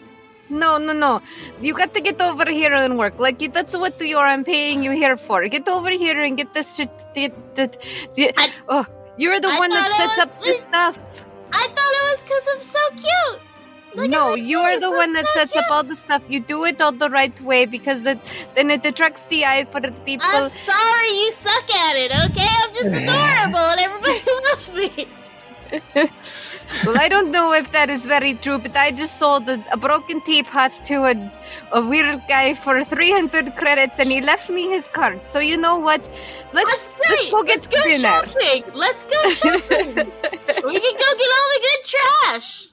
[0.50, 1.22] No, no, no.
[1.60, 3.18] You got to get over here and work.
[3.18, 5.48] Like, that's what you're, I'm paying you here for.
[5.48, 6.90] Get over here and get this shit.
[7.14, 7.82] Get, get,
[8.14, 8.86] get- I- oh,
[9.16, 11.24] you're the I one that thought sets up was- this stuff.
[11.50, 13.40] I thought it was because I'm so cute.
[13.94, 16.22] Look no, you are the one that sets up all the stuff.
[16.28, 18.18] You do it all the right way because it,
[18.56, 20.26] then it attracts the eye for the people.
[20.28, 22.48] I'm sorry you suck at it, okay?
[22.62, 25.08] I'm just adorable and everybody loves me.
[26.84, 29.76] well, I don't know if that is very true, but I just sold a, a
[29.76, 31.32] broken teapot to a,
[31.72, 35.24] a weird guy for 300 credits and he left me his card.
[35.24, 36.00] So, you know what?
[36.52, 37.32] Let's, That's let's great.
[37.32, 38.02] go get Let's go dinner.
[38.02, 38.64] shopping.
[38.74, 39.94] Let's go shopping.
[40.64, 42.68] we can go get all the good trash.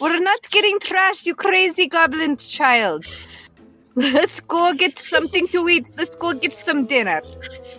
[0.00, 3.04] We're not getting trash, you crazy goblin child.
[3.96, 5.92] Let's go get something to eat.
[5.98, 7.20] Let's go get some dinner.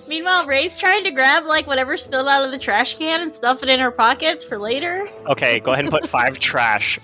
[0.07, 3.63] Meanwhile, Rae's trying to grab like whatever spilled out of the trash can and stuff
[3.63, 5.09] it in her pockets for later.
[5.27, 6.99] Okay, go ahead and put five trash,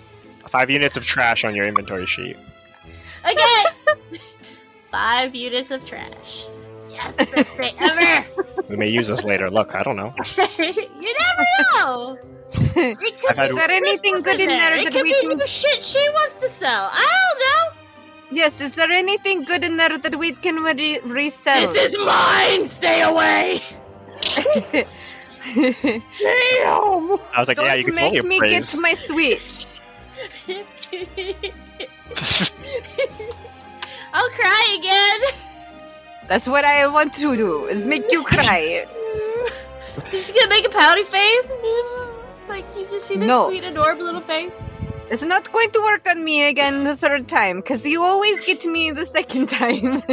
[0.47, 2.37] five units of trash on your inventory sheet.
[3.29, 3.63] Okay.
[4.91, 6.47] Five units of trash.
[6.97, 8.25] Yes, best day ever.
[8.69, 9.49] We may use this later.
[9.49, 10.11] Look, I don't know.
[10.57, 12.17] you never know.
[12.75, 15.47] It had- Is there anything good in there It that could we be can- new
[15.47, 16.89] shit she wants to sell.
[16.91, 17.63] I don't know.
[18.41, 21.71] Yes, is there anything good in there that we can re- resell?
[21.71, 22.67] This is mine.
[22.67, 23.61] Stay away.
[25.55, 27.19] Damn!
[27.33, 28.73] I was like, Don't yeah, you can make totally me appraise.
[28.73, 29.65] get my switch.
[34.13, 35.19] I'll cry again.
[36.27, 38.85] That's what I want to do, is make you cry.
[40.11, 41.51] She's gonna make a pouty face.
[42.47, 43.47] Like you just see this No.
[43.47, 44.51] sweet, adorable little face.
[45.09, 48.65] It's not going to work on me again the third time, because you always get
[48.65, 50.03] me the second time.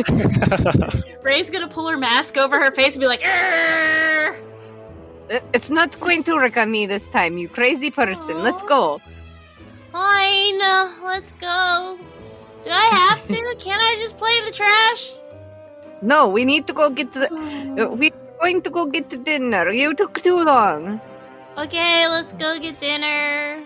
[1.22, 4.36] Rae's gonna pull her mask over her face and be like, "Arr!"
[5.52, 8.42] it's not going to work on me this time, you crazy person.
[8.42, 9.00] Let's go.
[9.90, 11.98] "Fine, uh, let's go."
[12.62, 13.54] Do I have to?
[13.58, 15.10] Can't I just play the trash?
[16.04, 17.24] No, we need to go get the.
[17.80, 19.70] uh, We're going to go get the dinner.
[19.70, 21.00] You took too long.
[21.56, 23.62] Okay, let's go get dinner.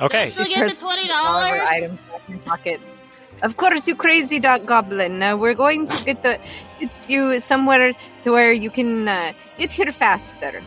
[0.00, 1.68] okay, She get the starts twenty All of her dollars.
[1.70, 2.94] items back in pockets.
[3.42, 5.22] Of course, you crazy dog goblin.
[5.22, 6.38] Uh, we're going to get the
[6.80, 7.92] get you somewhere
[8.22, 10.62] to where you can uh, get here faster.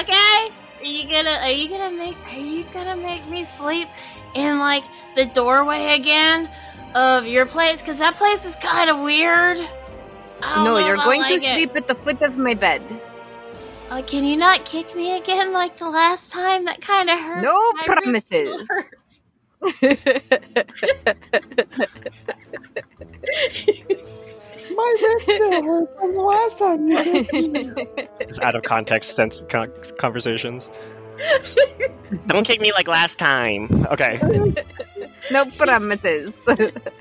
[0.00, 0.38] Okay.
[0.80, 3.88] Are you gonna are you gonna make are you gonna make me sleep
[4.34, 4.84] in like
[5.16, 6.50] the doorway again
[6.94, 7.82] of your place?
[7.82, 9.58] Cause that place is kinda weird.
[10.40, 11.40] No, you're if I going to it.
[11.40, 12.82] sleep at the foot of my bed.
[13.90, 16.64] Uh, can you not kick me again like the last time?
[16.64, 17.42] That kinda hurt.
[17.42, 18.68] No promises.
[24.74, 28.10] My ribs still hurt from the last time you did it.
[28.20, 30.70] it's out of context sense con- conversations.
[32.26, 33.86] Don't kick me like last time.
[33.86, 34.20] Okay,
[35.30, 36.36] no promises.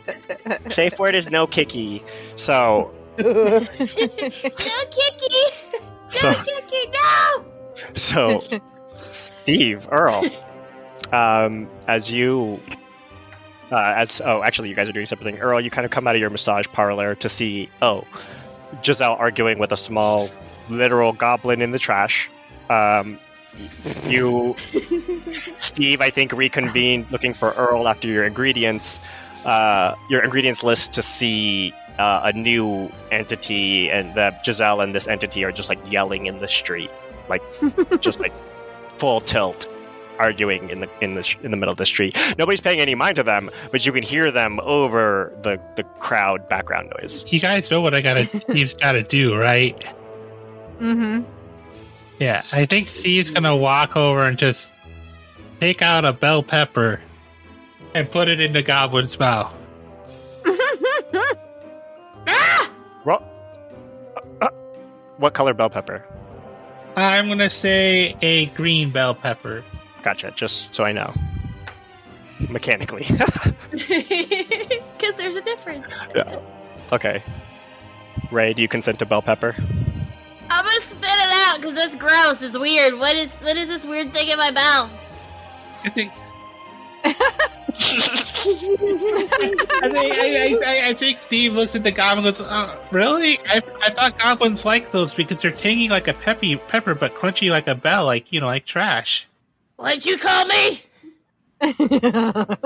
[0.68, 2.04] safe word is no kicky.
[2.36, 5.36] So, No kicky!
[6.08, 6.92] so, No kicky!
[6.92, 7.46] No!
[7.94, 8.42] so,
[8.98, 10.30] Steve, Earl,
[11.12, 12.60] um, as you,
[13.72, 15.40] uh, as oh, actually, you guys are doing something.
[15.40, 18.06] Earl, you kind of come out of your massage parlor to see oh,
[18.84, 20.30] Giselle arguing with a small,
[20.70, 22.30] literal goblin in the trash.
[22.70, 23.20] Um,
[24.08, 24.56] you,
[25.60, 29.00] Steve, I think reconvened looking for Earl after your ingredients,
[29.46, 35.08] uh, your ingredients list to see uh, a new entity, and that Giselle and this
[35.08, 36.92] entity are just like yelling in the street,
[37.30, 37.42] like
[38.02, 38.34] just like
[38.98, 39.68] full tilt
[40.20, 42.16] arguing in the in the in the middle of the street.
[42.38, 46.48] Nobody's paying any mind to them, but you can hear them over the the crowd
[46.48, 47.26] background noise.
[47.28, 49.78] You guys know what I gotta Steve's gotta do, right?
[50.80, 51.24] mm-hmm.
[52.22, 54.72] Yeah, I think Steve's gonna walk over and just
[55.58, 57.02] take out a bell pepper
[57.96, 59.52] and put it in the goblin's mouth.
[62.28, 62.72] Ah!
[63.04, 63.26] Ro-
[64.16, 64.50] uh, uh,
[65.18, 66.06] what color bell pepper?
[66.96, 69.64] I'm gonna say a green bell pepper.
[70.04, 70.32] Gotcha.
[70.36, 71.12] Just so I know.
[72.52, 73.08] mechanically.
[73.72, 75.88] Because there's a difference.
[76.16, 76.40] yeah.
[76.92, 77.24] okay.
[78.30, 79.56] Rae, do you consent to bell pepper?
[81.62, 82.42] Because it's gross.
[82.42, 82.98] It's weird.
[82.98, 84.92] What is what is this weird thing in my mouth?
[85.84, 86.12] I think.
[89.84, 93.40] I think, I, I, I think Steve looks at the goblin and goes, oh, Really?
[93.48, 97.50] I, I thought goblins like those because they're tangy like a peppy pepper, but crunchy
[97.50, 99.28] like a bell, like, you know, like trash.
[99.78, 100.84] What'd you call me?
[101.62, 102.58] I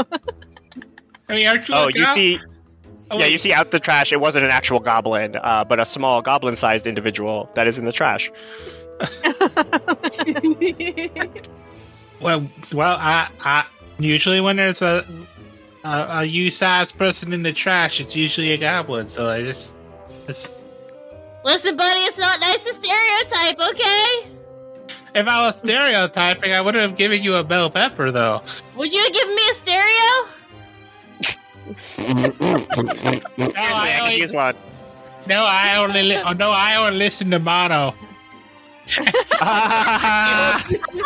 [1.30, 2.39] mean, aren't you Oh, you see,
[3.11, 4.11] Oh, yeah, you see out the trash.
[4.11, 7.91] It wasn't an actual goblin, uh, but a small goblin-sized individual that is in the
[7.91, 8.31] trash.
[12.22, 13.65] Well, well, I, I
[13.99, 15.05] usually when there's a
[15.84, 19.09] a, a U-sized person in the trash, it's usually a goblin.
[19.09, 19.73] So I just,
[20.26, 20.59] just
[21.43, 24.31] Listen, buddy, it's not nice to stereotype, okay?
[25.13, 28.41] if I was stereotyping, I wouldn't have given you a bell pepper, though.
[28.77, 30.30] Would you have given me a stereo?
[33.38, 34.55] No, Actually, I I can only, use one.
[35.27, 37.93] no, I only, li- oh, no, I only listen to mono.
[38.87, 39.01] He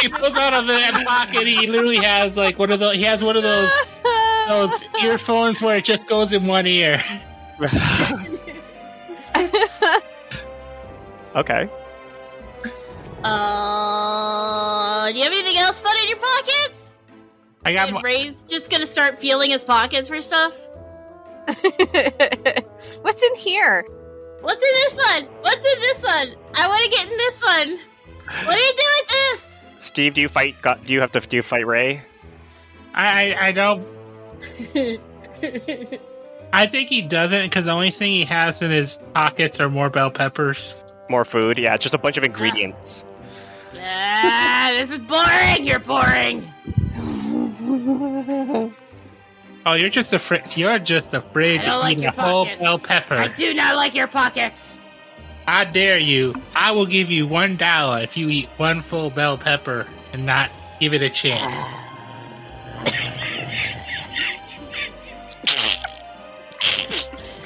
[0.10, 1.48] pulls out of the pocket.
[1.48, 2.96] He literally has like one of those.
[2.96, 3.70] He has one of those
[4.48, 7.02] those earphones where it just goes in one ear.
[11.36, 11.70] okay.
[13.24, 17.00] Uh, do you have anything else fun in your pockets?
[17.66, 17.88] I got.
[17.88, 20.56] And mo- Rae's just gonna start feeling his pockets for stuff.
[21.48, 23.86] What's in here?
[24.42, 25.24] What's in this one?
[25.42, 26.36] What's in this one?
[26.56, 27.80] I want to get in this one.
[28.46, 29.58] What do you do with this?
[29.78, 30.62] Steve, do you fight?
[30.62, 31.20] go- Do you have to?
[31.20, 32.02] Do you fight Rae?
[32.94, 33.86] I, I I don't.
[36.54, 39.90] I think he doesn't because the only thing he has in his pockets are more
[39.90, 40.74] bell peppers.
[41.10, 41.58] More food?
[41.58, 43.04] Yeah, it's just a bunch of ingredients.
[43.76, 45.66] ah, this is boring.
[45.66, 46.52] You're boring.
[49.66, 50.56] Oh, you're just afraid.
[50.56, 53.16] You're just afraid I to don't like eat your a whole bell pepper.
[53.16, 54.78] I do not like your pockets.
[55.48, 56.36] I dare you.
[56.56, 60.50] I will give you one dollar if you eat one full bell pepper and not
[60.80, 61.54] give it a chance.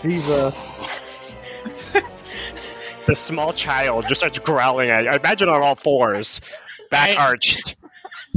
[0.02, 0.69] Jesus.
[3.06, 5.11] The small child just starts growling at you.
[5.11, 6.40] Imagine on all fours,
[6.90, 7.76] back arched,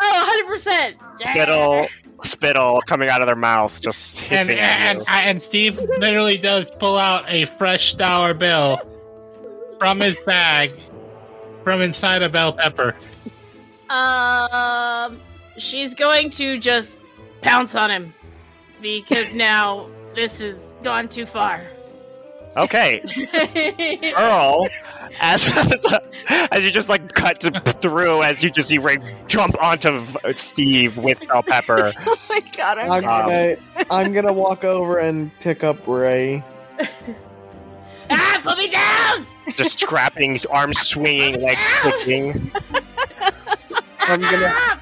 [0.00, 0.94] Oh, 100%.
[1.18, 1.88] spittle,
[2.24, 5.04] spittle coming out of their mouth, just And hissing at and, you.
[5.08, 8.78] and Steve literally does pull out a fresh dollar bill
[9.78, 10.72] from his bag
[11.64, 12.94] from inside a bell pepper.
[13.90, 15.20] Um,
[15.58, 16.98] she's going to just
[17.40, 18.14] pounce on him
[18.80, 21.60] because now this has gone too far.
[22.54, 23.00] Okay,
[24.18, 24.68] Earl,
[25.22, 25.50] as,
[26.50, 27.50] as you just like cut to,
[27.80, 31.92] through, as you just see Rae jump onto Steve with bell pepper.
[32.06, 33.56] Oh my god, I'm I'm gonna,
[33.90, 36.42] I'm gonna walk over and pick up Rae.
[38.10, 39.26] ah, put me down!
[39.54, 42.50] just scrapping, his arms swinging, legs twitching.
[44.00, 44.80] I'm gonna,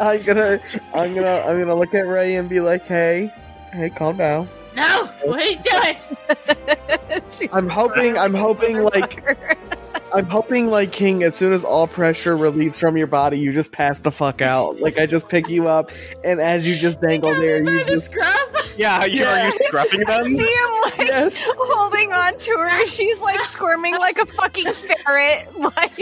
[0.00, 0.60] I'm gonna,
[0.94, 3.32] I'm gonna, I'm gonna look at Rae and be like, "Hey,
[3.72, 5.96] hey, calm down." No, what are you doing?
[7.52, 9.22] I'm hoping, I'm hoping like.
[10.12, 11.24] I'm hoping like King.
[11.24, 14.78] As soon as all pressure relieves from your body, you just pass the fuck out.
[14.78, 15.90] Like I just pick you up,
[16.24, 18.74] and as you just dangle there, you just scruff?
[18.76, 20.08] Yeah, you, are you scruffing them?
[20.08, 21.48] I See him like yes.
[21.56, 22.86] holding on to her.
[22.86, 25.48] She's like squirming like a fucking ferret.
[25.76, 25.98] Like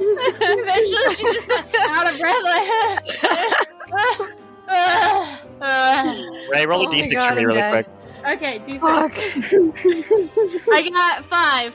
[0.00, 4.36] Eventually, she's just like, out of breath.
[4.70, 6.26] Like, ah.
[6.52, 7.86] Rae, roll a Oh my d6 God, for me I'm really dead.
[7.86, 8.32] quick.
[8.34, 9.12] okay, do fuck.
[10.72, 11.74] I got five.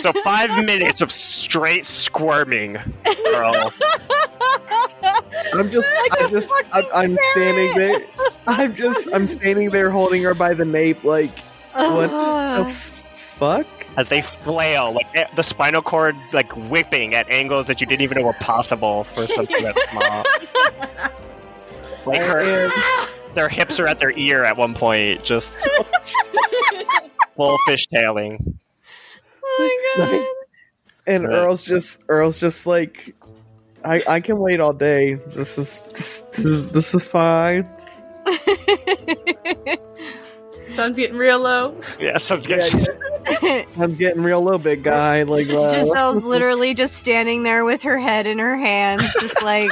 [0.00, 2.76] So five minutes of straight squirming,
[3.28, 3.54] Earl.
[5.54, 8.06] I'm just, Like I a just, I'm, fucking I'm standing there.
[8.46, 11.38] I'm just, I'm standing there holding her by the nape, like,
[11.74, 12.64] what the
[13.14, 13.66] fuck?
[13.96, 18.02] As they flail, like eh, the spinal cord, like whipping at angles that you didn't
[18.02, 20.24] even know were possible for something that small.
[22.08, 22.72] Like her, And
[23.34, 25.54] their hips are at their ear at one point, just
[27.36, 28.54] full fishtailing.
[29.44, 30.26] Oh my Let me- god.
[31.06, 31.34] and Right.
[31.34, 33.14] Earl's just, Earl's just like,
[33.84, 35.14] I, I can wait all day.
[35.14, 37.68] This is, this, this is, this is fine.
[40.66, 41.80] Sun's getting real low.
[41.98, 42.88] Yeah, sounds Yeah, good.
[43.42, 43.64] yeah.
[43.78, 45.22] I'm getting real low, big guy.
[45.22, 49.70] Like, uh, Giselle's literally just standing there with her head in her hands, just like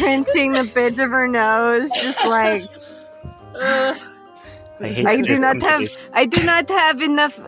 [0.00, 2.68] rinsing the bridge of her nose, just like
[3.54, 3.94] Uh,
[4.80, 5.88] I, I do not have.
[6.12, 7.40] I do not have enough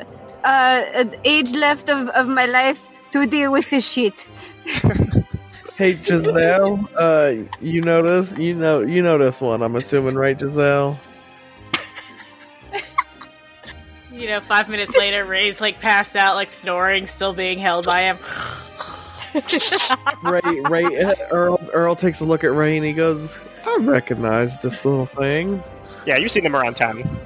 [0.44, 4.28] uh, age left of, of my life to deal with this shit.
[5.77, 9.62] Hey Giselle, uh, you notice you know you know this one.
[9.62, 10.98] I'm assuming, right, Giselle?
[14.10, 18.02] You know, five minutes later, Rae's like passed out, like snoring, still being held by
[18.02, 18.19] him.
[20.23, 24.59] Rae, Rae, uh, Earl, Earl takes a look at Rae and he goes, "I recognize
[24.59, 25.63] this little thing."
[26.07, 27.19] Yeah, you've seen them around town.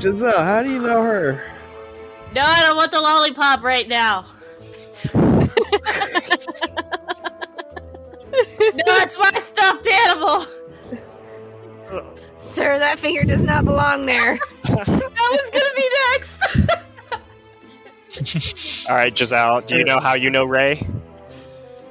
[0.00, 1.42] Giselle, how do you know her?
[2.34, 4.26] No, I don't want the lollipop right now.
[5.14, 5.50] no,
[8.60, 10.44] it's my stuffed animal.
[12.38, 14.38] Sir, that finger does not belong there.
[14.68, 16.40] That was gonna be next.
[18.88, 20.86] All right, Giselle, do you know how you know Rae?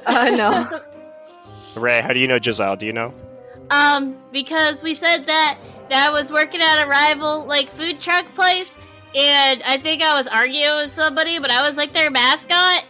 [0.05, 0.81] Uh, no.
[1.75, 2.75] Rae, how do you know Giselle?
[2.75, 3.13] Do you know?
[3.69, 5.57] Um, because we said that
[5.89, 8.73] that I was working at a rival like food truck place,
[9.15, 12.85] and I think I was arguing with somebody, but I was like their mascot,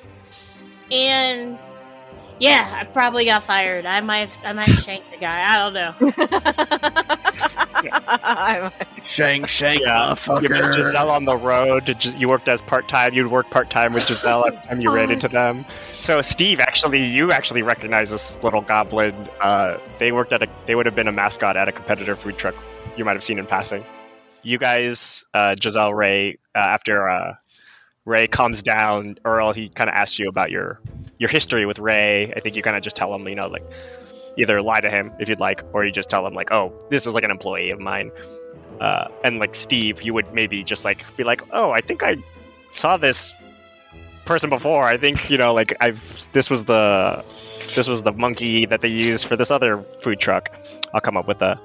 [0.92, 1.60] and
[2.40, 3.86] yeah, I probably got fired.
[3.86, 5.44] I might have, I might have shanked the guy.
[5.44, 5.94] I don't know.
[9.04, 12.04] Shank, shank, Yeah, you met Giselle on the road.
[12.18, 13.14] You worked as part time.
[13.14, 15.66] You'd work part time with Giselle every time you ran into them.
[15.94, 19.16] So, Steve, actually, you actually recognize this little goblin.
[19.40, 20.50] Uh, they worked at a.
[20.66, 22.56] They would have been a mascot at a competitor food truck.
[22.96, 23.86] You might have seen in passing.
[24.44, 27.36] You guys, uh, Giselle, Rae, uh, after uh,
[28.06, 30.80] Rae calms down, Earl, he kind of asks you about your
[31.18, 32.32] your history with Rae.
[32.36, 33.64] I think you kind of just tell him, you know, like
[34.38, 37.06] either lie to him if you'd like, or you just tell him like, oh, this
[37.06, 38.12] is like an employee of mine.
[38.80, 42.18] Uh, and like Steve, you would maybe just like be like, oh, I think I
[42.72, 43.34] saw this
[44.26, 44.84] person before.
[44.84, 47.26] I think you know, like I've this was the
[47.76, 50.56] this was the monkey that they used for this other food truck.
[50.94, 51.60] I'll come up with a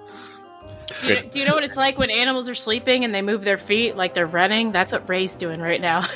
[1.02, 3.42] Do you, do you know what it's like when animals are sleeping and they move
[3.42, 4.72] their feet like they're running?
[4.72, 6.06] That's what Rae's doing right now.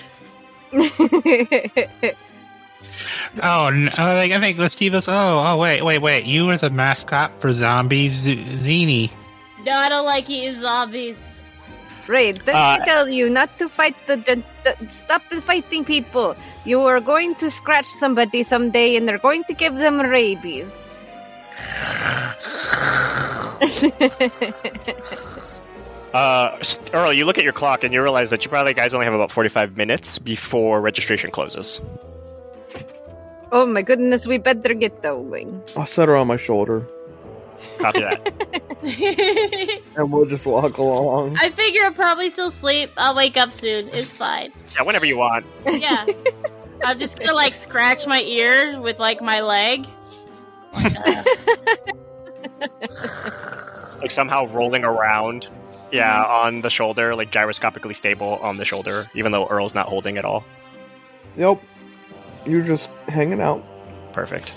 [3.43, 5.09] Oh, no, think I think Steve was.
[5.09, 5.13] Oh,
[5.47, 6.25] oh, wait, wait, wait.
[6.25, 9.11] You were the mascot for Zombie Z- Zini.
[9.65, 11.21] no, I don't like eating zombies.
[12.07, 16.37] Rae, did Uh, I tell you not to fight the, gen- the stop fighting people?
[16.65, 20.93] You are going to scratch somebody someday, and they're going to give them rabies.
[26.15, 26.57] Uh,
[26.95, 29.13] Earl, you look at your clock and you realize that you probably guys only have
[29.13, 31.83] about 45 minutes before registration closes.
[33.57, 35.63] Oh my goodness, we better get going.
[35.77, 36.87] I'll set her on my shoulder
[37.79, 39.83] Copy that.
[39.97, 41.37] and we'll just walk along.
[41.39, 42.91] I figure I'll probably still sleep.
[42.97, 43.89] I'll wake up soon.
[43.89, 44.53] It's fine.
[44.75, 45.47] yeah, whenever you want.
[45.67, 46.07] Yeah.
[46.85, 49.87] I'm just gonna like scratch my ear with like my leg.
[54.03, 55.49] Like, somehow rolling around.
[55.91, 56.47] Yeah, mm-hmm.
[56.47, 60.25] on the shoulder, like gyroscopically stable on the shoulder, even though Earl's not holding at
[60.25, 60.45] all.
[61.37, 61.61] Yep,
[62.47, 63.65] you're just hanging out.
[64.13, 64.55] Perfect.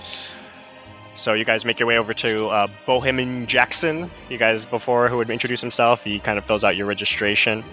[1.16, 4.10] So you guys make your way over to uh, Bohemian Jackson.
[4.30, 7.64] You guys before who would introduce himself, he kind of fills out your registration.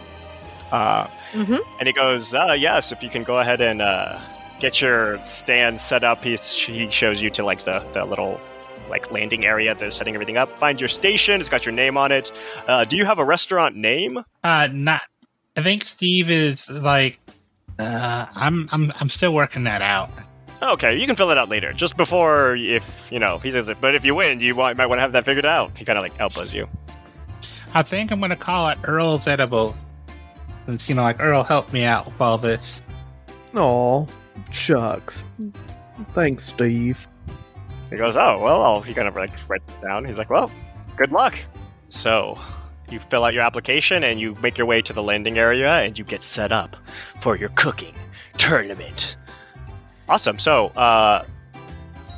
[0.73, 1.61] Uh, Mhm.
[1.79, 4.19] And he goes, uh, "Yes, if you can go ahead and uh,
[4.59, 8.41] get your stand set up." He's, he shows you to like the the little
[8.89, 10.59] like landing area that's setting everything up.
[10.59, 11.41] Find your station.
[11.41, 12.33] It's got your name on it.
[12.67, 14.25] Uh, do you have a restaurant name?
[14.43, 15.03] Uh, not.
[15.57, 17.19] I think Steve is like.
[17.79, 20.11] Uh, I'm, I'm, I'm still working that out.
[20.63, 21.73] Okay, you can fill it out later.
[21.73, 23.79] Just before, if you know, he says it.
[23.81, 25.77] But if you win, you want, might want to have that figured out.
[25.77, 26.67] He kind of like elbows you.
[27.75, 29.77] I think I'm gonna call it Earl's Edible.
[30.65, 32.81] Since you know, like Earl helped me out with all this.
[33.55, 34.07] Aw,
[34.51, 35.25] shucks.
[36.11, 37.07] Thanks, Steve.
[37.91, 40.07] He goes, "Oh well." I'll, he kind of like writes it down.
[40.07, 40.51] He's like, "Well,
[40.97, 41.39] good luck."
[41.91, 42.39] So,
[42.91, 45.99] you fill out your application and you make your way to the landing area and
[45.99, 46.77] you get set up
[47.21, 47.95] for your cooking
[48.39, 49.17] tournament.
[50.09, 50.39] Awesome.
[50.39, 51.25] So, uh,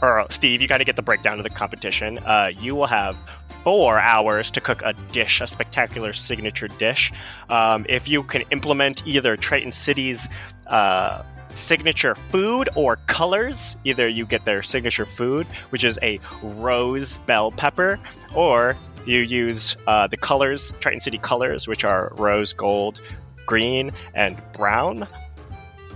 [0.03, 2.19] or Steve, you got to get the breakdown of the competition.
[2.19, 3.17] Uh, you will have
[3.65, 7.13] four hours to cook a dish, a spectacular signature dish.
[7.49, 10.29] Um, if you can implement either Triton City's
[10.67, 11.23] uh,
[11.55, 17.51] signature food or colors, either you get their signature food, which is a rose bell
[17.51, 17.99] pepper,
[18.35, 18.77] or
[19.09, 23.01] you use uh, the colors, Triton City colors, which are rose, gold,
[23.47, 25.09] green, and brown.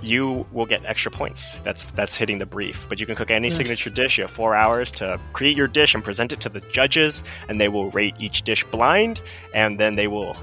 [0.00, 1.54] You will get extra points.
[1.60, 2.86] That's that's hitting the brief.
[2.88, 4.18] But you can cook any signature dish.
[4.18, 7.60] You have four hours to create your dish and present it to the judges, and
[7.60, 9.20] they will rate each dish blind,
[9.54, 10.36] and then they will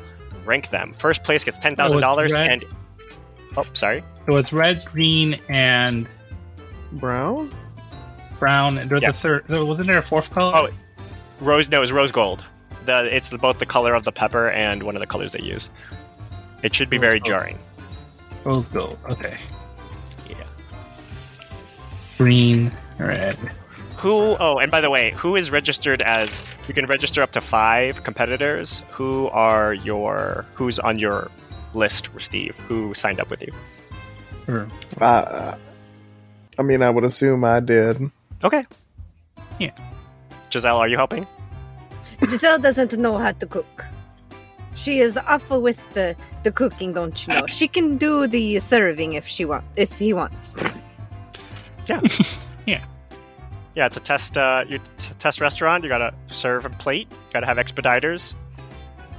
[0.46, 0.94] rank them.
[0.94, 2.64] First place gets ten thousand dollars, and
[3.58, 6.08] oh, sorry, So it's red, green, and
[6.94, 7.52] Brown?
[8.40, 8.78] brown.
[8.78, 9.10] And Yeah.
[9.10, 9.50] a third.
[9.50, 10.54] Wasn't there a fourth color?
[10.56, 10.70] Oh,
[11.42, 11.68] rose.
[11.70, 12.46] No, it was rose gold.
[12.86, 15.42] The it's the, both the color of the pepper and one of the colors they
[15.42, 15.70] use.
[16.64, 17.28] It should be Rose very gold.
[17.28, 17.60] jarring.
[18.44, 18.98] rose gold.
[19.10, 19.38] Okay.
[20.30, 20.36] Yeah.
[22.18, 23.38] Green, Red.
[23.98, 24.36] Who?
[24.40, 26.42] Oh, and by the way, who is registered as?
[26.68, 28.82] You can register up to five competitors.
[28.92, 30.46] Who are your?
[30.56, 31.30] Who's on your
[31.74, 32.56] list, Steve?
[32.68, 33.52] Who signed up with you?
[35.00, 35.56] Uh,
[36.58, 38.10] I mean, I would assume I did.
[38.44, 38.64] Okay.
[39.60, 39.72] Yeah.
[40.52, 41.28] Giselle, are you helping?
[42.28, 43.86] Giselle doesn't know how to cook.
[44.76, 47.46] She is awful with the, the cooking, don't you know?
[47.48, 50.56] She can do the serving if she want if he wants.
[51.88, 52.02] Yeah,
[52.66, 52.84] yeah.
[53.76, 54.38] Yeah, it's a test.
[54.38, 55.84] Uh, your t- test restaurant.
[55.84, 57.08] You gotta serve a plate.
[57.12, 58.36] You gotta have expediters.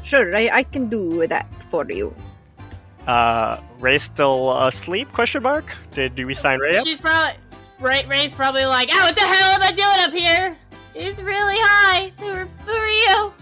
[0.03, 2.15] Sure, I, I can do that for you.
[3.07, 5.13] Uh, Rae's still asleep?
[5.13, 5.77] Question mark.
[5.93, 6.87] Did we sign Rae up?
[6.87, 7.39] She's probably
[7.81, 10.57] Rae, Rae's probably like, "Oh, what the hell am I doing up here?
[10.95, 12.13] It's really high.
[12.19, 13.33] Who are, who are you?"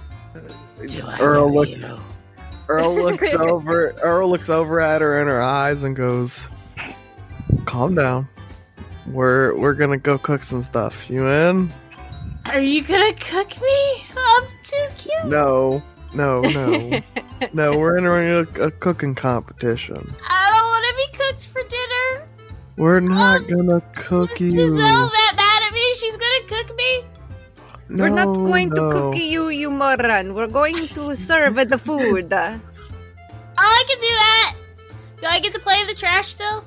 [1.21, 1.69] Earl look,
[2.69, 3.91] Earl looks over.
[4.03, 6.49] Earl looks over at her in her eyes and goes,
[7.65, 8.29] "Calm down.
[9.07, 11.09] We're we're gonna go cook some stuff.
[11.11, 11.73] You in?
[12.47, 14.05] Are you gonna cook me?
[14.17, 15.25] I'm too cute.
[15.25, 15.83] No,
[16.15, 17.01] no, no,
[17.53, 17.79] no.
[17.79, 20.15] We're entering a, a cooking competition.
[20.29, 22.29] I don't want to be cooked for dinner.
[22.77, 24.77] We're not Um, gonna cook Is you.
[24.77, 25.95] Giselle that mad at me?
[25.95, 27.05] She's gonna cook me.
[27.89, 28.91] No, We're not going no.
[28.91, 30.35] to cook you, you moron.
[30.35, 32.33] We're going to serve the food.
[32.33, 32.57] Oh,
[33.57, 34.55] I can do that.
[35.21, 36.65] Do I get to play the trash still?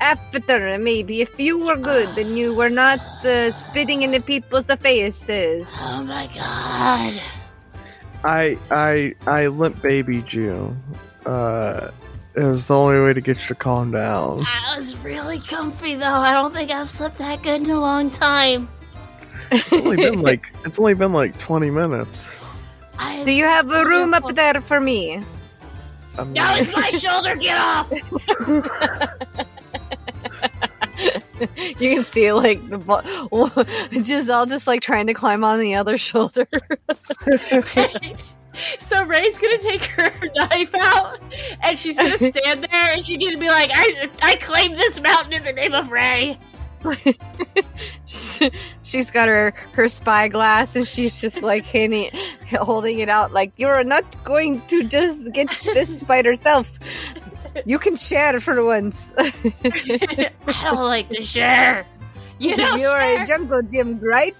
[0.00, 1.20] After, maybe.
[1.20, 5.68] If you were good, then you were not uh, spitting in the people's faces.
[5.78, 7.20] Oh my god.
[8.24, 10.76] I I I limp baby you.
[11.26, 11.90] Uh,
[12.34, 14.40] it was the only way to get you to calm down.
[14.40, 16.06] That was really comfy though.
[16.06, 18.68] I don't think I've slept that good in a long time.
[19.52, 22.38] It's only been like it's only been like twenty minutes.
[22.98, 25.20] I Do you have a room up there for me?
[26.18, 27.36] I mean, No, it's my shoulder.
[27.36, 27.90] Get off.
[31.80, 35.98] You can see like the bo- Giselle just like trying to climb on the other
[35.98, 36.46] shoulder.
[38.78, 41.18] so Rae's gonna take her knife out,
[41.62, 45.32] and she's gonna stand there, and she's gonna be like, "I, I claim this mountain
[45.32, 46.38] in the name of Ray."
[48.06, 48.50] She-
[48.82, 52.10] she's got her her spyglass and she's just like handing,
[52.50, 56.78] holding it out like you're not going to just get this by yourself.
[57.66, 59.14] You can share for once.
[59.18, 60.32] I
[60.62, 61.86] don't like to share.
[62.38, 63.22] You know, you're share.
[63.22, 64.34] a jungle gym, right?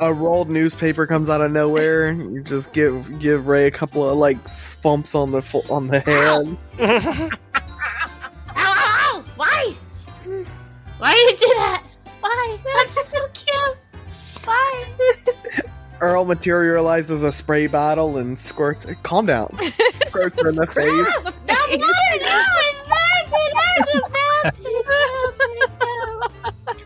[0.00, 2.12] a rolled newspaper comes out of nowhere.
[2.12, 6.16] You just give give Rae a couple of like thumps on the on the head.
[6.18, 7.30] Ow, ow,
[8.56, 9.24] ow!
[9.36, 9.74] Why?
[11.04, 11.82] Why do you do that?
[12.20, 12.58] Why?
[12.76, 13.76] I'm so cute.
[14.42, 14.86] Why?
[16.00, 18.86] Earl materializes a spray bottle and squirts.
[19.02, 19.54] Calm down.
[19.92, 20.86] Squirts her in the face.
[20.86, 21.32] No more!
[21.46, 21.60] No,
[22.56, 22.88] it's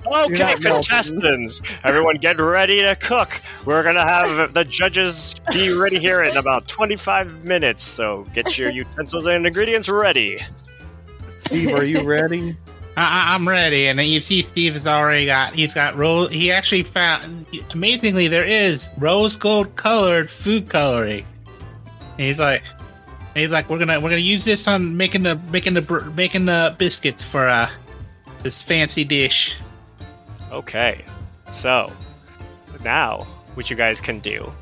[0.05, 0.63] You're Okay, not melting.
[0.63, 3.41] contestants, everyone get ready to cook.
[3.65, 8.71] We're gonna have the judges be ready here in about 25 minutes, so get your
[8.71, 10.41] utensils and ingredients ready.
[11.37, 12.57] Steve, are you ready?
[12.99, 15.55] I, I'm ready, and then you see Steve has already got.
[15.55, 16.31] He's got rose.
[16.31, 17.47] He actually found.
[17.71, 21.25] Amazingly, there is rose gold colored food coloring.
[22.13, 22.63] And he's like,
[23.35, 26.47] and he's like, we're gonna we're gonna use this on making the making the making
[26.47, 27.71] the biscuits for uh
[28.43, 29.57] this fancy dish.
[30.51, 31.05] Okay,
[31.53, 31.93] so
[32.83, 33.21] now
[33.55, 34.53] what you guys can do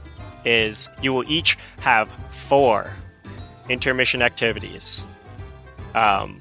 [0.45, 2.11] is you will each have
[2.49, 2.93] four
[3.69, 5.03] intermission activities.
[5.95, 6.41] Um,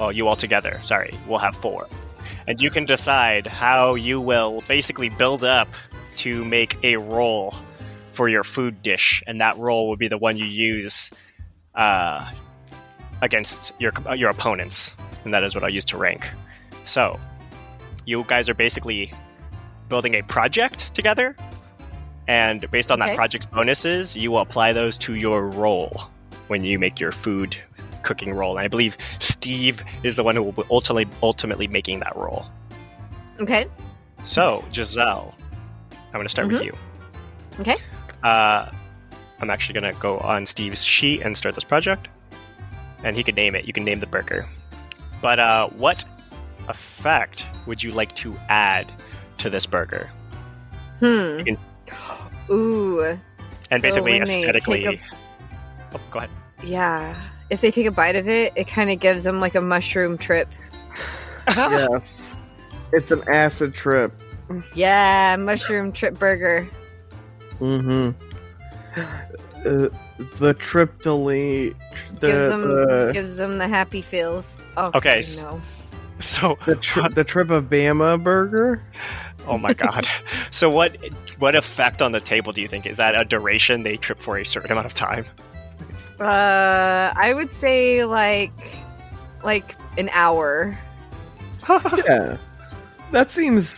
[0.00, 1.86] well, you all together, sorry, will have four.
[2.48, 5.68] And you can decide how you will basically build up
[6.16, 7.54] to make a roll
[8.12, 11.10] for your food dish, and that roll will be the one you use
[11.74, 12.28] uh,
[13.20, 16.26] against your your opponents, and that is what I use to rank.
[16.86, 17.20] So,
[18.06, 19.12] you guys are basically
[19.90, 21.36] building a project together,
[22.26, 26.04] and based on that project's bonuses, you will apply those to your roll
[26.48, 27.56] when you make your food
[28.02, 28.56] cooking roll.
[28.56, 32.46] And I believe Steve is the one who will be ultimately ultimately making that roll.
[33.40, 33.66] Okay.
[34.24, 35.34] So, Giselle,
[35.92, 36.72] I'm going to start with you.
[37.60, 37.76] Okay.
[38.22, 38.70] Uh,
[39.40, 42.08] I'm actually going to go on Steve's sheet and start this project.
[43.02, 43.66] And he can name it.
[43.66, 44.44] You can name the burger.
[45.22, 46.04] But uh, what
[46.68, 48.92] effect would you like to add
[49.38, 50.10] to this burger?
[50.98, 51.42] Hmm.
[51.42, 51.58] Can-
[52.50, 53.00] Ooh.
[53.70, 54.82] And So basically, aesthetically.
[54.84, 55.00] take
[55.94, 56.30] Oh, go ahead.
[56.62, 57.20] Yeah.
[57.50, 60.16] If they take a bite of it, it kind of gives them like a mushroom
[60.18, 60.48] trip.
[61.48, 62.34] yes.
[62.92, 64.12] It's an acid trip.
[64.74, 66.68] Yeah, mushroom trip burger.
[67.60, 68.10] Mm-hmm.
[68.96, 69.88] Uh,
[70.38, 71.74] the triptylene.
[72.20, 74.56] The, gives them the- gives them the happy feels.
[74.76, 75.60] Oh, Okay, I s- know.
[76.20, 78.82] So, The tri- the trip of Bama burger.
[79.46, 80.06] oh my god.
[80.50, 80.96] So, what
[81.38, 83.18] what effect on the table do you think is that?
[83.18, 85.24] A duration they trip for a certain amount of time?
[86.20, 88.52] Uh, I would say like,
[89.42, 90.76] like an hour.
[91.68, 92.36] Yeah,
[93.12, 93.76] that seems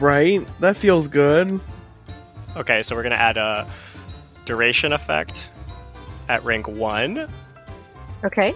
[0.00, 0.44] right.
[0.60, 1.60] That feels good.
[2.56, 3.66] Okay, so we're gonna add a
[4.44, 5.50] duration effect
[6.28, 7.28] at rank one,
[8.24, 8.54] Okay.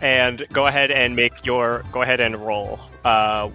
[0.00, 2.80] and go ahead and make your go ahead and roll.
[3.04, 3.48] Uh,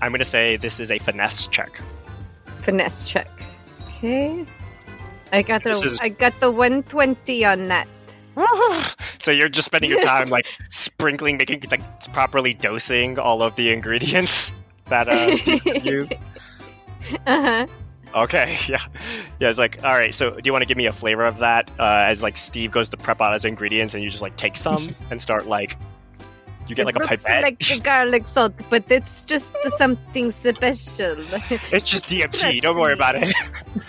[0.00, 1.80] I'm gonna say this is a finesse check.
[2.62, 3.28] Finesse check.
[3.88, 4.44] Okay.
[5.32, 7.88] I got the is- I got the 120 on that.
[9.18, 11.80] so you're just spending your time like sprinkling, making like
[12.12, 14.52] properly dosing all of the ingredients
[14.86, 16.08] that uh use.
[17.26, 17.66] Uh-huh.
[18.14, 18.78] Okay, yeah,
[19.38, 19.48] yeah.
[19.50, 20.14] It's like, all right.
[20.14, 21.70] So, do you want to give me a flavor of that?
[21.78, 24.56] Uh, as like Steve goes to prep out his ingredients, and you just like take
[24.56, 25.76] some and start like,
[26.68, 27.42] you get like a it looks pipette.
[27.42, 31.16] like a garlic salt, but it's just something special.
[31.72, 32.60] it's just DMT.
[32.62, 33.34] Don't worry about it.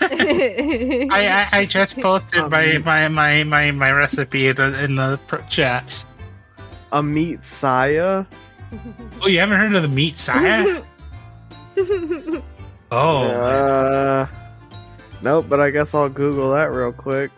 [0.00, 5.18] I, I, I just posted my, my, my, my, my recipe in the, in the
[5.50, 5.84] chat.
[6.92, 8.26] A Meatssiah.
[9.22, 10.84] Oh, you haven't heard of the Meatssiah?
[12.92, 14.26] Oh, Uh,
[15.22, 15.46] nope.
[15.48, 17.30] But I guess I'll Google that real quick.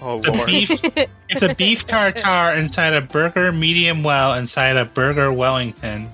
[0.00, 0.46] Oh it's a lord.
[0.46, 0.70] beef.
[1.30, 6.08] It's a beef tartare inside a burger medium well inside a burger Wellington.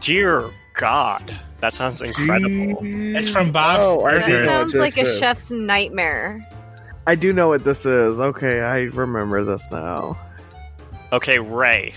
[0.00, 2.78] Dear God, that sounds incredible.
[2.82, 6.40] It's from Bob's Oh, I that do know what sounds like a chef's nightmare.
[7.06, 8.20] I do know what this is.
[8.20, 10.16] Okay, I remember this now.
[11.12, 11.92] Okay, Rae,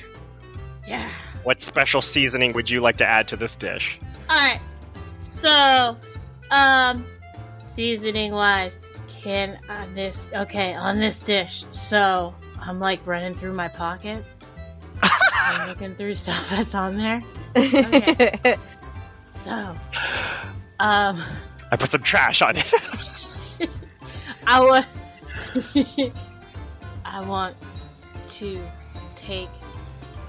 [0.87, 1.07] Yeah.
[1.43, 3.99] what special seasoning would you like to add to this dish?
[4.29, 4.59] Alright.
[4.93, 5.95] So,
[6.49, 7.05] um,
[7.75, 8.79] seasoning wise,
[9.23, 11.65] can on this, okay, on this dish.
[11.71, 14.45] So, I'm like running through my pockets.
[15.01, 17.21] I'm looking through stuff that's on there.
[17.55, 18.57] Okay.
[19.43, 19.75] So,
[20.79, 21.21] um,
[21.71, 22.73] I put some trash on it.
[24.47, 24.87] I want,
[27.05, 27.55] I want
[28.29, 28.59] to
[29.15, 29.49] take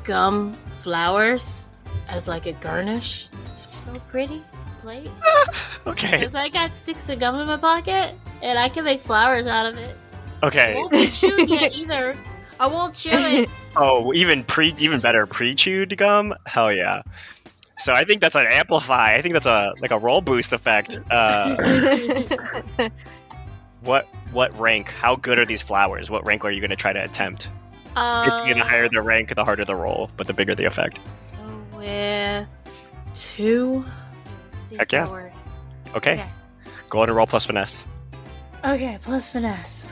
[0.03, 0.53] gum
[0.83, 1.71] flowers
[2.09, 3.29] as like a garnish.
[3.65, 4.43] So pretty
[4.85, 5.11] plate.
[5.87, 9.47] okay, Because I got sticks of gum in my pocket, and I can make flowers
[9.47, 9.97] out of it.
[10.43, 10.75] I okay.
[10.77, 12.15] won't be chewed yet either.
[12.61, 13.49] I won't chew it.
[13.77, 16.33] Oh, even pre, even better, pre-chewed gum.
[16.47, 17.03] Hell yeah.
[17.77, 19.17] So I think that's an amplify.
[19.17, 20.97] I think that's a like a roll boost effect.
[21.11, 21.57] Uh,
[23.81, 24.87] what what rank?
[24.91, 26.09] How good are these flowers?
[26.09, 27.49] What rank are you going to try to attempt?
[27.97, 31.01] Basically, the Um, higher the rank, the harder the roll, but the bigger the effect.
[31.75, 32.47] with
[33.17, 33.85] two.
[34.69, 35.05] See Heck if yeah.
[35.05, 35.49] that works.
[35.95, 36.27] Okay, Okay.
[36.91, 37.87] go on and roll plus finesse.
[38.65, 39.87] Okay, plus finesse.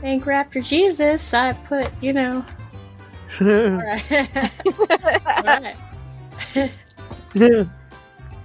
[0.00, 2.44] Thank Raptor Jesus, I put, you know.
[3.40, 4.04] Alright.
[5.44, 5.76] Alright.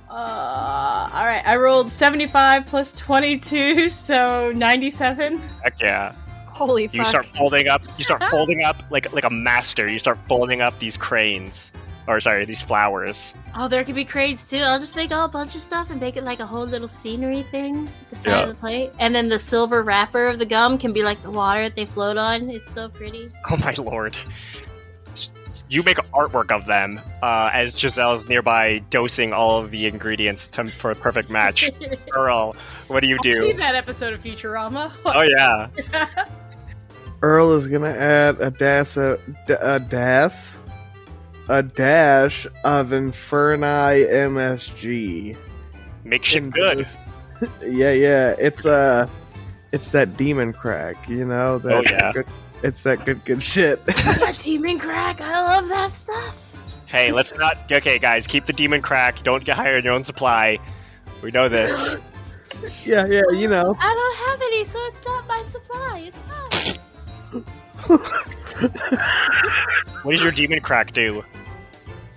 [0.09, 5.41] Uh, alright, I rolled 75 plus 22, so 97.
[5.61, 6.13] Heck yeah!
[6.47, 7.07] Holy You fuck.
[7.07, 7.81] start folding up.
[7.97, 9.89] You start folding up like like a master.
[9.89, 11.69] You start folding up these cranes,
[12.07, 13.33] or sorry, these flowers.
[13.57, 14.57] Oh, there could be crates too.
[14.57, 16.87] I'll just make a whole bunch of stuff and make it like a whole little
[16.87, 18.41] scenery thing at the side Yeah.
[18.43, 18.91] of the plate.
[18.99, 21.85] And then the silver wrapper of the gum can be like the water that they
[21.85, 22.49] float on.
[22.49, 23.31] It's so pretty.
[23.49, 24.15] Oh my lord!
[25.67, 30.69] You make artwork of them uh, as Giselle's nearby dosing all of the ingredients to,
[30.69, 31.71] for a perfect match.
[32.15, 32.55] Earl,
[32.87, 33.57] what do you I've seen do?
[33.57, 34.91] that episode of Futurama.
[35.05, 35.67] Oh yeah,
[37.21, 39.17] Earl is gonna add a dash, a,
[39.59, 40.55] a dash,
[41.49, 45.37] a dash of Inferni MSG.
[46.03, 46.87] make shit good.
[47.65, 48.35] yeah, yeah.
[48.39, 49.07] It's uh
[49.71, 51.59] it's that demon crack, you know.
[51.59, 52.11] That Oh, yeah.
[52.13, 52.27] Good,
[52.63, 53.85] it's that good, good shit.
[53.85, 55.21] that demon crack.
[55.21, 56.41] I love that stuff.
[56.85, 57.71] Hey, let's not.
[57.71, 59.21] Okay, guys, keep the demon crack.
[59.23, 60.57] Don't get higher in your own supply.
[61.21, 61.97] We know this.
[62.85, 63.23] yeah, yeah.
[63.33, 63.75] You know.
[63.79, 66.03] I don't have any, so it's not my supply.
[66.07, 67.43] It's fine.
[70.03, 71.23] What does your demon crack do?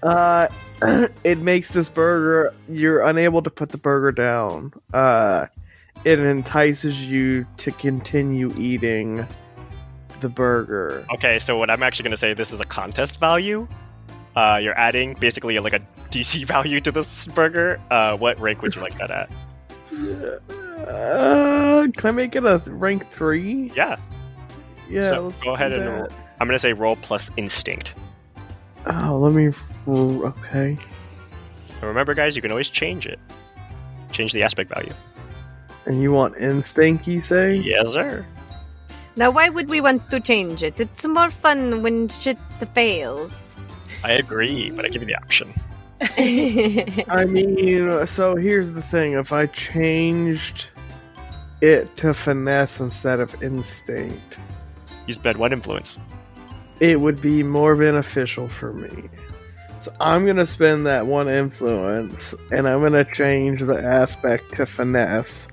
[0.03, 0.49] Uh,
[1.25, 2.55] it makes this burger.
[2.69, 4.73] You're unable to put the burger down.
[4.93, 5.47] Uh,
[6.05, 9.27] it entices you to continue eating
[10.21, 11.05] the burger.
[11.15, 13.67] Okay, so what I'm actually going to say, this is a contest value.
[14.37, 15.81] Uh, you're adding basically like a
[16.11, 17.81] DC value to this burger.
[17.91, 19.31] Uh, what rank would you like that at?
[20.87, 23.73] Uh, can I make it a rank three?
[23.75, 23.97] Yeah,
[24.89, 25.05] Yeah.
[25.05, 26.01] So, let's go ahead do and that.
[26.01, 26.09] roll.
[26.41, 27.95] I'm going to say roll plus instinct.
[28.87, 29.53] Oh, let me.
[29.87, 30.79] Okay.
[31.71, 33.19] And remember, guys, you can always change it.
[34.13, 34.93] Change the aspect value.
[35.87, 37.07] And you want instinct?
[37.07, 37.57] You say?
[37.57, 38.25] Yes, sir.
[39.17, 40.79] Now, why would we want to change it?
[40.79, 42.39] It's more fun when shit
[42.75, 43.57] fails.
[44.05, 45.53] I agree, but I give you the option.
[46.01, 50.69] I mean, so here's the thing: if I changed
[51.61, 54.39] it to finesse instead of instinct,
[55.09, 55.99] You spend one influence.
[56.81, 59.09] it would be more beneficial for me.
[59.81, 65.49] So I'm gonna spend that one influence, and I'm gonna change the aspect to finesse,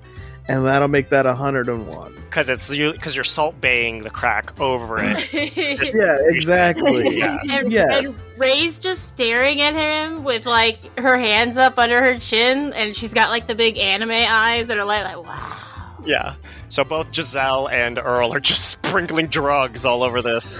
[0.47, 2.13] and that'll make that 101.
[2.29, 5.31] Because it's you because you're salt baying the crack over it.
[5.95, 7.17] Yeah, exactly.
[7.19, 7.39] Yeah.
[7.49, 7.85] And, Yeah.
[7.91, 12.95] and Rae's just staring at him with like her hands up under her chin, and
[12.95, 15.57] she's got like the big anime eyes that are like, like wow.
[16.05, 16.35] Yeah.
[16.69, 20.59] So both Giselle and Earl are just sprinkling drugs all over this.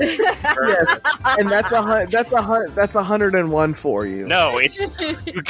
[0.00, 0.44] yes,
[1.38, 4.26] and that's a hun- that's a hun- that's a hundred and one for you.
[4.26, 4.88] No, it's you,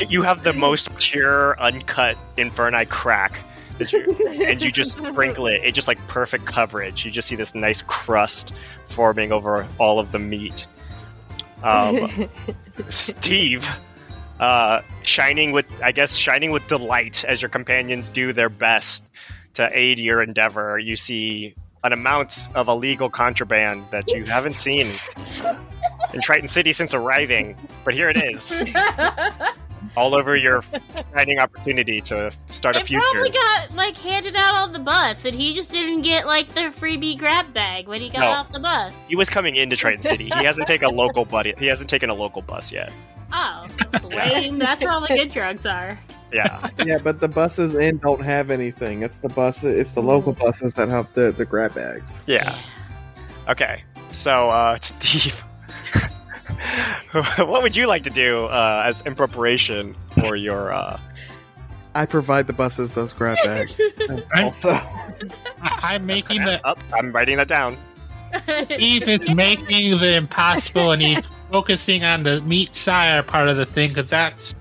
[0.09, 3.41] you have the most pure, uncut Inferni crack.
[3.79, 5.63] that you- and you just sprinkle it.
[5.65, 7.05] It's just like perfect coverage.
[7.05, 8.53] You just see this nice crust
[8.87, 10.67] forming over all of the meat.
[11.63, 12.29] Um,
[12.89, 13.69] Steve,
[14.41, 19.05] uh, shining with, I guess, shining with delight as your companions do their best
[19.55, 20.79] to aid your endeavor.
[20.79, 21.55] You see
[21.85, 24.87] an amount of illegal contraband that you haven't seen
[26.13, 28.65] in Triton City since arriving, but here it is,
[29.97, 30.63] all over your
[31.15, 33.03] shining opportunity to start a future.
[33.13, 36.61] probably got like handed out on the bus, and he just didn't get like the
[36.71, 38.27] freebie grab bag when he got No.
[38.29, 38.97] off the bus.
[39.09, 40.25] He was coming into Triton City.
[40.25, 41.55] He hasn't taken a local buddy.
[41.59, 42.93] He hasn't taken a local bus yet.
[43.33, 43.67] Oh,
[44.05, 44.59] lame.
[44.59, 45.99] That's where all the good drugs are.
[46.33, 46.69] Yeah.
[46.85, 49.03] Yeah, but the buses in don't have anything.
[49.03, 49.65] It's the bus.
[49.65, 52.23] It's the local buses that have the the grab bags.
[52.27, 52.59] Yeah.
[53.49, 53.83] Okay.
[54.13, 55.43] So, uh, Steve,
[57.13, 60.73] what would you like to do uh, as in preparation for your?
[60.73, 60.99] Uh...
[61.95, 63.75] I provide the buses those grab bags.
[64.09, 66.79] I'm, also, I- I'm making the Up.
[66.93, 67.77] I'm writing that down.
[68.71, 73.89] Steve is making the impossible, and he's focusing on the Meatssiah part of the thing
[73.89, 74.55] because that's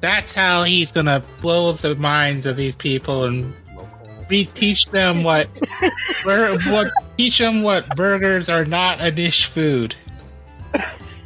[0.00, 3.52] that's how he's gonna blow up the minds of these people and
[4.28, 5.48] we teach them what
[6.24, 9.94] bur- what teach them what burgers are not a dish food.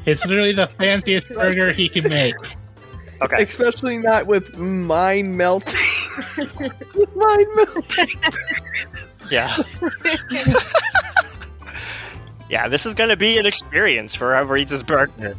[0.06, 2.34] It's literally the fanciest burger he can make.
[3.20, 3.44] Okay.
[3.44, 5.78] especially not with mind melting.
[7.14, 8.08] mind melting.
[9.30, 9.56] Yeah.
[12.50, 12.68] yeah.
[12.68, 15.36] This is gonna be an experience for whoever eats this burger.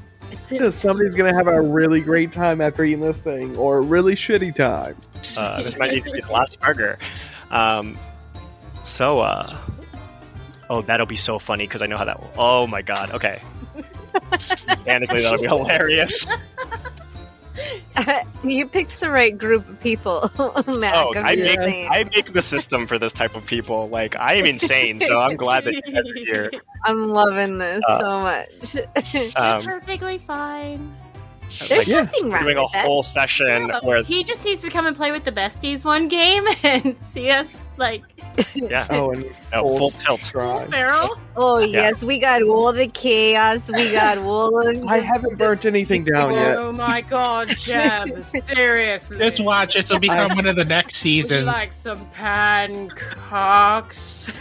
[0.72, 4.56] Somebody's gonna have a really great time after eating this thing, or a really shitty
[4.56, 4.96] time.
[5.36, 6.98] Uh, this might need to be the last burger.
[7.52, 7.98] Um,
[8.84, 9.58] so, uh,
[10.70, 12.32] oh, that'll be so funny because I know how that will.
[12.38, 13.12] Oh my god.
[13.12, 13.42] Okay.
[14.68, 16.26] Mechanically, that'll be hilarious.
[18.44, 20.32] you picked the right group of people,
[20.68, 20.96] Mac.
[20.96, 21.90] Oh, I'm I make saying.
[21.92, 23.90] I make the system for this type of people.
[23.90, 26.52] Like I am insane, so I'm glad that you guys are here.
[26.86, 28.76] I'm loving this Uh, so much.
[29.36, 30.96] Um, Perfectly fine.
[31.60, 32.02] There's like, yeah.
[32.02, 32.86] nothing wrong doing a with that.
[32.86, 36.08] whole session Yeah, where he just needs to come and play with the besties one
[36.08, 38.04] game and see us like
[38.56, 40.22] yeah, Oh, and no, full tilt.
[40.24, 40.66] try.
[40.68, 41.18] feral.
[41.36, 41.82] Oh Yeah.
[41.82, 43.70] yes, we got all the chaos.
[43.72, 44.84] We got all the.
[44.88, 46.58] I haven't burnt anything down yet.
[46.58, 48.24] Oh my god, Jeb!
[48.24, 51.46] Seriously, Just watch, this will become one of the next Would you seasons.
[51.46, 54.32] like some pancakes?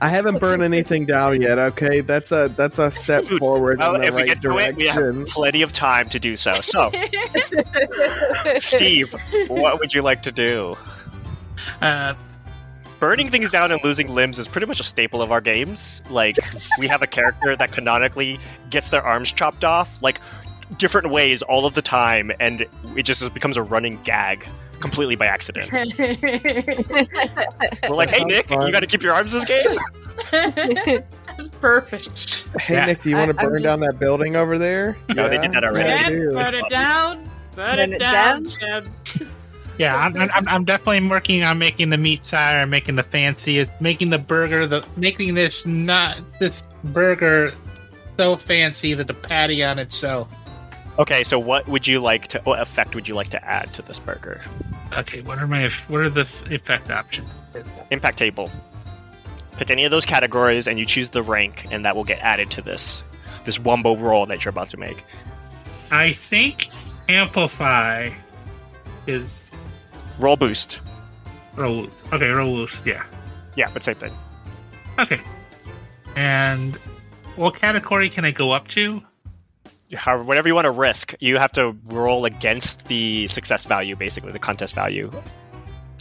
[0.00, 1.58] I haven't burned anything down yet.
[1.58, 4.58] Okay, that's a that's a step forward Well, in the if we right get to
[4.58, 5.24] it, we have direction.
[5.26, 6.60] plenty of time to do so.
[6.60, 6.90] So,
[8.60, 9.14] Steve,
[9.48, 10.76] what would you like to do?
[11.80, 12.14] Uh,
[13.00, 16.02] burning things down and losing limbs is pretty much a staple of our games.
[16.10, 16.36] Like,
[16.78, 18.38] we have a character that canonically
[18.70, 20.20] gets their arms chopped off, like,
[20.78, 22.66] different ways all of the time, and
[22.96, 24.46] it just becomes a running gag
[24.84, 25.72] completely by accident.
[25.72, 25.88] We're
[27.88, 28.66] like, hey, Sounds Nick, fun.
[28.66, 29.78] you gotta keep your arms this game?
[31.36, 32.44] That's perfect.
[32.60, 32.84] Hey Yeah.
[32.86, 34.96] Nick, do you want to I- I'm burn down that building over there?
[35.14, 35.88] No, they did that already.
[35.88, 37.24] Yeah, Jeb, burn it down.
[37.56, 38.90] Burn, Burn it it down, down?
[39.78, 44.18] Yeah, I'm, I'm, I'm definitely working on making the Meatssiah, making the fanciest, making the
[44.18, 47.52] burger, the making this not this burger
[48.16, 50.28] so fancy that the patty on itself.
[50.98, 53.82] Okay, so what would you like to, what effect would you like to add to
[53.82, 54.40] this burger?
[54.92, 57.28] Okay, what are my what are the effect options?
[57.90, 58.50] Impact table.
[59.56, 62.50] Pick any of those categories and you choose the rank, and that will get added
[62.52, 63.02] to this
[63.44, 65.02] this wumbo roll that you're about to make.
[65.90, 66.68] I think
[67.08, 68.10] amplify
[69.06, 69.48] is
[70.18, 70.80] Roll boost.
[71.56, 71.88] roll.
[72.12, 72.86] Okay, roll boost.
[72.86, 73.04] Yeah.
[73.56, 74.12] Yeah, but same thing.
[74.98, 75.20] Okay.
[76.16, 76.74] And
[77.36, 79.02] what category can I go up to?
[79.94, 84.32] However, whatever you want to risk, you have to roll against the success value, basically
[84.32, 85.10] the contest value.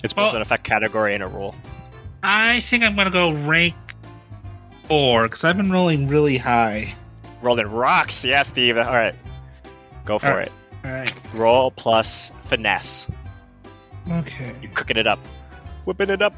[0.03, 1.55] It's both Well- an effect category and a rule.
[2.21, 3.75] I think I'm gonna go rank
[4.83, 6.95] four because I've been rolling really high.
[7.41, 8.23] rolling rocks.
[8.23, 8.77] Yeah, Steve.
[8.77, 9.13] All right,
[10.05, 10.49] go for it.
[10.85, 11.11] All right.
[11.33, 13.07] Roll plus finesse.
[14.09, 14.53] Okay.
[14.61, 15.19] you're cooking it up,
[15.85, 16.33] whipping it up.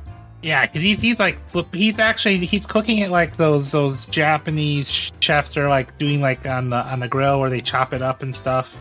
[0.46, 1.40] Yeah, 'cause he's he's like
[1.74, 4.88] he's actually he's cooking it like those those Japanese
[5.20, 8.22] chefs are like doing like on the on the grill where they chop it up
[8.22, 8.76] and stuff.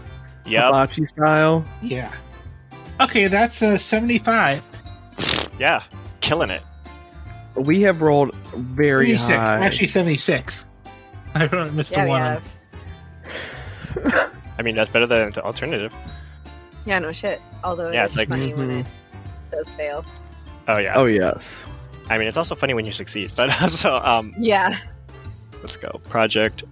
[0.45, 1.65] Yeah, Hibachi style.
[1.81, 2.13] Yeah.
[3.01, 4.63] Okay, that's uh, seventy five.
[5.59, 5.83] Yeah,
[6.21, 6.63] killing it.
[7.57, 9.39] We have rolled very 76.
[9.39, 9.65] high.
[9.65, 10.67] Actually, 76.
[11.35, 12.21] I missed Yeah, the one.
[12.21, 12.43] have.
[14.59, 15.95] I mean, that's better than the alternative.
[16.85, 17.41] Yeah, no shit.
[17.63, 18.81] Although Yeah, it's it's like- funny when Mhm.
[18.81, 18.87] it
[19.51, 20.05] does fail.
[20.69, 20.95] Oh yeah.
[20.97, 21.67] oh yes.
[22.09, 23.33] I mean, it's also funny when you succeed.
[23.37, 24.77] But also um, Yeah.
[25.61, 26.01] let's go.
[26.09, 26.65] Project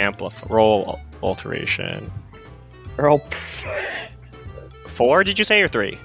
[0.00, 2.10] amplify roll alteration.
[2.98, 3.18] Earl.
[4.88, 5.24] Four?
[5.24, 5.98] Did you say or three?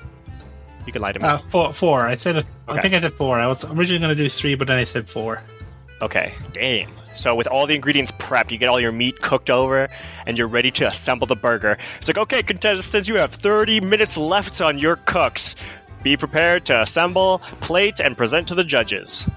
[0.85, 1.25] You can lie to me.
[1.25, 1.73] Uh, four.
[1.73, 2.07] Four.
[2.07, 2.45] I said.
[2.67, 3.39] I think I said four.
[3.39, 5.41] I was originally going to do three, but then I said four.
[6.01, 6.89] Okay, damn.
[7.13, 9.89] So with all the ingredients prepped, you get all your meat cooked over,
[10.25, 11.77] and you're ready to assemble the burger.
[11.97, 15.55] It's like, okay, contestants, you have 30 minutes left on your cooks.
[16.03, 19.27] Be prepared to assemble, plate, and present to the judges.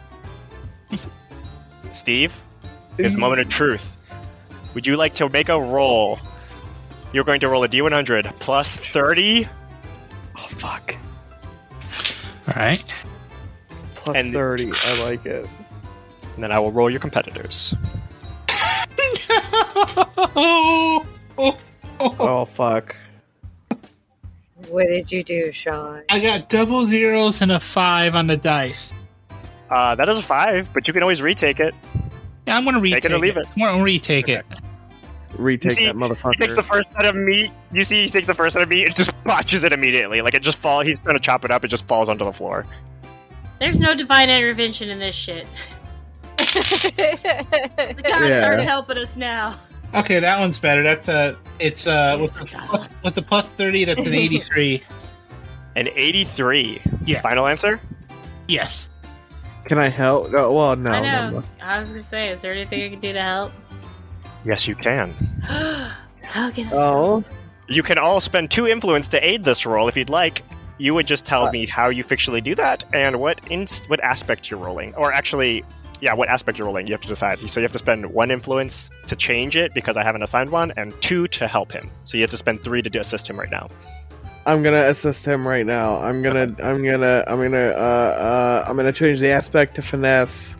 [1.92, 2.34] Steve,
[2.98, 3.96] it's the moment of truth.
[4.74, 6.18] Would you like to make a roll?
[7.12, 9.46] You're going to roll a d100 plus 30.
[10.34, 10.94] Oh fuck.
[12.48, 12.94] All right.
[13.94, 14.72] Plus And- thirty.
[14.84, 15.46] I like it.
[16.34, 17.74] And then I will roll your competitors.
[18.48, 21.06] oh,
[21.38, 21.58] oh,
[22.00, 22.16] oh.
[22.18, 22.96] Oh fuck.
[24.68, 26.02] What did you do, Sean?
[26.08, 28.92] I got double zeros and a five on the dice.
[29.70, 31.74] Uh, that is a five, but you can always retake it.
[32.46, 33.46] Yeah, I'm going to retake it or leave it.
[33.54, 34.44] I'm going to retake it.
[35.36, 36.32] Retake see, that motherfucker.
[36.34, 37.50] He takes the first set of meat.
[37.72, 40.20] You see, he takes the first set of meat and just botches it immediately.
[40.20, 40.80] Like it just fall.
[40.82, 41.64] He's trying to chop it up.
[41.64, 42.66] It just falls onto the floor.
[43.58, 45.46] There's no divine intervention in this shit.
[46.38, 48.46] The gods Yeah.
[48.46, 49.56] aren't helping us now.
[49.94, 50.82] Okay, that one's better.
[50.82, 51.36] That's a.
[51.58, 52.68] It's uh with the, God.
[52.68, 53.84] plus, with the plus thirty.
[53.84, 54.82] That's an eighty-three.
[55.74, 56.82] An 83.
[57.06, 57.22] Yeah.
[57.22, 57.80] Final answer?
[58.46, 58.88] Yes.
[59.64, 60.28] Can I help?
[60.34, 60.90] Oh, well, no.
[60.90, 61.30] I know.
[61.38, 61.44] no.
[61.62, 63.52] I was gonna say, is there anything I can do to help?
[64.44, 65.12] Yes, you can.
[65.42, 66.70] How can I?
[66.72, 67.24] Oh,
[67.68, 70.42] You can all spend two influence to aid this roll if you'd like.
[70.76, 74.50] You would just tell me how you fictionally do that and what in- what aspect
[74.50, 75.64] you're rolling, or actually,
[76.02, 76.86] yeah, what aspect you're rolling.
[76.88, 77.38] You have to decide.
[77.48, 80.72] So you have to spend one influence to change it because I haven't assigned one,
[80.76, 81.90] and two to help him.
[82.04, 83.68] So you have to spend three to do- assist him right now.
[84.44, 85.96] I'm gonna assist him right now.
[85.98, 90.56] I'm gonna, I'm gonna, I'm gonna, uh, uh, I'm gonna change the aspect to finesse,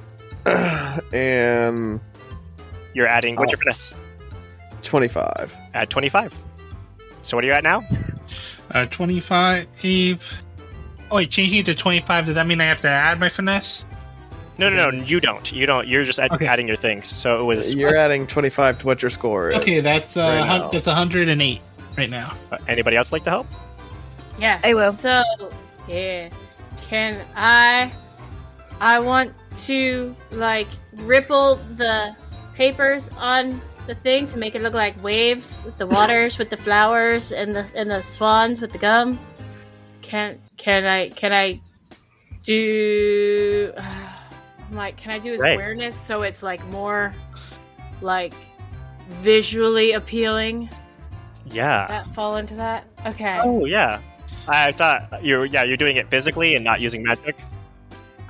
[1.12, 2.00] and
[2.92, 3.52] You're adding what's Oh.
[3.52, 3.92] your finesse?
[4.82, 5.54] twenty-five.
[5.74, 6.34] Add 25.
[7.22, 7.84] So what are you at now?
[8.72, 9.66] Uh, twenty-five.
[9.84, 12.26] Oh, wait, changing it to twenty-five.
[12.26, 13.84] Does that mean I have to add my finesse?
[14.60, 15.50] No, no, no, you don't.
[15.52, 15.88] You don't.
[15.88, 16.46] You're just add- Okay.
[16.46, 17.06] adding your things.
[17.06, 17.74] So it was.
[17.74, 19.56] You're adding twenty-five to what your score is.
[19.58, 21.60] Okay, that's uh, right hun- that's hundred and eight
[21.96, 22.34] right now.
[22.52, 23.46] uh, Anybody else like to help?
[24.38, 24.60] Yes.
[24.64, 24.92] I will.
[24.92, 25.22] So,
[25.88, 26.28] yeah.
[26.88, 27.90] Can I?
[28.80, 29.32] I want
[29.66, 32.14] to like ripple the
[32.54, 36.56] papers on the thing to make it look like waves with the waters, with the
[36.56, 39.18] flowers, and the and the swans with the gum.
[40.02, 41.60] Can can I can I
[42.42, 43.72] do?
[44.70, 45.54] I'm like, can I do his Right.
[45.54, 47.12] awareness so it's like more
[48.00, 48.34] like
[49.08, 50.68] visually appealing?
[51.46, 51.86] Yeah.
[51.88, 52.84] That fall into that?
[53.06, 53.38] Okay.
[53.42, 54.00] Oh yeah.
[54.46, 57.36] I thought you're yeah you're doing it physically and not using magic.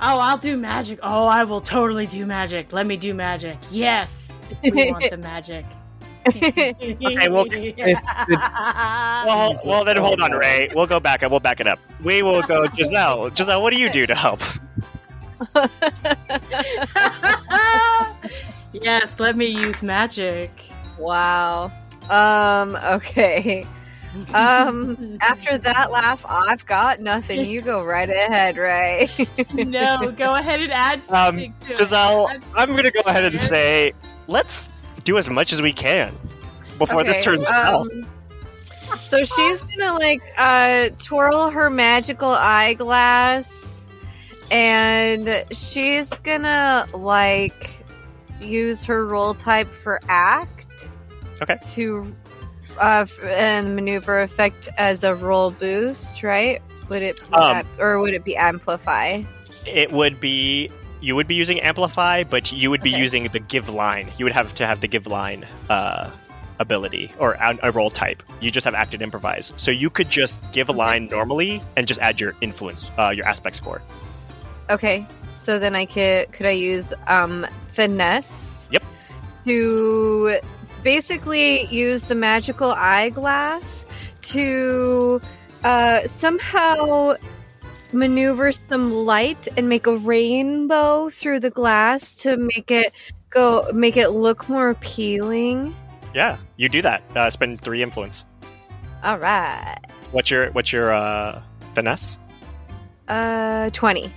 [0.03, 0.97] Oh, I'll do magic.
[1.03, 2.73] Oh, I will totally do magic.
[2.73, 3.57] Let me do magic.
[3.69, 4.35] Yes.
[4.63, 5.63] We want the magic.
[6.27, 7.45] okay, well,
[9.25, 10.69] Well, well then hold on, Rae.
[10.75, 11.31] We'll go back up.
[11.31, 11.79] We'll back it up.
[12.03, 13.33] We will go, Giselle.
[13.35, 14.41] Giselle, what do you do to help?
[18.73, 20.51] yes, let me use magic.
[20.97, 21.71] Wow.
[22.09, 23.65] Um, okay.
[24.33, 27.45] Um, after that laugh, I've got nothing.
[27.45, 29.09] You go right ahead, Rae.
[29.53, 32.43] No, go ahead and add Um, to Giselle, it.
[32.55, 33.93] I'm gonna go ahead and say
[34.27, 34.71] let's
[35.03, 36.13] do as much as we can
[36.77, 37.87] before this Okay, turns south.
[37.91, 38.07] um,
[39.01, 43.80] So she's gonna like uh twirl her magical eyeglass
[44.51, 47.83] and she's gonna like
[48.41, 50.89] use her roll type for act.
[51.41, 51.57] Okay.
[51.73, 52.13] To
[52.79, 56.61] uh and maneuver effect as a roll boost, right?
[56.89, 59.23] Would it would Um, or would it be amplify?
[59.65, 60.69] It would be
[60.99, 62.99] you would be using amplify, but you would be Okay.
[62.99, 64.11] using the give line.
[64.17, 66.11] You would have to have the give line uh,
[66.59, 68.21] ability or a, a roll type.
[68.39, 71.87] You just have act and improvise, so you could just give a line normally and
[71.87, 73.81] just add your influence, uh, your aspect score.
[74.71, 75.05] Okay.
[75.31, 78.69] So then I could could I use um finesse?
[78.71, 78.83] Yep.
[79.43, 80.39] to
[80.83, 83.85] basically use the magical eyeglass
[84.21, 85.21] to
[85.63, 87.15] uh, somehow
[87.91, 92.93] maneuver some light and make a rainbow through the glass to make it
[93.29, 95.75] go make it look more appealing.
[96.13, 97.03] Yeah, you do that.
[97.15, 98.25] Uh, spend three influence.
[99.03, 99.79] All right.
[100.11, 101.41] What's your what's your uh,
[101.73, 102.17] finesse?
[103.07, 104.11] Uh 20.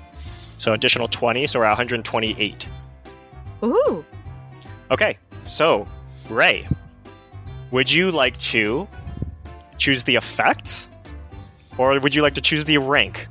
[0.64, 2.66] So additional twenty, so we're at 128.
[3.64, 4.02] Ooh.
[4.90, 5.86] Okay, so
[6.30, 6.66] Rae,
[7.70, 8.88] would you like to
[9.76, 10.88] choose the effect,
[11.76, 13.28] or would you like to choose the rank?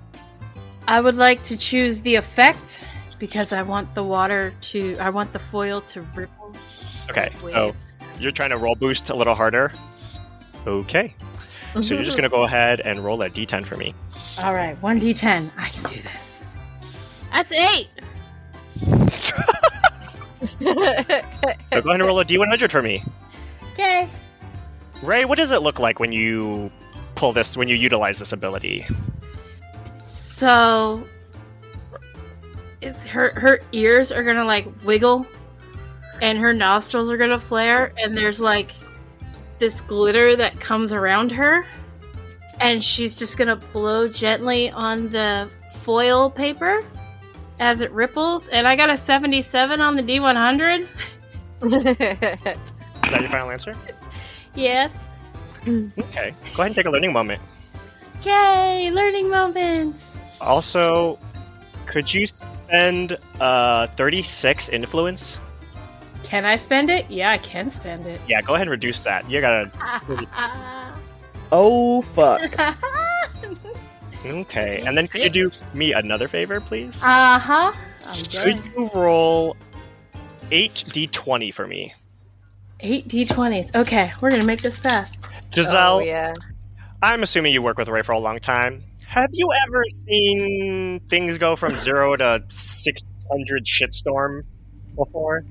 [0.88, 2.86] I would like to choose the effect
[3.18, 4.96] because I want the water to.
[5.00, 6.54] I want the foil to ripple.
[7.10, 7.74] Okay, so
[8.20, 9.72] you're trying to roll boost a little harder.
[10.68, 11.16] Okay,
[11.82, 13.96] so you're just gonna go ahead and roll a d10 for me.
[14.38, 15.50] All right, one d10.
[15.58, 16.33] I can do this.
[17.34, 17.90] That's eight.
[21.72, 23.04] So go ahead and roll a d100 for me.
[23.74, 24.08] Okay.
[25.02, 26.72] Rae, what does it look like when you
[27.16, 28.86] pull this, when you utilize this ability?
[29.98, 31.04] So,
[32.82, 35.26] is her her ears are gonna like wiggle,
[36.22, 38.72] and her nostrils are gonna flare, and there's like
[39.58, 41.66] this glitter that comes around her,
[42.60, 46.84] and she's just gonna blow gently on the foil paper
[47.60, 48.48] as it ripples.
[48.48, 50.88] And I got a seventy-seven on the D100.
[51.62, 52.58] Is that
[53.22, 53.74] your final answer?
[54.56, 55.10] Yes.
[55.66, 57.42] Okay, go ahead and take a learning moment.
[58.24, 58.92] Yay!
[58.92, 60.16] Learning moments.
[60.40, 61.18] Also,
[61.88, 65.40] could you spend uh, 36 influence?
[66.24, 67.10] Can I spend it?
[67.10, 68.22] Yeah, I can spend it.
[68.28, 69.28] Yeah, go ahead and reduce that.
[69.28, 69.72] You gotta.
[71.52, 72.42] Oh fuck!
[74.26, 77.02] Okay, and then could you do me another favor, please?
[77.04, 77.74] Uh huh.
[78.06, 79.56] I'm Could you roll
[80.52, 81.94] 8d20 for me?
[82.80, 83.76] Eight d20s.
[83.76, 85.18] Okay, we're gonna make this fast.
[85.54, 86.34] Giselle, Oh, yeah.
[87.02, 88.84] I'm assuming you work with Rae for a long time.
[89.08, 94.44] Have you ever seen things go from zero to 600 shitstorm
[94.96, 95.46] before?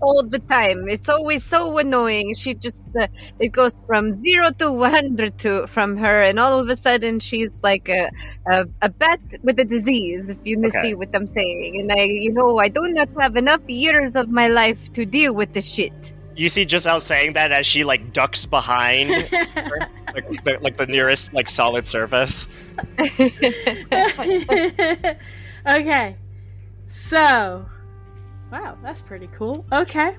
[0.00, 0.86] All the time.
[0.88, 2.34] It's always so annoying.
[2.34, 3.06] She just uh,
[3.38, 7.60] it goes from 0 to 100 to from her and all of a sudden she's
[7.62, 8.10] like a
[8.50, 10.80] a, a bat with a disease if you Okay.
[10.80, 11.80] see what I'm saying.
[11.80, 15.34] And I you know, I do not have enough years of my life to deal
[15.34, 16.12] with the shit.
[16.36, 19.10] You see Giselle saying that as she like ducks behind
[20.14, 22.48] like, the, like the nearest like solid surface.
[25.66, 26.16] okay,
[26.88, 27.66] so
[28.54, 29.66] wow, that's pretty cool.
[29.72, 30.16] Okay,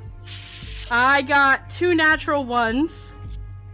[0.92, 3.14] I got two natural ones,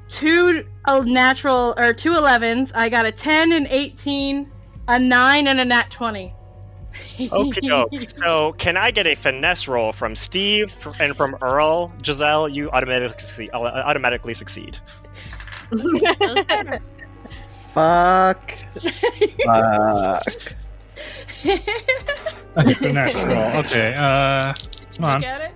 [0.08, 2.72] two uh, natural or two 11s.
[2.76, 4.52] I got a ten and eighteen,
[4.88, 6.34] a nine and a nat twenty.
[7.20, 7.92] Okay, doke.
[8.10, 11.92] So, can I get a finesse roll from Steve and from Earl?
[12.04, 13.50] Giselle, you automatically succeed.
[13.54, 14.78] uh, automatically succeed.
[17.74, 18.52] Fuck!
[19.46, 20.56] Fuck!
[22.78, 23.52] Finesse roll.
[23.62, 23.94] Okay.
[23.98, 24.54] Uh,
[24.96, 25.22] come on.
[25.22, 25.52] Get it?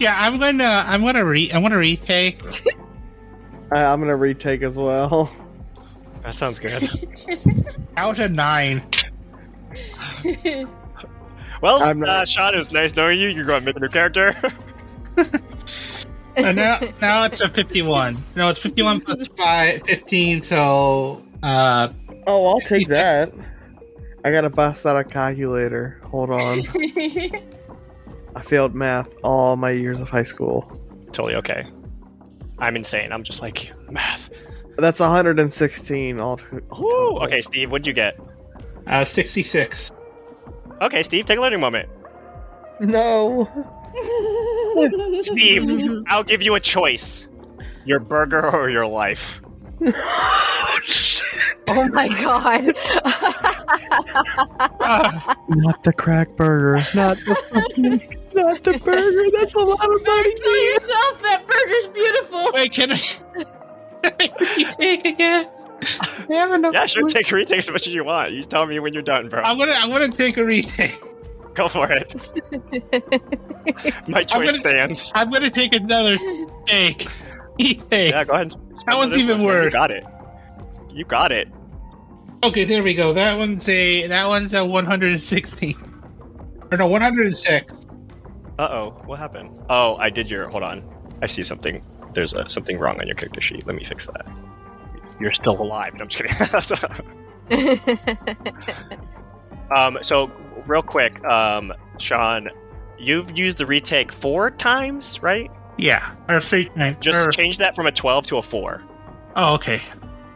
[0.00, 0.84] Yeah, I'm gonna.
[0.86, 1.50] I'm gonna re.
[1.52, 2.40] I want to retake.
[3.72, 5.32] I, I'm gonna retake as well.
[6.22, 6.72] That sounds good.
[7.96, 8.82] Out was a nine.
[11.60, 13.28] Well, I'm not- uh, Sean, it was nice knowing you.
[13.28, 14.34] You're going to make a new character.
[16.36, 18.16] And now, now it's a 51.
[18.34, 20.42] No, it's 51 plus 5, 15.
[20.44, 21.88] So, uh,
[22.26, 23.32] Oh, I'll take that.
[24.24, 26.00] I gotta bust out a calculator.
[26.04, 26.60] Hold on.
[28.36, 30.62] I failed math all my years of high school.
[31.08, 31.66] totally okay.
[32.58, 33.12] I'm insane.
[33.12, 34.30] I'm just like math.
[34.76, 36.40] That's 116 all.
[36.70, 36.90] all Woo!
[36.90, 37.22] total.
[37.24, 38.18] Okay, Steve, what'd you get?
[38.86, 39.92] uh 66.
[40.82, 41.88] Okay, Steve, take a learning moment.
[42.80, 43.48] No.
[45.22, 47.28] Steve, I'll give you a choice:
[47.84, 49.40] your burger or your life.
[49.86, 51.24] Oh shit!
[51.68, 52.72] Oh my god.
[54.80, 56.76] Ah, Not the crack burger.
[56.94, 59.30] Not the not the burger.
[59.38, 60.34] That's a lot of money.
[60.34, 62.50] Tell yourself that burger's beautiful.
[62.54, 62.96] wait, can I?
[64.04, 65.48] Can I retake again?
[66.28, 67.02] I have enough Yeah, sure.
[67.02, 67.14] money.
[67.14, 68.32] Take retake as much as you want.
[68.32, 69.40] You tell me when you're done, bro.
[69.42, 69.72] I'm gonna.
[69.72, 71.00] I'm gonna take a retake.
[71.54, 72.12] Go for it.
[74.08, 75.12] My choice gonna- stands.
[75.14, 76.18] I'm gonna take another
[76.66, 77.08] take.
[77.58, 78.10] Retake.
[78.12, 78.54] Yeah, go ahead.
[78.86, 79.72] That one's even You worse.
[79.72, 80.04] got it.
[80.90, 81.48] You got it.
[82.42, 83.12] Okay, there we go.
[83.14, 84.06] That one's a.
[84.06, 85.76] That one's a 116.
[86.70, 87.86] Or no, 106.
[88.58, 89.50] Uh oh, what happened?
[89.68, 90.48] Oh, I did your.
[90.48, 90.84] Hold on.
[91.22, 91.82] I see something.
[92.12, 93.66] There's a, something wrong on your character sheet.
[93.66, 94.26] Let me fix that.
[95.18, 95.94] You're still alive.
[95.94, 96.90] No, I'm just
[97.48, 97.84] kidding.
[99.76, 100.30] um, so
[100.66, 102.50] real quick, um, Sean,
[102.98, 105.50] you've used the retake four times, right?
[105.76, 106.98] Yeah, or three times.
[107.00, 108.82] Just or- change that from a 12 to a 4.
[109.36, 109.82] oh, okay.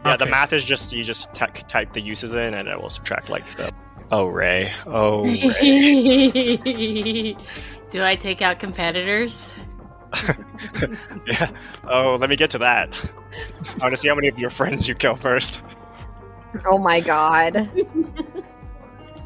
[0.05, 2.89] Yeah, the math is just you just t- type the uses in and it will
[2.89, 3.71] subtract like the.
[4.11, 4.71] Oh, Rae.
[4.87, 6.55] Oh, Rae.
[7.91, 9.53] Do I take out competitors?
[11.27, 11.51] yeah.
[11.87, 12.93] Oh, let me get to that.
[12.95, 15.61] I want to see how many of your friends you kill first.
[16.65, 17.69] Oh my god.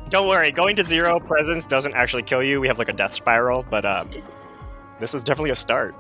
[0.10, 2.60] Don't worry, going to zero presence doesn't actually kill you.
[2.60, 4.10] We have like a death spiral, but um,
[5.00, 5.96] this is definitely a start.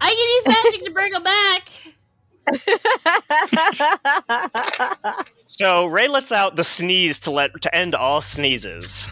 [0.00, 1.70] I can use magic to bring him back.
[5.48, 9.08] So Rae lets out the sneeze to let to end all sneezes.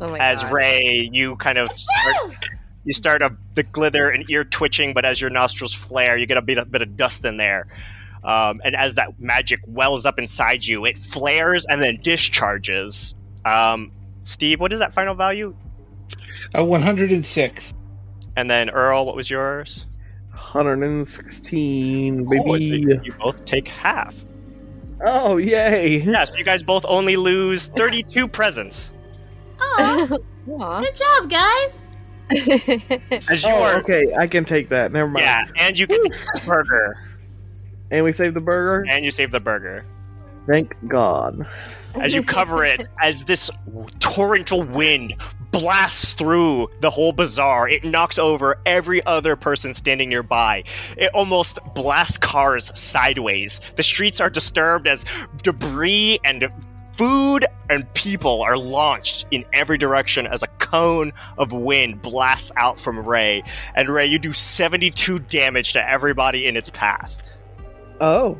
[0.00, 0.52] oh my as god.
[0.52, 2.36] Rae, you kind of start,
[2.84, 6.36] you start a the glither and ear twitching, but as your nostrils flare, you get
[6.36, 7.68] a bit, a bit of dust in there.
[8.22, 13.14] Um, and as that magic wells up inside you, it flares and then discharges.
[13.44, 13.90] Um,
[14.22, 15.56] Steve, what is that final value?
[16.56, 17.74] Uh, 106.
[18.36, 19.86] And then Earl, what was yours?
[20.30, 22.98] 116, Oh, baby.
[23.04, 24.14] you both take half.
[25.04, 25.98] Oh, yay.
[25.98, 28.92] Yeah, so you guys both only lose 32 presence.
[29.60, 30.06] Oh,
[30.46, 31.94] good job, guys.
[33.28, 34.12] As you Oh, are, okay.
[34.18, 34.92] I can take that.
[34.92, 35.24] Never mind.
[35.26, 36.96] yeah, and you get the burger,
[37.90, 38.86] And we saved the burger?
[38.88, 39.84] and you save the burger.
[40.50, 41.46] Thank God.
[42.00, 43.50] as you cover it, as this
[44.00, 45.14] torrential wind
[45.52, 50.64] blasts through the whole bazaar, it knocks over every other person standing nearby.
[50.96, 53.60] It almost blasts cars sideways.
[53.76, 55.04] The streets are disturbed as
[55.42, 56.50] debris and
[56.92, 62.80] food and people are launched in every direction as a cone of wind blasts out
[62.80, 63.42] from Rae.
[63.74, 67.18] And Rae, you do 72 damage to everybody in its path.
[68.00, 68.38] Oh.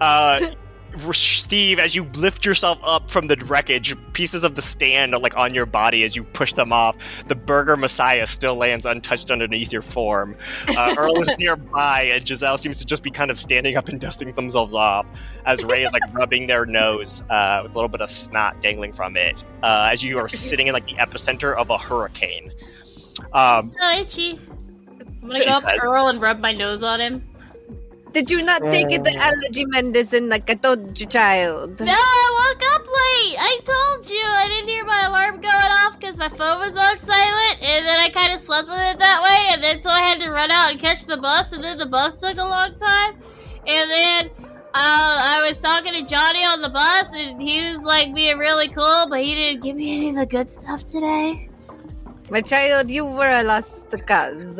[0.00, 0.52] Uh,
[1.12, 5.36] Steve, as you lift yourself up from the wreckage, pieces of the stand are like
[5.36, 6.96] on your body as you push them off.
[7.28, 10.36] The Burger Messiah still lands untouched underneath your form.
[10.68, 14.00] Uh, Earl is nearby, and Giselle seems to just be kind of standing up and
[14.00, 15.06] dusting themselves off
[15.46, 18.92] as Rae is like rubbing their nose uh, with a little bit of snot dangling
[18.92, 19.42] from it.
[19.62, 22.52] Uh, as you are sitting in like the epicenter of a hurricane.
[23.32, 24.40] Um, So itchy.
[25.22, 27.29] I'm gonna go up to Earl and rub my nose on him.
[28.12, 31.78] Did you not take the allergy medicine like I told you, child?
[31.78, 33.36] No, I woke up late.
[33.38, 34.24] I told you.
[34.24, 38.00] I didn't hear my alarm going off because my phone was on silent, and then
[38.00, 40.50] I kind of slept with it that way, and then so I had to run
[40.50, 43.14] out and catch the bus, and then the bus took a long time,
[43.66, 44.30] and then
[44.74, 48.68] uh, I was talking to Johnny on the bus, and he was like being really
[48.68, 51.48] cool, but he didn't give me any of the good stuff today.
[52.30, 54.58] My child, you were a lost cause.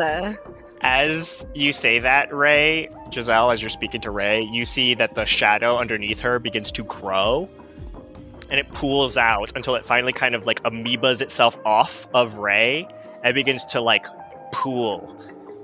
[0.82, 5.26] As you say that, Rae, Giselle, as you're speaking to Rae, you see that the
[5.26, 7.50] shadow underneath her begins to grow.
[8.48, 12.88] And it pools out until it finally kind of like amoebas itself off of Rae
[13.22, 14.06] and begins to like
[14.52, 15.16] pool.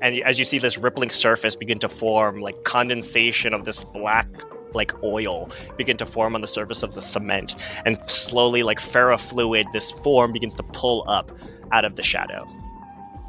[0.02, 4.28] And as you see this rippling surface begin to form, like condensation of this black
[4.74, 7.56] like oil begin to form on the surface of the cement.
[7.84, 11.32] And slowly, like ferrofluid, this form begins to pull up
[11.72, 12.47] out of the shadow.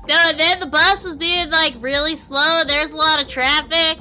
[0.07, 2.63] No, then the bus was being like really slow.
[2.65, 3.99] There's a lot of traffic,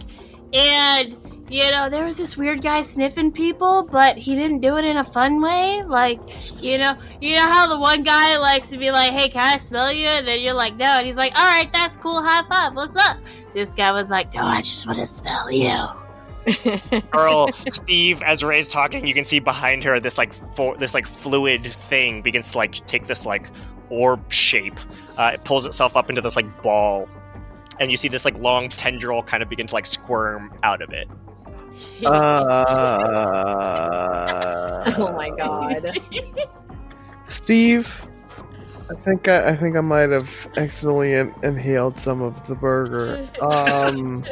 [0.53, 1.17] and
[1.49, 4.97] you know there was this weird guy sniffing people, but he didn't do it in
[4.97, 5.83] a fun way.
[5.85, 6.21] Like,
[6.63, 9.57] you know, you know how the one guy likes to be like, "Hey, can I
[9.57, 12.23] smell you?" And then you're like, "No," and he's like, "All right, that's cool.
[12.23, 12.75] High five.
[12.75, 13.19] What's up?"
[13.53, 15.77] This guy was like, "No, I just want to smell you."
[17.13, 21.07] Earl, Steve, as Rae's talking, you can see behind her this like for, this like
[21.07, 23.51] fluid thing begins to like take this like
[23.91, 24.79] orb shape.
[25.19, 27.09] Uh, it pulls itself up into this like ball,
[27.81, 30.91] and you see this like long tendril kind of begin to like squirm out of
[30.91, 31.09] it.
[32.07, 32.65] Uh,
[34.97, 35.99] oh my god.
[37.27, 38.03] Steve,
[38.91, 43.29] I think I, I think I might have accidentally in- inhaled some of the burger.
[43.43, 44.25] Um,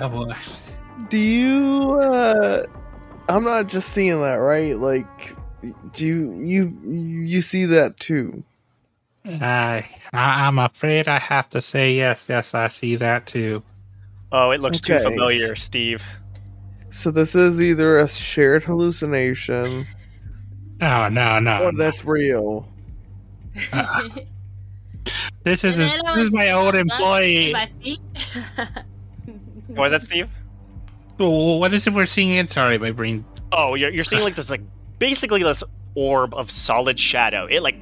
[0.00, 0.32] Oh boy.
[1.08, 1.98] do you?
[2.00, 2.64] Uh,
[3.28, 4.76] I'm not just seeing that, right?
[4.76, 5.36] Like,
[5.92, 8.42] do you you you see that too?
[9.24, 12.26] I, I I'm afraid I have to say yes.
[12.28, 13.62] Yes, I see that too.
[14.32, 16.02] Oh, it looks too familiar, Steve.
[16.90, 19.86] So this is either a shared hallucination
[20.80, 21.64] No, no, no.
[21.64, 22.68] or that's real.
[23.72, 24.08] Uh,
[25.44, 27.46] this is And this is my old employee.
[27.48, 27.70] in my
[29.68, 30.28] was that, Steve?
[31.18, 32.30] Oh, What is it we're seeing?
[32.30, 32.48] in?
[32.48, 33.24] Sorry, my brain.
[33.52, 34.62] Oh, you're, you're seeing like this like
[35.02, 35.64] basically this
[35.96, 37.46] orb of solid shadow.
[37.50, 37.74] It like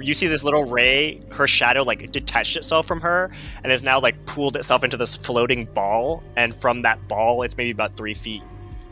[0.00, 3.30] you see this little ray, her shadow like detached itself from her
[3.62, 6.24] and has now like pooled itself into this floating ball.
[6.34, 8.42] And from that ball, it's maybe about three feet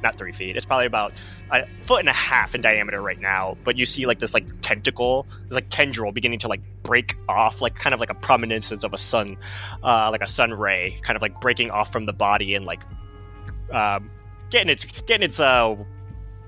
[0.04, 0.54] not three feet.
[0.54, 1.14] It's probably about
[1.50, 3.56] a foot and a half in diameter right now.
[3.64, 7.62] But you see like this like tentacle, this like tendril beginning to like break off,
[7.62, 9.38] like kind of like a prominence of a sun,
[9.82, 12.82] uh, like a sun ray, kind of like breaking off from the body and like
[13.72, 14.10] um,
[14.50, 15.74] getting its getting its uh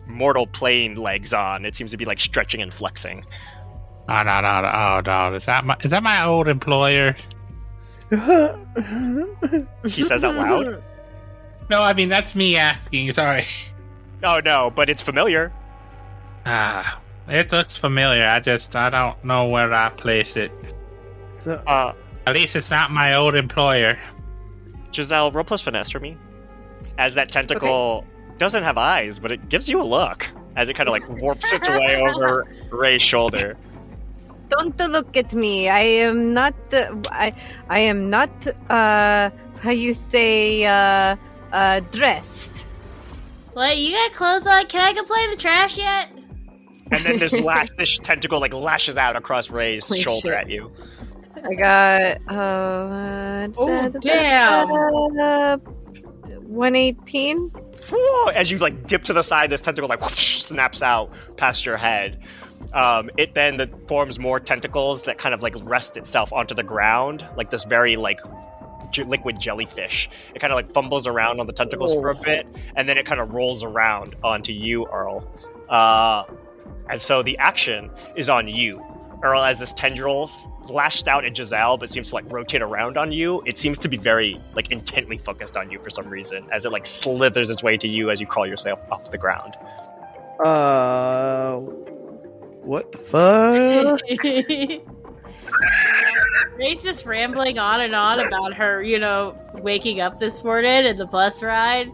[0.06, 1.64] mortal plane legs on.
[1.64, 3.24] It seems to be like stretching and flexing.
[4.08, 4.70] Oh no no no!
[4.72, 5.34] Oh no!
[5.34, 7.16] Is that my is that my old employer?
[8.10, 10.82] He says out loud.
[11.68, 13.12] No, I mean that's me asking.
[13.14, 13.44] Sorry.
[14.22, 15.52] Oh no, but it's familiar.
[16.46, 18.24] Ah, it looks familiar.
[18.24, 20.52] I just I don't know where I place it.
[21.44, 21.92] So, Uh,
[22.26, 23.98] At least it's not my old employer.
[24.92, 26.16] Giselle, roll plus finesse for me.
[26.98, 28.06] As that tentacle
[28.38, 30.26] doesn't have eyes, but it gives you a look
[30.56, 33.56] as it kind of like warps its way over Rae's shoulder.
[34.48, 35.68] Don't look at me.
[35.68, 36.54] I am not.
[36.72, 37.34] Uh, I.
[37.68, 38.30] I am not.
[38.70, 39.30] Uh,
[39.60, 40.64] how you say?
[40.64, 41.16] Uh,
[41.52, 42.64] uh, dressed.
[43.54, 44.66] What, you got clothes on?
[44.66, 46.10] Can I go play in the trash yet?
[46.92, 50.34] And then this lash, this tentacle like lashes out across Rae's Holy shoulder shit.
[50.34, 50.70] at you.
[51.42, 52.32] I got.
[52.32, 55.58] Uh, Oh, damn.
[56.48, 57.50] One eighteen.
[57.90, 58.30] Whoa!
[58.30, 61.76] As you like dip to the side, this tentacle like whoosh, snaps out past your
[61.76, 62.20] head.
[62.72, 66.62] Um, it then the, forms more tentacles that kind of like rest itself onto the
[66.62, 68.20] ground, like this very like
[68.90, 70.08] j- liquid jellyfish.
[70.34, 73.06] It kind of like fumbles around on the tentacles for a bit, and then it
[73.06, 75.30] kind of rolls around onto you, Earl.
[75.68, 76.24] Uh,
[76.88, 78.82] and so the action is on you.
[79.22, 80.30] Earl, as this tendril
[80.68, 83.42] lashed out at Giselle, but seems to like rotate around on you.
[83.46, 86.72] It seems to be very like intently focused on you for some reason, as it
[86.72, 89.54] like slithers its way to you as you crawl yourself off the ground.
[90.44, 91.58] uh,
[92.62, 94.00] what the fuck?
[96.58, 100.98] Rae's just rambling on and on about her, you know, waking up this morning and
[100.98, 101.88] the bus ride.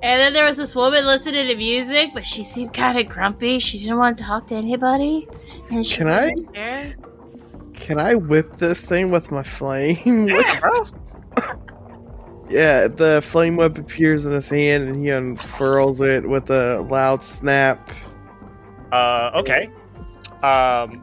[0.00, 3.58] And then there was this woman listening to music, but she seemed kind of grumpy.
[3.58, 5.28] She didn't want to talk to anybody.
[5.70, 6.94] And she Can I- there.
[7.74, 10.28] Can I whip this thing with my flame?
[12.50, 17.22] yeah, the flame whip appears in his hand and he unfurls it with a loud
[17.22, 17.90] snap.
[18.90, 19.70] Uh, okay.
[20.42, 21.02] Um,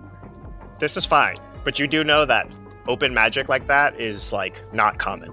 [0.79, 2.53] this is fine, but you do know that
[2.87, 5.31] open magic like that is like not common.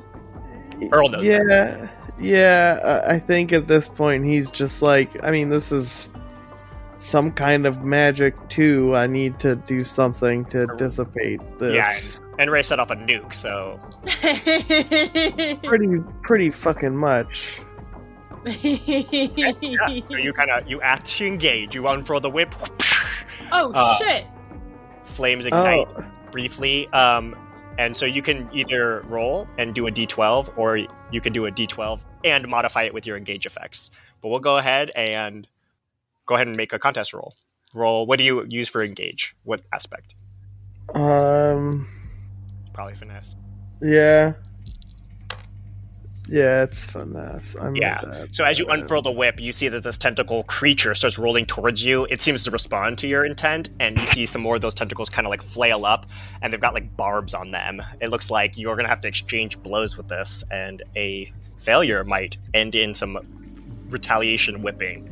[0.92, 1.88] Earl knows Yeah,
[2.18, 2.78] yeah.
[2.82, 6.08] uh, I think at this point he's just like, I mean, this is
[7.02, 8.94] some kind of magic too.
[8.96, 12.20] I need to do something to dissipate this.
[12.38, 13.78] And Rae set off a nuke, so
[15.68, 17.60] Pretty, pretty fucking much.
[18.44, 20.00] yeah.
[20.06, 21.74] So you kind of you act to engage.
[21.74, 22.54] You unfurl the whip.
[23.52, 24.26] oh, Uh, shit.
[25.04, 26.88] Flames ignite Oh, briefly.
[26.88, 27.36] Um,
[27.78, 30.78] and so you can either roll and do a d12, or
[31.10, 33.90] you can do a d12 and modify it with your engage effects.
[34.20, 35.46] But we'll go ahead and
[36.26, 37.32] go ahead and make a contest roll.
[37.74, 38.06] Roll.
[38.06, 39.34] What do you use for engage?
[39.44, 40.14] What aspect?
[40.94, 41.88] um,
[42.74, 43.36] Probably finesse.
[43.80, 44.34] yeah,
[46.28, 46.62] yeah.
[46.64, 47.56] It's finesse.
[47.56, 48.26] I'm Yeah.
[48.30, 51.84] So as you unfurl the whip, you see that this tentacle creature starts rolling towards
[51.84, 52.06] you.
[52.08, 55.08] It seems to respond to your intent, and you see some more of those tentacles
[55.08, 56.06] kind of like flail up,
[56.40, 57.82] and they've got like barbs on them.
[58.00, 62.36] It looks like you're gonna have to exchange blows with this, and a failure might
[62.52, 63.18] end in some
[63.88, 65.08] retaliation whipping.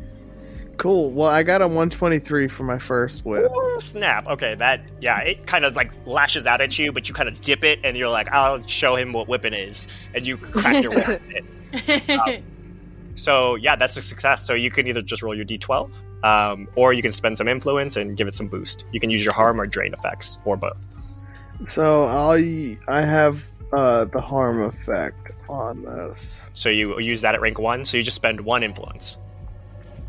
[0.80, 1.10] Cool.
[1.10, 3.52] Well, I got a 123 for my first whip.
[3.54, 4.26] Ooh, snap.
[4.26, 7.38] Okay, that yeah, it kind of like lashes out at you, but you kind of
[7.42, 10.94] dip it, and you're like, I'll show him what whipping is, and you crack your
[10.94, 11.30] whip with
[11.88, 12.44] it.
[13.14, 14.46] So yeah, that's a success.
[14.46, 15.92] So you can either just roll your d12,
[16.24, 18.86] um, or you can spend some influence and give it some boost.
[18.90, 20.80] You can use your harm or drain effects, or both.
[21.66, 23.44] So I I have
[23.74, 26.50] uh, the harm effect on this.
[26.54, 27.84] So you use that at rank one.
[27.84, 29.18] So you just spend one influence.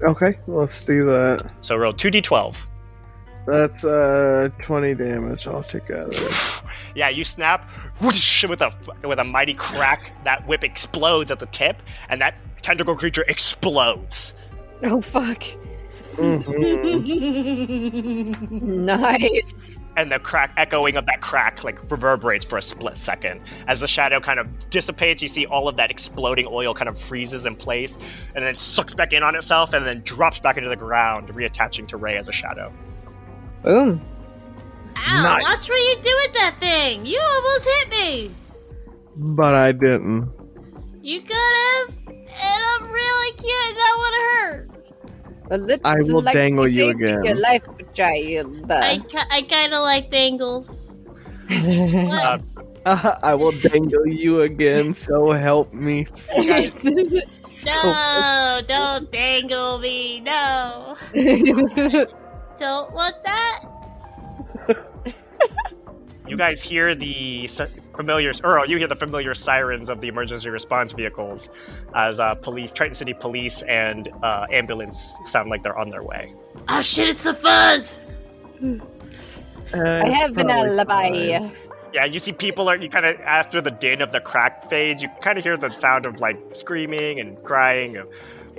[0.03, 1.49] Okay, let's do that.
[1.61, 2.55] So roll two d12.
[3.47, 6.11] That's uh 20 damage altogether.
[6.93, 7.69] Yeah, you snap
[8.01, 8.73] whoosh, with a
[9.03, 10.11] with a mighty crack.
[10.25, 14.33] That whip explodes at the tip, and that tentacle creature explodes.
[14.83, 15.41] Oh fuck!
[16.11, 18.51] Mhm.
[18.61, 19.77] Nice.
[19.97, 23.87] and the crack echoing of that crack like reverberates for a split second as the
[23.87, 27.55] shadow kind of dissipates you see all of that exploding oil kind of freezes in
[27.55, 27.97] place
[28.35, 31.87] and then sucks back in on itself and then drops back into the ground reattaching
[31.87, 32.71] to Rae as a shadow
[33.63, 34.01] Boom.
[34.97, 35.43] Ow, Nice.
[35.43, 37.05] watch what you do with that thing.
[37.05, 38.31] You almost hit me.
[39.15, 40.31] But I didn't.
[41.03, 41.93] You could have.
[42.07, 43.75] And I'm really cute.
[43.75, 44.70] That would have hurt.
[45.51, 47.23] Well, I will like dangle you again.
[47.23, 47.63] Your life,
[47.93, 48.71] child.
[48.81, 50.95] I, ki- I kind of like dangles.
[51.51, 52.39] uh,
[52.85, 56.07] Uh, I will dangle you again, so help me.
[57.65, 60.19] No, don't dangle me.
[60.21, 60.95] No.
[62.57, 63.65] Don't want that.
[66.27, 67.61] You guys hear the s-
[67.95, 71.49] familiar, or you hear the familiar sirens of the emergency response vehicles
[71.95, 76.33] as uh, police, Triton City Police, and uh, ambulance sound like they're on their way.
[76.69, 77.09] Oh shit!
[77.09, 78.01] It's the fuzz.
[78.63, 81.09] Uh, I have an probably alibi.
[81.09, 81.51] fine.
[81.93, 85.03] Yeah, you see people are you kind of after the din of the crack fades,
[85.03, 88.07] you kind of hear the sound of like screaming and crying of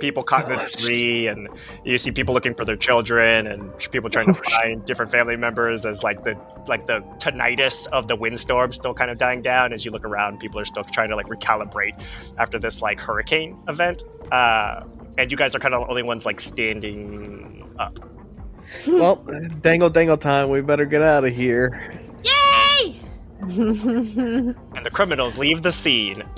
[0.03, 1.47] people caught in the tree, and
[1.85, 5.85] you see people looking for their children and people trying to find different family members
[5.85, 9.71] as like the like the tinnitus of the windstorm still kind of dying down.
[9.71, 12.03] As you look around, people are still trying to like recalibrate
[12.37, 14.83] after this like hurricane event, uh,
[15.17, 17.97] and you guys are kind of the only ones like standing up.
[18.85, 19.25] Well,
[19.61, 20.49] dangle dangle time.
[20.49, 21.93] We better get out of here.
[22.25, 22.99] Yay!
[23.39, 26.23] And the criminals leave the scene.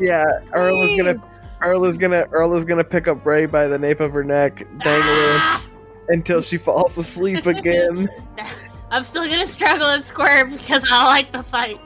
[0.00, 1.31] Yeah, Earl is gonna.
[1.62, 2.26] Earl is gonna.
[2.32, 5.66] Earl is gonna pick up Rae by the nape of her neck, dangle her Ah!
[6.08, 8.08] until she falls asleep again.
[8.90, 11.80] I'm still gonna struggle and squirm because I like the fight.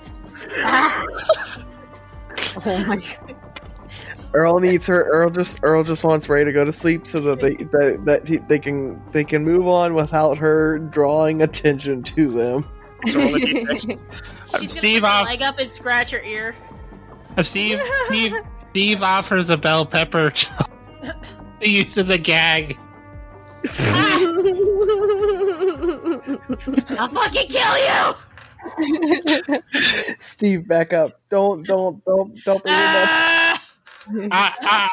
[0.59, 1.05] Ah,
[2.67, 3.37] oh my god.
[4.35, 5.05] Earl needs her.
[5.05, 5.61] Earl just.
[5.63, 8.59] Earl just wants Rae to go to sleep so that they that, that he, they
[8.59, 12.69] can they can move on without her drawing attention to them.
[13.07, 13.79] So roll a d6.
[13.79, 13.99] She's
[14.51, 16.55] gonna Steve put her leg up and scratch her ear.
[17.37, 18.35] Uh, Steve, Steve,
[18.77, 20.51] Steve offers a bell pepper to
[21.63, 22.77] use as a gag.
[23.81, 24.19] Ah,
[26.99, 27.79] I'll fucking kill
[29.49, 29.63] you!
[30.21, 31.19] Steve, back up!
[31.31, 33.67] Don't don't don't don't be enough.
[34.31, 34.89] Ah, Uh, uh,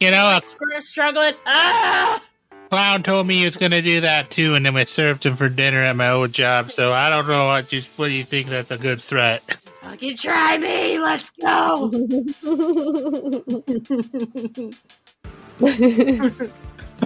[0.00, 1.34] you know, a Squirm struggling.
[1.44, 2.22] Ah!
[2.70, 5.36] clown told me he was going to do that too, and then we served him
[5.36, 6.72] for dinner at my old job.
[6.72, 9.42] So I don't know what you what you think that's a good threat.
[9.82, 10.98] Fucking try me.
[10.98, 11.90] Let's go.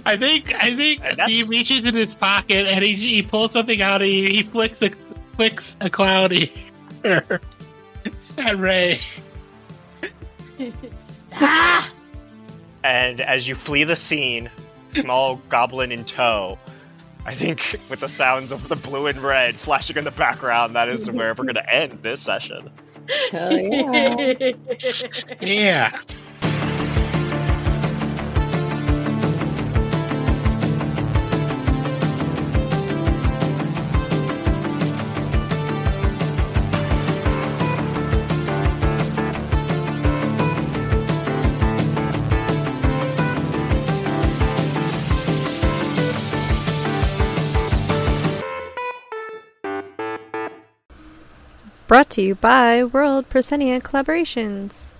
[0.05, 3.81] I think I think that's- he reaches in his pocket and he, he pulls something
[3.81, 4.03] out.
[4.03, 4.91] And he, he flicks a
[5.37, 6.53] flicks a cloudy
[7.05, 7.41] at
[8.57, 9.01] Rae.
[11.33, 11.91] ah!
[12.85, 14.51] And as you flee the scene,
[14.91, 16.59] small goblin in tow,
[17.27, 20.89] I think with the sounds of the blue and red flashing in the background, that
[20.89, 22.71] is where we're going to end this session.
[23.33, 24.53] Hell yeah.
[25.41, 26.01] Yeah.
[51.87, 54.91] Brought to you by World Proscenia Collaborations.